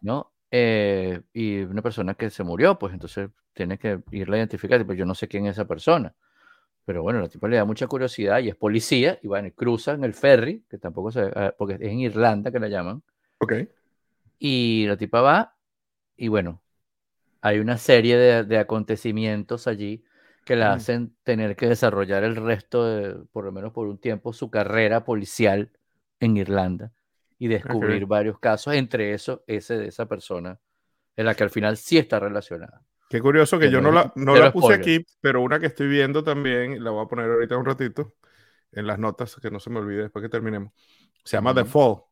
¿no? 0.03 0.35
Eh, 0.51 1.23
y 1.33 1.61
una 1.61 1.83
persona 1.83 2.15
que 2.15 2.31
se 2.31 2.45
murió, 2.45 2.79
pues 2.79 2.93
entonces 2.93 3.31
tiene 3.53 3.79
que 3.79 4.01
irla 4.11 4.37
a 4.37 4.39
identificar, 4.39 4.85
pues 4.87 4.99
yo 4.99 5.05
no 5.05 5.15
sé 5.15 5.29
quién 5.29 5.47
es 5.47 5.53
esa 5.53 5.67
persona. 5.67 6.15
Pero 6.85 7.03
bueno, 7.03 7.21
la 7.21 7.29
tipa 7.29 7.49
le 7.49 7.57
da 7.57 7.65
mucha 7.65 7.89
curiosidad 7.89 8.39
y 8.41 8.49
es 8.49 8.55
policía 8.55 9.19
y 9.23 9.27
bueno, 9.27 9.51
cruzan 9.55 10.05
el 10.05 10.15
ferry, 10.15 10.65
que 10.71 10.79
tampoco 10.79 11.11
se, 11.11 11.21
ah, 11.35 11.55
porque 11.57 11.75
es 11.75 11.81
en 11.81 12.01
Irlanda 12.01 12.53
que 12.53 12.61
la 12.61 12.69
llaman. 12.69 13.03
Ok. 13.39 13.55
Y 14.39 14.87
la 14.87 14.97
tipa 14.97 15.21
va 15.21 15.57
y 16.17 16.29
bueno, 16.29 16.63
hay 17.41 17.59
una 17.59 17.77
serie 17.77 18.17
de, 18.17 18.59
acontecimientos 18.59 19.67
allí 19.67 20.05
que 20.45 20.55
la 20.55 20.71
mm. 20.71 20.75
hacen 20.75 21.17
tener 21.25 21.57
que 21.57 21.69
desarrollar 21.69 22.23
el 22.23 22.37
resto 22.37 22.85
de, 22.85 23.15
por 23.33 23.45
lo 23.45 23.53
menos 23.53 23.73
por 23.73 23.89
un 23.89 23.99
tiempo, 23.99 24.33
su 24.33 24.51
carrera 24.51 25.05
policial 25.05 25.73
en 26.21 26.37
Irlanda 26.37 26.93
y 27.39 27.49
descubrir 27.49 28.07
varios 28.07 28.39
casos, 28.39 28.75
entre 28.75 29.13
esos 29.13 29.41
ese 29.47 29.77
de 29.77 29.89
esa 29.89 30.07
persona, 30.07 30.59
en 31.17 31.27
la 31.27 31.35
que 31.35 31.45
al 31.45 31.51
final 31.51 31.77
sí 31.77 31.99
está 31.99 32.19
relacionada. 32.19 32.83
Qué 33.09 33.21
curioso 33.21 33.59
que 33.59 33.71
yo 33.71 33.81
no 33.81 33.93
la, 33.93 34.13
no 34.17 34.35
la 34.35 34.53
puse 34.53 34.75
aquí, 34.75 35.05
pero 35.21 35.41
una 35.41 35.61
que 35.61 35.67
estoy 35.67 35.87
viendo 35.87 36.25
también, 36.25 36.83
la 36.83 36.91
voy 36.91 37.05
a 37.05 37.09
poner 37.09 37.31
ahorita 37.31 37.57
un 37.57 37.65
ratito 37.65 38.15
en 38.73 38.87
las 38.87 38.99
notas, 38.99 39.37
que 39.37 39.51
no 39.51 39.61
se 39.61 39.71
me 39.71 39.79
olvide 39.79 40.03
después 40.03 40.23
que 40.23 40.29
terminemos. 40.29 40.73
Se 41.25 41.37
llama 41.37 41.55
The 41.55 41.65
Fall. 41.65 42.03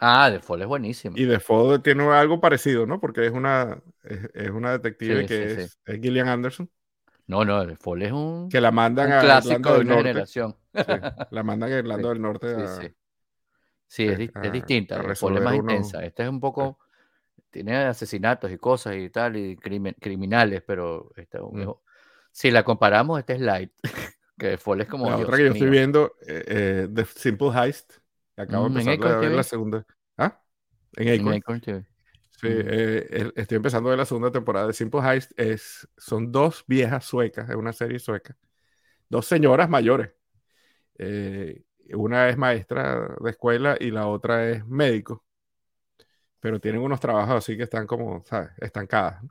Ah, 0.00 0.30
The 0.32 0.40
Fall 0.40 0.62
es 0.62 0.68
buenísimo. 0.68 1.16
Y 1.16 1.26
The 1.26 1.40
Fall 1.40 1.82
tiene 1.82 2.04
algo 2.08 2.40
parecido, 2.40 2.86
¿no? 2.86 3.00
Porque 3.00 3.26
es 3.26 3.32
una, 3.32 3.82
es, 4.04 4.50
una 4.50 4.72
detective 4.72 5.26
que 5.26 5.62
es, 5.62 5.78
Gillian 5.86 6.28
Anderson. 6.28 6.70
No, 7.26 7.44
no, 7.44 7.66
The 7.66 7.76
Fall 7.76 8.02
es 8.02 8.12
un, 8.12 8.48
que 8.48 8.60
la 8.60 8.70
mandan 8.70 9.12
a 9.12 9.20
clásico 9.20 9.74
de 9.74 9.80
una 9.80 9.96
generación. 9.96 10.56
la 11.30 11.42
mandan 11.42 11.72
a 11.72 11.78
Irlanda 11.78 12.08
del 12.08 12.22
Norte 12.22 12.46
a, 12.54 12.80
Sí, 13.88 14.06
es, 14.06 14.18
es 14.20 14.52
distinta, 14.52 15.00
es 15.00 15.22
más 15.22 15.54
intensa. 15.54 16.04
Esta 16.04 16.22
es 16.22 16.28
un 16.28 16.38
poco, 16.38 16.78
tiene 17.50 17.74
asesinatos 17.74 18.52
y 18.52 18.58
cosas 18.58 18.96
y 18.96 19.08
tal, 19.08 19.36
y 19.36 19.56
criminales, 19.56 20.62
pero 20.64 21.10
esta, 21.16 21.40
mm. 21.40 21.72
si 22.30 22.50
la 22.50 22.62
comparamos, 22.62 23.18
esta 23.18 23.32
es 23.32 23.40
light. 23.40 23.72
que 24.38 24.56
Fall 24.56 24.82
es 24.82 24.88
como. 24.88 25.08
La 25.08 25.16
otra 25.16 25.36
que 25.36 25.46
yo 25.46 25.52
estoy 25.52 25.70
viendo, 25.70 26.16
eh, 26.26 26.44
eh, 26.46 26.88
The 26.94 27.04
Simple 27.06 27.48
Heist. 27.48 27.94
Acabo 28.36 28.68
de 28.68 28.70
mm, 28.70 28.88
empezar 28.88 29.12
a 29.12 29.18
ver 29.18 29.32
la 29.32 29.42
segunda. 29.42 29.86
¿Ah? 30.16 30.40
En 30.94 31.28
Acorn. 31.28 31.60
TV. 31.60 31.84
Sí, 32.40 32.46
mm. 32.46 32.50
eh, 32.50 33.32
estoy 33.34 33.56
empezando 33.56 33.88
a 33.88 33.90
ver 33.90 33.98
la 33.98 34.04
segunda 34.04 34.30
temporada 34.30 34.68
de 34.68 34.72
Simple 34.72 35.00
Heist. 35.00 35.32
Es, 35.36 35.88
son 35.96 36.30
dos 36.30 36.64
viejas 36.66 37.04
suecas, 37.04 37.50
es 37.50 37.56
una 37.56 37.72
serie 37.72 37.98
sueca. 37.98 38.36
Dos 39.08 39.26
señoras 39.26 39.68
mayores. 39.68 40.10
Eh, 40.98 41.62
una 41.94 42.28
es 42.28 42.36
maestra 42.36 43.16
de 43.20 43.30
escuela 43.30 43.76
y 43.80 43.90
la 43.90 44.06
otra 44.08 44.48
es 44.50 44.66
médico. 44.66 45.24
Pero 46.40 46.60
tienen 46.60 46.82
unos 46.82 47.00
trabajos 47.00 47.36
así 47.36 47.56
que 47.56 47.64
están 47.64 47.86
como, 47.86 48.22
¿sabes? 48.24 48.50
Estancadas. 48.58 49.22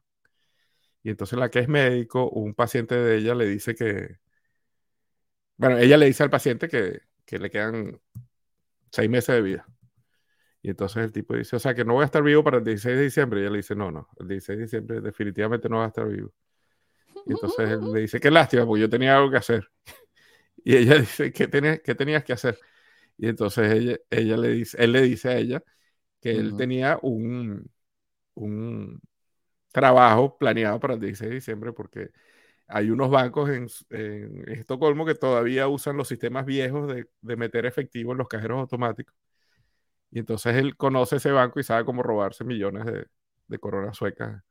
Y 1.03 1.09
entonces 1.11 1.39
la 1.39 1.49
que 1.49 1.59
es 1.59 1.67
médico, 1.69 2.29
un 2.29 2.53
paciente 2.53 2.95
de 2.95 3.17
ella 3.17 3.33
le 3.35 3.45
dice 3.45 3.75
que, 3.75 4.17
bueno, 5.57 5.77
ella 5.77 5.97
le 5.97 6.05
dice 6.07 6.23
al 6.23 6.29
paciente 6.29 6.67
que, 6.67 7.01
que 7.25 7.39
le 7.39 7.49
quedan 7.49 7.99
seis 8.91 9.09
meses 9.09 9.35
de 9.35 9.41
vida. 9.41 9.65
Y 10.61 10.71
entonces 10.71 11.03
el 11.03 11.11
tipo 11.13 11.35
dice, 11.35 11.55
o 11.55 11.59
sea, 11.59 11.73
que 11.73 11.85
no 11.85 11.93
voy 11.93 12.03
a 12.03 12.05
estar 12.05 12.23
vivo 12.23 12.43
para 12.43 12.57
el 12.57 12.63
16 12.63 12.97
de 12.97 13.03
diciembre. 13.03 13.39
Y 13.39 13.43
ella 13.43 13.51
le 13.51 13.57
dice, 13.57 13.75
no, 13.75 13.91
no, 13.91 14.09
el 14.19 14.27
16 14.27 14.57
de 14.57 14.63
diciembre 14.65 15.01
definitivamente 15.01 15.69
no 15.69 15.77
va 15.77 15.85
a 15.85 15.87
estar 15.87 16.07
vivo. 16.07 16.33
Y 17.25 17.31
entonces 17.31 17.69
él 17.69 17.93
le 17.93 18.01
dice, 18.01 18.19
qué 18.19 18.31
lástima, 18.31 18.65
porque 18.65 18.81
yo 18.81 18.89
tenía 18.89 19.15
algo 19.17 19.31
que 19.31 19.37
hacer. 19.37 19.69
Y 20.67 20.75
ella 20.75 20.95
dice, 20.99 21.31
¿qué, 21.31 21.47
tenías, 21.47 21.79
qué 21.81 21.95
tenías 21.95 22.25
que 22.25 22.33
hacer? 22.33 22.59
Y 23.17 23.29
entonces 23.29 23.71
ella, 23.71 23.97
ella 24.09 24.37
le 24.37 24.49
dice, 24.49 24.83
él 24.83 24.91
le 24.91 25.01
dice 25.03 25.29
a 25.29 25.37
ella 25.37 25.63
que 26.21 26.31
él 26.31 26.57
tenía 26.57 26.99
un, 27.03 27.71
un 28.35 29.01
trabajo 29.71 30.37
planeado 30.37 30.79
para 30.79 30.95
el 30.95 31.01
16 31.01 31.29
de 31.29 31.35
diciembre 31.35 31.73
porque 31.73 32.11
hay 32.67 32.91
unos 32.91 33.09
bancos 33.11 33.49
en, 33.49 33.67
en 33.91 34.49
Estocolmo 34.49 35.05
que 35.05 35.15
todavía 35.15 35.69
usan 35.69 35.97
los 35.97 36.09
sistemas 36.09 36.45
viejos 36.45 36.87
de, 36.93 37.07
de, 37.21 37.37
meter 37.37 37.65
efectivo 37.65 38.11
en 38.13 38.19
los 38.19 38.27
cajeros 38.27 38.59
automáticos. 38.59 39.15
Y 40.11 40.19
entonces 40.19 40.55
él 40.57 40.77
conoce 40.77 41.17
ese 41.17 41.31
banco 41.31 41.59
y 41.61 41.63
sabe 41.63 41.85
cómo 41.85 42.03
robarse 42.03 42.43
millones 42.43 42.85
de, 42.85 43.07
de 43.47 43.59
coronas 43.59 43.97
suecas. 43.97 44.43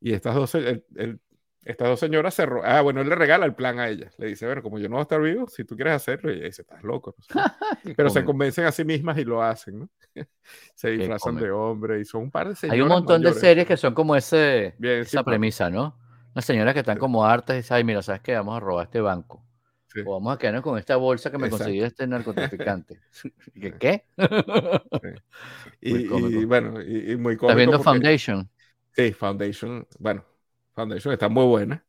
Y 0.00 0.14
estas 0.14 0.34
dos, 0.34 0.54
él, 0.54 1.20
estas 1.64 1.88
dos 1.88 2.00
señoras 2.00 2.34
se... 2.34 2.46
Ah, 2.64 2.80
bueno, 2.80 3.02
él 3.02 3.08
le 3.08 3.14
regala 3.14 3.44
el 3.44 3.54
plan 3.54 3.78
a 3.78 3.88
ella. 3.88 4.10
Le 4.16 4.28
dice, 4.28 4.46
bueno, 4.46 4.62
como 4.62 4.78
yo 4.78 4.88
no 4.88 4.94
voy 4.94 5.00
a 5.00 5.02
estar 5.02 5.20
vivo, 5.20 5.46
si 5.48 5.64
tú 5.64 5.76
quieres 5.76 5.94
hacerlo, 5.94 6.30
y 6.30 6.36
ella 6.36 6.46
dice, 6.46 6.62
estás 6.62 6.82
loco. 6.82 7.14
Pero 7.96 8.08
se 8.10 8.24
convencen 8.24 8.64
a 8.64 8.72
sí 8.72 8.84
mismas 8.84 9.18
y 9.18 9.24
lo 9.24 9.42
hacen, 9.42 9.80
¿no? 9.80 9.90
se 10.74 10.90
disfrazan 10.90 11.36
de 11.36 11.50
hombre 11.50 12.00
y 12.00 12.04
son 12.04 12.22
un 12.22 12.30
par 12.30 12.48
de 12.48 12.56
señoras 12.56 12.74
Hay 12.74 12.80
un 12.80 12.88
montón 12.88 13.22
de 13.22 13.32
series 13.34 13.66
que 13.66 13.76
son 13.76 13.94
como 13.94 14.16
ese, 14.16 14.74
esa 14.80 15.22
premisa, 15.22 15.68
¿no? 15.68 15.98
Las 16.34 16.44
señoras 16.44 16.74
que 16.74 16.80
están 16.80 16.98
como 16.98 17.24
hartas 17.24 17.54
y 17.54 17.56
dicen, 17.58 17.76
ay, 17.76 17.84
mira, 17.84 18.02
¿sabes 18.02 18.22
qué? 18.22 18.34
Vamos 18.34 18.56
a 18.56 18.60
robar 18.60 18.84
este 18.86 19.00
banco. 19.00 19.44
O 20.06 20.12
vamos 20.12 20.34
a 20.34 20.38
quedarnos 20.38 20.62
con 20.62 20.78
esta 20.78 20.96
bolsa 20.96 21.30
que 21.30 21.38
me 21.38 21.50
conseguí 21.50 21.82
este 21.82 22.06
narcotraficante. 22.06 23.00
¿Qué? 23.60 23.72
¿Qué? 23.72 24.04
y, 25.80 26.44
bueno, 26.44 26.80
y, 26.80 27.16
muy 27.16 27.36
cómico. 27.36 27.46
¿Estás 27.46 27.56
viendo 27.56 27.80
Foundation? 27.80 28.48
Sí, 28.92 29.12
Foundation. 29.12 29.86
Bueno, 29.98 30.24
Foundation 30.74 31.12
está 31.12 31.28
muy 31.28 31.44
buena. 31.46 31.84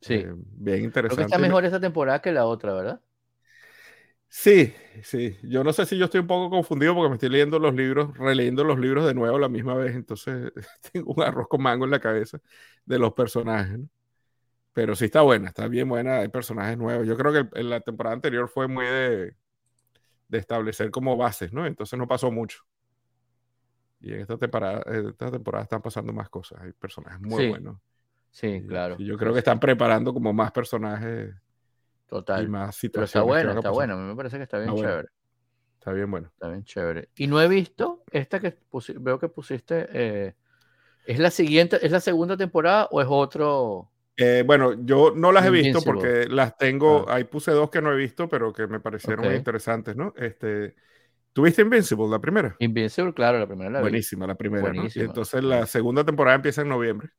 Sí. 0.00 0.14
Eh, 0.14 0.32
bien 0.34 0.84
interesante. 0.84 1.16
Creo 1.16 1.28
que 1.28 1.34
está 1.34 1.38
mejor 1.38 1.64
esta 1.64 1.80
temporada 1.80 2.20
que 2.20 2.32
la 2.32 2.46
otra, 2.46 2.72
¿verdad? 2.74 3.00
Sí, 4.28 4.72
sí. 5.02 5.36
Yo 5.42 5.64
no 5.64 5.72
sé 5.72 5.86
si 5.86 5.98
yo 5.98 6.04
estoy 6.04 6.20
un 6.20 6.26
poco 6.28 6.50
confundido 6.50 6.94
porque 6.94 7.08
me 7.08 7.14
estoy 7.16 7.30
leyendo 7.30 7.58
los 7.58 7.74
libros, 7.74 8.16
releyendo 8.16 8.62
los 8.64 8.78
libros 8.78 9.04
de 9.06 9.14
nuevo 9.14 9.38
la 9.38 9.48
misma 9.48 9.74
vez. 9.74 9.94
Entonces 9.96 10.52
tengo 10.92 11.12
un 11.12 11.22
arroz 11.22 11.48
con 11.48 11.62
mango 11.62 11.84
en 11.84 11.90
la 11.90 12.00
cabeza 12.00 12.38
de 12.84 12.98
los 12.98 13.12
personajes. 13.12 13.80
Pero 14.72 14.94
sí 14.96 15.06
está 15.06 15.22
buena, 15.22 15.48
está 15.48 15.68
bien 15.68 15.88
buena. 15.88 16.18
Hay 16.20 16.28
personajes 16.28 16.78
nuevos. 16.78 17.06
Yo 17.06 17.16
creo 17.16 17.32
que 17.32 17.60
en 17.60 17.70
la 17.70 17.80
temporada 17.80 18.14
anterior 18.14 18.48
fue 18.48 18.68
muy 18.68 18.86
de, 18.86 19.36
de 20.28 20.38
establecer 20.38 20.90
como 20.90 21.16
bases, 21.16 21.52
¿no? 21.52 21.66
Entonces 21.66 21.98
no 21.98 22.08
pasó 22.08 22.30
mucho. 22.30 22.60
Y 24.00 24.12
en 24.12 24.20
esta 24.20 24.38
temporada, 24.38 24.82
esta 24.86 25.30
temporada 25.30 25.64
están 25.64 25.82
pasando 25.82 26.12
más 26.12 26.30
cosas. 26.30 26.60
Hay 26.62 26.72
personajes 26.72 27.20
muy 27.20 27.48
buenos. 27.48 27.78
Sí, 28.30 28.64
claro. 28.66 28.96
Y 28.98 29.06
yo 29.06 29.16
creo 29.16 29.32
que 29.32 29.40
están 29.40 29.60
preparando 29.60 30.12
como 30.12 30.32
más 30.32 30.52
personajes. 30.52 31.34
Total. 32.06 32.44
Y 32.44 32.48
más 32.48 32.76
situaciones. 32.76 33.08
está 33.08 33.22
bueno, 33.22 33.52
está 33.52 33.70
bueno. 33.70 33.96
Me 33.96 34.16
parece 34.16 34.36
que 34.36 34.44
está 34.44 34.58
bien 34.58 34.74
chévere. 34.74 35.08
Está 35.78 35.92
bien 35.92 36.10
bueno. 36.10 36.28
Está 36.32 36.48
bien 36.48 36.64
chévere. 36.64 37.08
Y 37.16 37.26
no 37.26 37.40
he 37.40 37.48
visto 37.48 38.04
esta 38.10 38.40
que 38.40 38.58
veo 38.98 39.18
que 39.18 39.28
pusiste. 39.28 39.86
Eh, 39.92 40.34
¿Es 41.06 41.18
la 41.18 41.30
siguiente, 41.30 41.78
es 41.84 41.90
la 41.90 42.00
segunda 42.00 42.36
temporada 42.36 42.88
o 42.90 43.00
es 43.00 43.06
otro? 43.08 43.90
Eh, 44.16 44.44
bueno, 44.46 44.74
yo 44.84 45.12
no 45.16 45.32
las 45.32 45.46
he 45.46 45.50
visto 45.50 45.80
porque 45.82 46.26
las 46.28 46.56
tengo. 46.58 47.06
Ah. 47.08 47.14
Ahí 47.14 47.24
puse 47.24 47.52
dos 47.52 47.70
que 47.70 47.80
no 47.80 47.92
he 47.92 47.96
visto, 47.96 48.28
pero 48.28 48.52
que 48.52 48.66
me 48.66 48.80
parecieron 48.80 49.24
muy 49.24 49.34
interesantes, 49.34 49.96
¿no? 49.96 50.12
Este. 50.16 50.74
¿Tuviste 51.32 51.62
Invincible, 51.62 52.08
la 52.08 52.18
primera? 52.18 52.56
Invincible, 52.58 53.14
claro, 53.14 53.38
la 53.38 53.46
primera. 53.46 53.70
La 53.70 53.80
Buenísima, 53.80 54.26
la 54.26 54.34
primera. 54.34 54.72
¿no? 54.72 54.82
entonces 54.92 55.44
la 55.44 55.64
segunda 55.64 56.04
temporada 56.04 56.36
empieza 56.36 56.62
en 56.62 56.68
noviembre. 56.68 57.10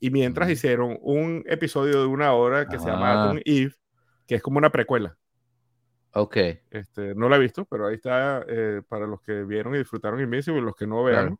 Y 0.00 0.10
mientras 0.10 0.50
hicieron 0.50 0.98
un 1.00 1.44
episodio 1.46 2.00
de 2.00 2.06
una 2.06 2.32
hora 2.32 2.68
que 2.68 2.78
se 2.78 2.86
llama 2.86 3.12
Adam 3.12 3.40
Eve, 3.44 3.74
que 4.26 4.34
es 4.36 4.42
como 4.42 4.58
una 4.58 4.70
precuela. 4.70 5.16
Ok. 6.12 6.36
Este, 6.70 7.14
no 7.14 7.28
la 7.28 7.36
he 7.36 7.40
visto, 7.40 7.64
pero 7.64 7.86
ahí 7.86 7.94
está 7.94 8.44
eh, 8.48 8.82
para 8.88 9.06
los 9.06 9.20
que 9.22 9.44
vieron 9.44 9.74
y 9.74 9.78
disfrutaron 9.78 10.20
Invincible, 10.20 10.60
los 10.60 10.76
que 10.76 10.86
no 10.86 11.02
vean. 11.02 11.38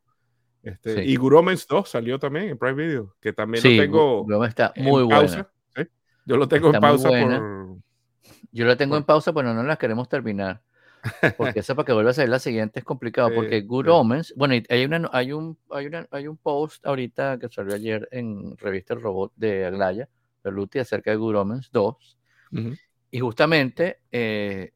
Este, 0.63 1.05
Y 1.05 1.17
Guromens 1.17 1.67
2 1.67 1.89
salió 1.89 2.19
también 2.19 2.49
en 2.49 2.59
Prime 2.59 2.75
Video, 2.75 3.15
que 3.21 3.33
también 3.33 3.63
lo 3.63 3.83
tengo 3.83 4.45
está 4.45 4.73
muy 4.77 5.03
en 5.03 5.09
pausa. 5.09 5.51
Yo 6.27 6.37
lo 6.39 6.49
tengo 6.49 6.73
en 6.73 6.81
pausa 6.81 7.09
por... 7.09 7.79
Yo 8.51 8.65
lo 8.65 8.77
tengo 8.77 8.97
en 8.97 9.05
pausa, 9.05 9.33
pero 9.33 9.53
no 9.53 9.63
las 9.63 9.79
queremos 9.79 10.09
terminar. 10.09 10.63
Porque 11.37 11.61
eso 11.61 11.75
para 11.75 11.87
que 11.87 11.93
vuelva 11.93 12.11
a 12.11 12.15
salir 12.15 12.31
la 12.31 12.39
siguiente 12.39 12.81
es 12.81 12.85
complicado. 12.85 13.31
porque 13.35 13.63
Good 13.63 13.89
Omens, 13.89 14.35
bueno, 14.37 14.55
hay, 14.69 14.85
una, 14.85 15.09
hay, 15.13 15.33
un, 15.33 15.59
hay, 15.71 15.87
una, 15.87 16.07
hay 16.11 16.29
un 16.29 16.37
post 16.37 16.85
ahorita 16.87 17.39
que 17.39 17.49
salió 17.49 17.75
ayer 17.75 18.09
en 18.11 18.57
Revista 18.57 18.95
El 18.95 19.03
Robot 19.03 19.33
de 19.37 19.67
Aglaya, 19.67 20.09
de 20.43 20.51
Luti, 20.51 20.79
acerca 20.79 21.11
de 21.11 21.17
Good 21.17 21.37
Omens 21.37 21.71
2. 21.73 22.19
Y 23.11 23.21
justamente 23.21 24.01
eh, 24.11 24.73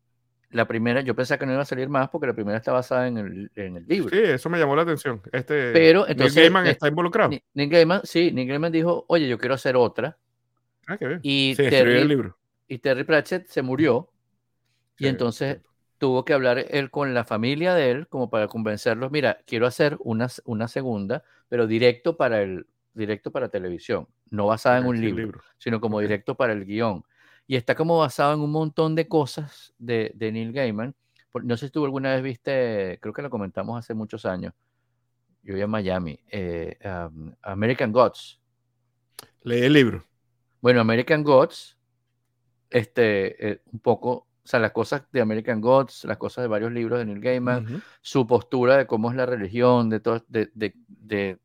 la 0.50 0.66
primera, 0.66 1.00
yo 1.00 1.14
pensaba 1.14 1.38
que 1.38 1.46
no 1.46 1.52
iba 1.52 1.62
a 1.62 1.66
salir 1.66 1.88
más 1.88 2.08
porque 2.08 2.26
la 2.26 2.34
primera 2.34 2.58
está 2.58 2.72
basada 2.72 3.06
en 3.06 3.18
el, 3.18 3.50
en 3.54 3.76
el 3.76 3.86
libro. 3.86 4.10
Sí, 4.10 4.22
eso 4.22 4.48
me 4.48 4.58
llamó 4.58 4.74
la 4.74 4.82
atención. 4.82 5.20
Este, 5.32 5.72
Pero 5.72 6.08
entonces. 6.08 6.36
Neil 6.36 6.46
Gaiman 6.46 6.66
está 6.66 6.88
involucrado. 6.88 7.30
Neil 7.54 7.70
Gaiman, 7.70 8.00
sí, 8.04 8.30
Neil 8.32 8.48
Gaiman 8.48 8.72
dijo, 8.72 9.04
oye, 9.08 9.28
yo 9.28 9.38
quiero 9.38 9.54
hacer 9.54 9.76
otra. 9.76 10.16
Ah, 10.86 10.96
qué 10.96 11.06
bien. 11.06 11.20
Y, 11.22 11.54
Terry, 11.54 11.98
el 11.98 12.08
libro. 12.08 12.38
y 12.66 12.78
Terry 12.78 13.04
Pratchett 13.04 13.46
se 13.48 13.60
murió. 13.60 14.10
y 14.96 15.06
entonces 15.06 15.58
tuvo 15.98 16.24
que 16.24 16.32
hablar 16.32 16.64
él 16.70 16.90
con 16.90 17.12
la 17.12 17.24
familia 17.24 17.74
de 17.74 17.90
él 17.90 18.08
como 18.08 18.30
para 18.30 18.48
convencerlos, 18.48 19.10
mira, 19.10 19.38
quiero 19.46 19.66
hacer 19.66 19.96
una, 20.00 20.28
una 20.44 20.68
segunda, 20.68 21.24
pero 21.48 21.66
directo 21.66 22.16
para 22.16 22.42
el 22.42 22.66
directo 22.94 23.30
para 23.30 23.48
televisión, 23.48 24.08
no 24.30 24.46
basada 24.46 24.78
en 24.78 24.86
un 24.86 25.00
libro, 25.00 25.40
sino 25.58 25.80
como 25.80 26.00
directo 26.00 26.34
para 26.34 26.52
el 26.52 26.64
guion. 26.64 27.04
Y 27.46 27.56
está 27.56 27.74
como 27.74 27.98
basado 27.98 28.34
en 28.34 28.40
un 28.40 28.50
montón 28.50 28.94
de 28.94 29.08
cosas 29.08 29.72
de, 29.78 30.12
de 30.14 30.32
Neil 30.32 30.52
Gaiman. 30.52 30.94
No 31.44 31.56
sé 31.56 31.66
si 31.66 31.72
tú 31.72 31.84
alguna 31.84 32.14
vez 32.14 32.22
viste, 32.22 32.98
creo 33.00 33.14
que 33.14 33.22
lo 33.22 33.30
comentamos 33.30 33.78
hace 33.78 33.94
muchos 33.94 34.26
años, 34.26 34.52
yo 35.42 35.54
voy 35.54 35.62
a 35.62 35.66
Miami, 35.66 36.18
eh, 36.30 36.76
American 37.42 37.92
Gods. 37.92 38.40
Leí 39.42 39.62
el 39.62 39.72
libro. 39.72 40.04
Bueno, 40.60 40.80
American 40.80 41.22
Gods, 41.22 41.78
este, 42.68 43.52
eh, 43.52 43.60
un 43.72 43.78
poco 43.78 44.27
o 44.48 44.50
sea, 44.50 44.60
las 44.60 44.72
cosas 44.72 45.02
de 45.12 45.20
American 45.20 45.60
Gods, 45.60 46.04
las 46.04 46.16
cosas 46.16 46.42
de 46.42 46.48
varios 46.48 46.72
libros 46.72 46.98
de 46.98 47.04
Neil 47.04 47.20
Gaiman, 47.20 47.82
su 48.00 48.26
postura 48.26 48.78
de 48.78 48.86
cómo 48.86 49.10
es 49.10 49.16
la 49.16 49.26
religión, 49.26 49.90
de 49.90 50.00
todo, 50.00 50.24
de, 50.26 50.50
de, 50.54 50.72
de, 50.86 51.38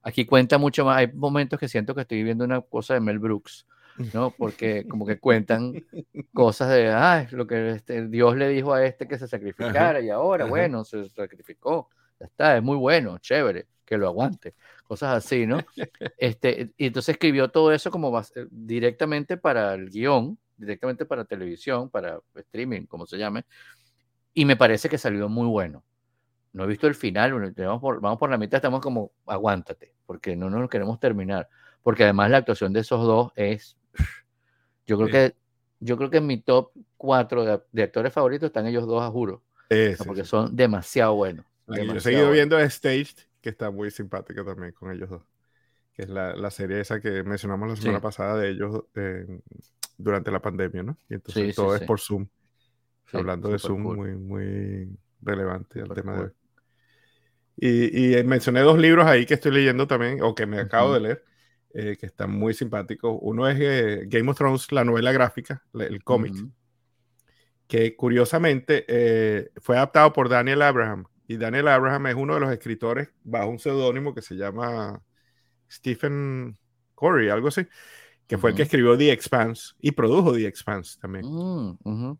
aquí 0.00 0.24
cuenta 0.24 0.56
mucho 0.56 0.84
más, 0.84 0.98
hay 0.98 1.12
momentos 1.12 1.58
que 1.58 1.66
siento 1.66 1.92
que 1.92 2.02
estoy 2.02 2.22
viendo 2.22 2.44
una 2.44 2.60
cosa 2.60 2.94
de 2.94 3.00
Mel 3.00 3.18
Brooks, 3.18 3.66
¿no? 4.14 4.30
Porque 4.30 4.86
como 4.86 5.04
que 5.04 5.18
cuentan 5.18 5.72
cosas 6.32 6.70
de, 6.70 6.88
ah, 6.88 7.26
lo 7.32 7.48
que 7.48 7.70
este, 7.70 8.06
Dios 8.06 8.36
le 8.36 8.48
dijo 8.48 8.72
a 8.72 8.86
este 8.86 9.08
que 9.08 9.18
se 9.18 9.26
sacrificara 9.26 10.00
y 10.00 10.10
ahora, 10.10 10.44
bueno, 10.44 10.84
se 10.84 11.08
sacrificó, 11.08 11.90
ya 12.20 12.26
está, 12.26 12.56
es 12.56 12.62
muy 12.62 12.76
bueno, 12.76 13.18
chévere, 13.18 13.66
que 13.84 13.98
lo 13.98 14.06
aguante, 14.06 14.54
cosas 14.84 15.16
así, 15.16 15.48
¿no? 15.48 15.58
Este, 16.16 16.72
y 16.76 16.86
entonces 16.86 17.14
escribió 17.14 17.48
todo 17.48 17.72
eso 17.72 17.90
como 17.90 18.22
directamente 18.52 19.36
para 19.36 19.74
el 19.74 19.90
guion, 19.90 20.38
directamente 20.56 21.06
para 21.06 21.24
televisión, 21.24 21.90
para 21.90 22.20
streaming, 22.34 22.86
como 22.86 23.06
se 23.06 23.18
llame, 23.18 23.44
y 24.34 24.44
me 24.44 24.56
parece 24.56 24.88
que 24.88 24.98
salió 24.98 25.28
muy 25.28 25.46
bueno. 25.46 25.84
No 26.52 26.64
he 26.64 26.66
visto 26.66 26.86
el 26.86 26.94
final, 26.94 27.32
vamos 27.56 27.80
por, 27.80 28.00
vamos 28.00 28.18
por 28.18 28.30
la 28.30 28.38
mitad, 28.38 28.56
estamos 28.56 28.80
como, 28.80 29.12
aguántate, 29.26 29.94
porque 30.06 30.36
no 30.36 30.48
nos 30.48 30.70
queremos 30.70 30.98
terminar, 30.98 31.48
porque 31.82 32.04
además 32.04 32.30
la 32.30 32.38
actuación 32.38 32.72
de 32.72 32.80
esos 32.80 33.02
dos 33.02 33.32
es, 33.36 33.76
yo 34.86 34.96
creo 34.96 35.08
que 35.08 35.36
yo 35.78 35.98
creo 35.98 36.08
que 36.08 36.16
en 36.16 36.26
mi 36.26 36.40
top 36.40 36.72
4 36.96 37.62
de, 37.70 37.82
actores 37.82 38.12
favoritos 38.12 38.46
están 38.46 38.66
ellos 38.66 38.86
dos, 38.86 39.02
a 39.02 39.10
juro, 39.10 39.42
porque 40.06 40.24
son 40.24 40.56
demasiado 40.56 41.14
buenos. 41.14 41.44
yo 41.66 41.94
he 41.94 42.00
seguido 42.00 42.30
viendo 42.30 42.58
Staged, 42.70 43.18
que 43.42 43.50
está 43.50 43.70
muy 43.70 43.90
simpática 43.90 44.42
también 44.42 44.72
con 44.72 44.90
ellos 44.90 45.10
dos 45.10 45.22
que 45.96 46.02
es 46.02 46.10
la, 46.10 46.36
la, 46.36 46.50
serie 46.50 46.78
esa 46.78 47.00
que 47.00 47.22
mencionamos 47.22 47.70
la 47.70 47.76
semana 47.76 48.00
pasada 48.02 48.36
de 48.36 48.50
ellos 48.50 48.84
eh, 48.94 49.40
durante 49.96 50.30
la 50.30 50.40
pandemia, 50.40 50.82
¿no? 50.82 50.98
Y 51.08 51.14
entonces 51.14 51.54
todo 51.54 51.74
es 51.74 51.82
por 51.82 52.00
Zoom. 52.00 52.26
Hablando 53.12 53.50
de 53.50 53.58
Zoom, 53.58 53.82
muy, 53.82 54.16
muy 54.16 54.98
relevante 55.22 55.80
al 55.80 55.88
tema 55.94 56.14
de 56.14 56.22
hoy. 56.22 56.30
Y, 57.58 58.18
y, 58.18 58.24
mencioné 58.24 58.60
dos 58.60 58.78
libros 58.78 59.06
ahí 59.06 59.24
que 59.24 59.34
estoy 59.34 59.52
leyendo 59.52 59.86
también, 59.86 60.22
o 60.22 60.34
que 60.34 60.44
me 60.44 60.60
acabo 60.60 60.92
de 60.92 61.00
leer, 61.00 61.24
eh, 61.72 61.96
que 61.98 62.06
están 62.06 62.30
muy 62.30 62.52
simpáticos. 62.52 63.16
Uno 63.22 63.48
es 63.48 63.58
eh, 63.58 64.04
Game 64.08 64.30
of 64.30 64.36
Thrones, 64.36 64.70
la 64.72 64.84
novela 64.84 65.12
gráfica, 65.12 65.62
el 65.72 66.04
cómic, 66.04 66.34
que 67.66 67.96
curiosamente 67.96 69.50
fue 69.62 69.76
adaptado 69.76 70.12
por 70.12 70.28
Daniel 70.28 70.62
Abraham. 70.62 71.06
Y 71.28 71.38
Daniel 71.38 71.68
Abraham 71.68 72.08
es 72.08 72.14
uno 72.14 72.34
de 72.34 72.40
los 72.40 72.52
escritores 72.52 73.08
bajo 73.24 73.48
un 73.48 73.58
seudónimo 73.58 74.14
que 74.14 74.22
se 74.22 74.36
llama 74.36 75.02
Stephen 75.70 76.56
Corey, 76.94 77.28
algo 77.28 77.48
así, 77.48 77.66
que 78.26 78.38
fue 78.38 78.50
el 78.50 78.56
que 78.56 78.62
escribió 78.62 78.96
The 78.96 79.12
Expanse 79.12 79.74
y 79.80 79.92
produjo 79.92 80.32
The 80.32 80.46
Expanse 80.46 80.98
también. 81.00 81.24
Mm, 81.26 82.18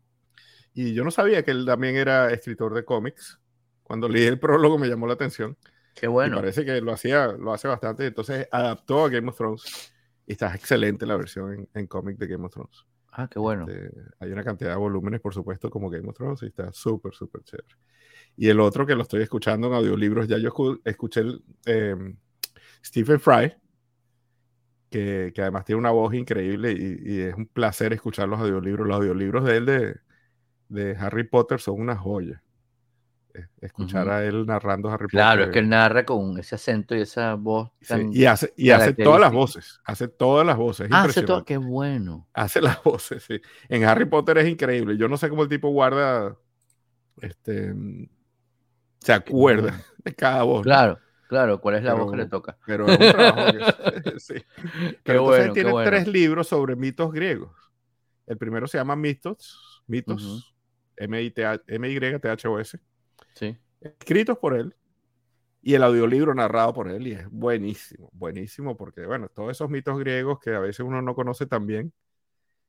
y 0.73 0.93
yo 0.93 1.03
no 1.03 1.11
sabía 1.11 1.43
que 1.43 1.51
él 1.51 1.65
también 1.65 1.95
era 1.95 2.31
escritor 2.31 2.73
de 2.73 2.85
cómics. 2.85 3.39
Cuando 3.83 4.07
leí 4.07 4.25
el 4.25 4.39
prólogo 4.39 4.77
me 4.77 4.87
llamó 4.87 5.07
la 5.07 5.13
atención. 5.13 5.57
Qué 5.95 6.07
bueno. 6.07 6.35
Me 6.35 6.41
parece 6.43 6.63
que 6.63 6.79
lo 6.81 6.91
hacía, 6.91 7.27
lo 7.27 7.51
hace 7.51 7.67
bastante. 7.67 8.05
Entonces 8.05 8.47
adaptó 8.51 9.05
a 9.05 9.09
Game 9.09 9.29
of 9.29 9.35
Thrones 9.35 9.91
y 10.25 10.33
está 10.33 10.53
excelente 10.53 11.05
la 11.05 11.17
versión 11.17 11.67
en, 11.73 11.87
cómic 11.87 12.17
de 12.17 12.27
Game 12.27 12.45
of 12.45 12.53
Thrones. 12.53 12.85
Ah, 13.11 13.27
qué 13.27 13.39
bueno. 13.39 13.65
Este, 13.67 13.91
hay 14.19 14.31
una 14.31 14.43
cantidad 14.43 14.71
de 14.71 14.77
volúmenes, 14.77 15.19
por 15.19 15.33
supuesto, 15.33 15.69
como 15.69 15.89
Game 15.89 16.07
of 16.07 16.15
Thrones 16.15 16.43
y 16.43 16.47
está 16.47 16.71
súper, 16.71 17.13
súper 17.13 17.41
chévere. 17.43 17.75
Y 18.35 18.49
el 18.49 18.59
otro 18.59 18.85
que 18.85 18.93
lo 18.93 19.01
estoy 19.01 19.23
escuchando 19.23 19.67
en 19.67 19.73
audiolibros, 19.73 20.27
ya 20.27 20.37
yo 20.37 20.53
escuché 20.85 21.21
el, 21.21 21.43
em, 21.65 22.17
Stephen 22.85 23.19
Fry, 23.19 23.53
que, 24.89 25.33
además 25.37 25.65
tiene 25.65 25.79
una 25.79 25.91
voz 25.91 26.13
increíble 26.13 26.71
y, 26.71 27.21
es 27.21 27.35
un 27.35 27.47
placer 27.47 27.93
escuchar 27.93 28.27
los 28.27 28.39
audiolibros. 28.39 28.87
Los 28.87 28.97
audiolibros 28.97 29.43
de 29.45 29.57
él 29.57 29.99
de, 30.69 30.97
Harry 30.99 31.23
Potter 31.23 31.59
son 31.59 31.79
una 31.79 31.95
joya. 31.95 32.41
escuchar 33.61 34.09
a 34.09 34.23
él 34.23 34.45
narrando 34.45 34.89
Harry 34.89 35.05
Potter. 35.05 35.19
Claro, 35.19 35.43
es 35.43 35.49
que 35.49 35.59
él 35.59 35.69
narra 35.69 36.05
con 36.05 36.37
ese 36.39 36.55
acento 36.55 36.95
y 36.95 37.01
esa 37.01 37.35
voz. 37.35 37.71
y 38.11 38.25
hace, 38.25 38.53
y 38.55 38.71
hace 38.71 38.93
todas 38.93 39.21
las 39.21 39.31
voces. 39.31 39.79
Hace 39.83 40.07
todas 40.07 40.45
las 40.45 40.57
voces. 40.57 40.87
Ah, 40.91 41.03
hace 41.03 41.23
todo, 41.23 41.43
qué 41.43 41.57
bueno. 41.57 42.27
Hace 42.33 42.61
las 42.61 42.81
voces, 42.83 43.23
sí. 43.23 43.41
En 43.69 43.83
Harry 43.83 44.05
Potter 44.05 44.37
es 44.39 44.47
increíble. 44.47 44.97
Yo 44.97 45.07
no 45.07 45.17
sé 45.17 45.29
cómo 45.29 45.43
el 45.43 45.49
tipo 45.49 45.69
guarda. 45.69 46.35
Este. 47.21 47.73
Se 48.99 49.13
acuerda 49.13 49.81
de 50.03 50.13
cada 50.13 50.43
voz. 50.43 50.63
Claro. 50.63 50.99
Claro, 51.27 51.59
¿cuál 51.59 51.75
es 51.75 51.83
la 51.83 51.93
voz 51.93 52.09
que 52.09 52.17
le 52.17 52.25
toca? 52.27 52.57
Pero 52.65 52.87
es 52.87 52.97
un 52.97 53.11
trabajo 53.11 53.51
que, 53.51 54.19
sí. 54.19 54.35
Pero 55.03 55.23
bueno, 55.23 55.53
tiene 55.53 55.73
tres 55.83 56.07
libros 56.07 56.47
sobre 56.47 56.75
mitos 56.75 57.11
griegos. 57.11 57.51
El 58.25 58.37
primero 58.37 58.67
se 58.67 58.77
llama 58.77 58.95
Mitos, 58.95 59.83
Mitos, 59.87 60.55
M-Y-T-H-O-S. 60.97 62.79
Sí. 63.33 63.57
Escritos 63.81 64.37
por 64.37 64.53
él. 64.55 64.75
Y 65.61 65.73
el 65.73 65.83
audiolibro 65.83 66.33
narrado 66.33 66.73
por 66.73 66.89
él. 66.89 67.07
Y 67.07 67.11
es 67.13 67.29
buenísimo, 67.29 68.09
buenísimo, 68.13 68.75
porque, 68.77 69.05
bueno, 69.05 69.29
todos 69.29 69.51
esos 69.51 69.69
mitos 69.69 69.99
griegos 69.99 70.39
que 70.39 70.55
a 70.55 70.59
veces 70.59 70.81
uno 70.81 71.01
no 71.01 71.15
conoce 71.15 71.45
tan 71.45 71.67
bien, 71.67 71.93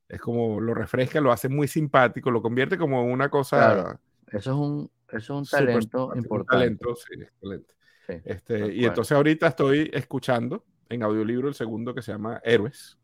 es 0.07 0.19
como 0.19 0.59
lo 0.59 0.73
refresca, 0.73 1.21
lo 1.21 1.31
hace 1.31 1.49
muy 1.49 1.67
simpático, 1.67 2.31
lo 2.31 2.41
convierte 2.41 2.77
como 2.77 3.03
una 3.03 3.29
cosa. 3.29 3.99
Eso 4.27 4.51
es 4.51 4.57
un, 4.57 4.91
eso 5.09 5.17
es 5.17 5.29
un 5.29 5.45
talento 5.45 6.11
importante. 6.15 6.77
Un 6.77 6.77
talento, 6.77 6.95
sí, 6.95 7.21
excelente 7.21 7.78
este, 8.25 8.73
y 8.73 8.85
entonces 8.85 9.15
ahorita 9.15 9.47
estoy 9.47 9.89
escuchando 9.93 10.65
en 10.89 11.03
audiolibro 11.03 11.47
el 11.47 11.53
segundo 11.53 11.93
que 11.93 12.01
se 12.01 12.11
llama 12.11 12.41
Héroes, 12.43 12.97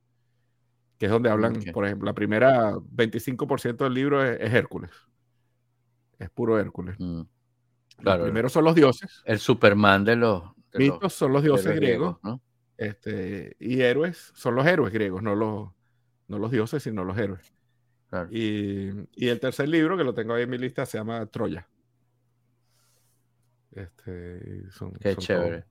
que 0.98 1.06
es 1.06 1.12
donde 1.12 1.30
hablan, 1.30 1.54
por 1.74 1.86
ejemplo, 1.86 2.06
la 2.06 2.14
primera 2.14 2.74
25% 2.74 3.78
del 3.78 3.94
libro 3.94 4.24
es, 4.24 4.54
Hércules. 4.54 4.92
Es 6.18 6.30
puro 6.30 6.60
Hércules. 6.60 6.96
Mm. 7.00 7.22
Claro, 7.98 8.24
primero 8.24 8.50
son 8.50 8.64
los 8.64 8.76
dioses. 8.76 9.22
El 9.26 9.40
Superman 9.40 10.04
de 10.04 10.16
los... 10.16 10.44
mitos 10.74 11.14
son 11.14 11.34
los 11.34 11.44
dioses 11.44 11.76
griegos. 11.76 12.18
este, 12.78 13.56
y 13.60 13.82
héroes 13.82 14.32
son 14.36 14.56
los 14.56 14.66
héroes 14.66 14.92
griegos, 14.92 15.22
no 15.22 15.36
los, 15.36 15.70
no 16.28 16.40
los 16.40 16.52
dioses, 16.52 16.84
sino 16.84 17.04
los 17.04 17.18
héroes. 17.18 17.54
Y, 18.32 18.92
y, 19.14 19.28
el 19.28 19.42
tercer 19.42 19.68
libro, 19.68 19.98
que 19.98 20.06
lo 20.06 20.14
tengo 20.14 20.34
ahí 20.34 20.44
en 20.44 20.50
mi 20.50 20.58
lista, 20.58 20.86
se 20.86 20.98
llama 20.98 21.26
Troya. 21.26 21.68
Este, 23.76 24.64
qué 25.02 25.16
chévere. 25.18 25.66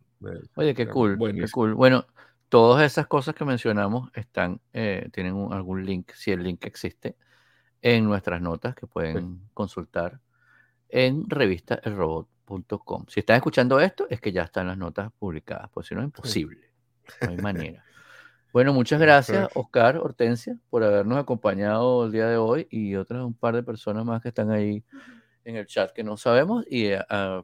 Oye, 0.56 0.74
qué 0.74 0.86
cool, 0.86 1.18
qué 1.34 1.48
cool. 1.50 1.74
Bueno, 1.74 2.06
todas 2.48 2.84
esas 2.84 3.06
cosas 3.06 3.34
que 3.34 3.44
mencionamos 3.44 4.10
están, 4.14 4.60
eh, 4.72 5.08
tienen 5.12 5.48
algún 5.50 5.84
link, 5.84 6.12
si 6.14 6.30
el 6.30 6.42
link 6.42 6.64
existe, 6.66 7.16
en 7.82 8.04
nuestras 8.04 8.40
notas 8.40 8.74
que 8.74 8.86
pueden 8.86 9.40
consultar 9.52 10.20
en 10.88 11.28
revistaelrobot.com. 11.28 13.06
Si 13.08 13.20
están 13.20 13.36
escuchando 13.36 13.80
esto, 13.80 14.06
es 14.08 14.20
que 14.20 14.32
ya 14.32 14.42
están 14.42 14.68
las 14.68 14.78
notas 14.78 15.10
publicadas, 15.18 15.70
pues 15.72 15.86
si 15.86 15.94
no 15.94 16.00
es 16.00 16.06
imposible. 16.06 16.70
No 17.22 17.30
hay 17.30 17.36
manera. 17.38 17.84
Bueno, 18.52 18.72
muchas 18.72 19.00
gracias, 19.00 19.48
Oscar, 19.54 19.96
Hortensia, 19.96 20.56
por 20.70 20.84
habernos 20.84 21.18
acompañado 21.18 22.06
el 22.06 22.12
día 22.12 22.28
de 22.28 22.36
hoy 22.36 22.68
y 22.70 22.94
otras 22.94 23.24
un 23.24 23.34
par 23.34 23.56
de 23.56 23.64
personas 23.64 24.04
más 24.04 24.22
que 24.22 24.28
están 24.28 24.50
ahí 24.52 24.84
en 25.44 25.56
el 25.56 25.66
chat 25.66 25.92
que 25.92 26.02
no 26.02 26.16
sabemos 26.16 26.64
y 26.68 26.86
eh, 26.86 26.98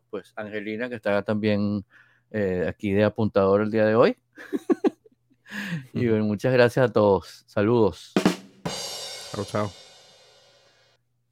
pues 0.08 0.32
Angelina 0.36 0.88
que 0.88 0.96
está 0.96 1.22
también 1.22 1.84
eh, 2.30 2.66
aquí 2.68 2.92
de 2.92 3.04
apuntador 3.04 3.60
el 3.62 3.70
día 3.70 3.84
de 3.84 3.94
hoy. 3.94 4.16
y 5.92 6.06
bueno, 6.08 6.24
muchas 6.24 6.52
gracias 6.52 6.90
a 6.90 6.92
todos. 6.92 7.44
Saludos. 7.46 8.12
Chao, 9.32 9.44
chao. 9.44 9.72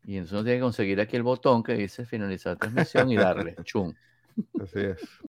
Y 0.04 0.16
entonces 0.16 0.44
tiene 0.44 0.58
que 0.58 0.62
conseguir 0.62 1.00
aquí 1.00 1.16
el 1.16 1.22
botón 1.22 1.62
que 1.62 1.74
dice 1.74 2.06
finalizar 2.06 2.56
transmisión 2.56 3.10
y 3.10 3.16
darle. 3.16 3.56
Chum. 3.64 3.92
Así 4.60 4.80
es. 4.80 5.00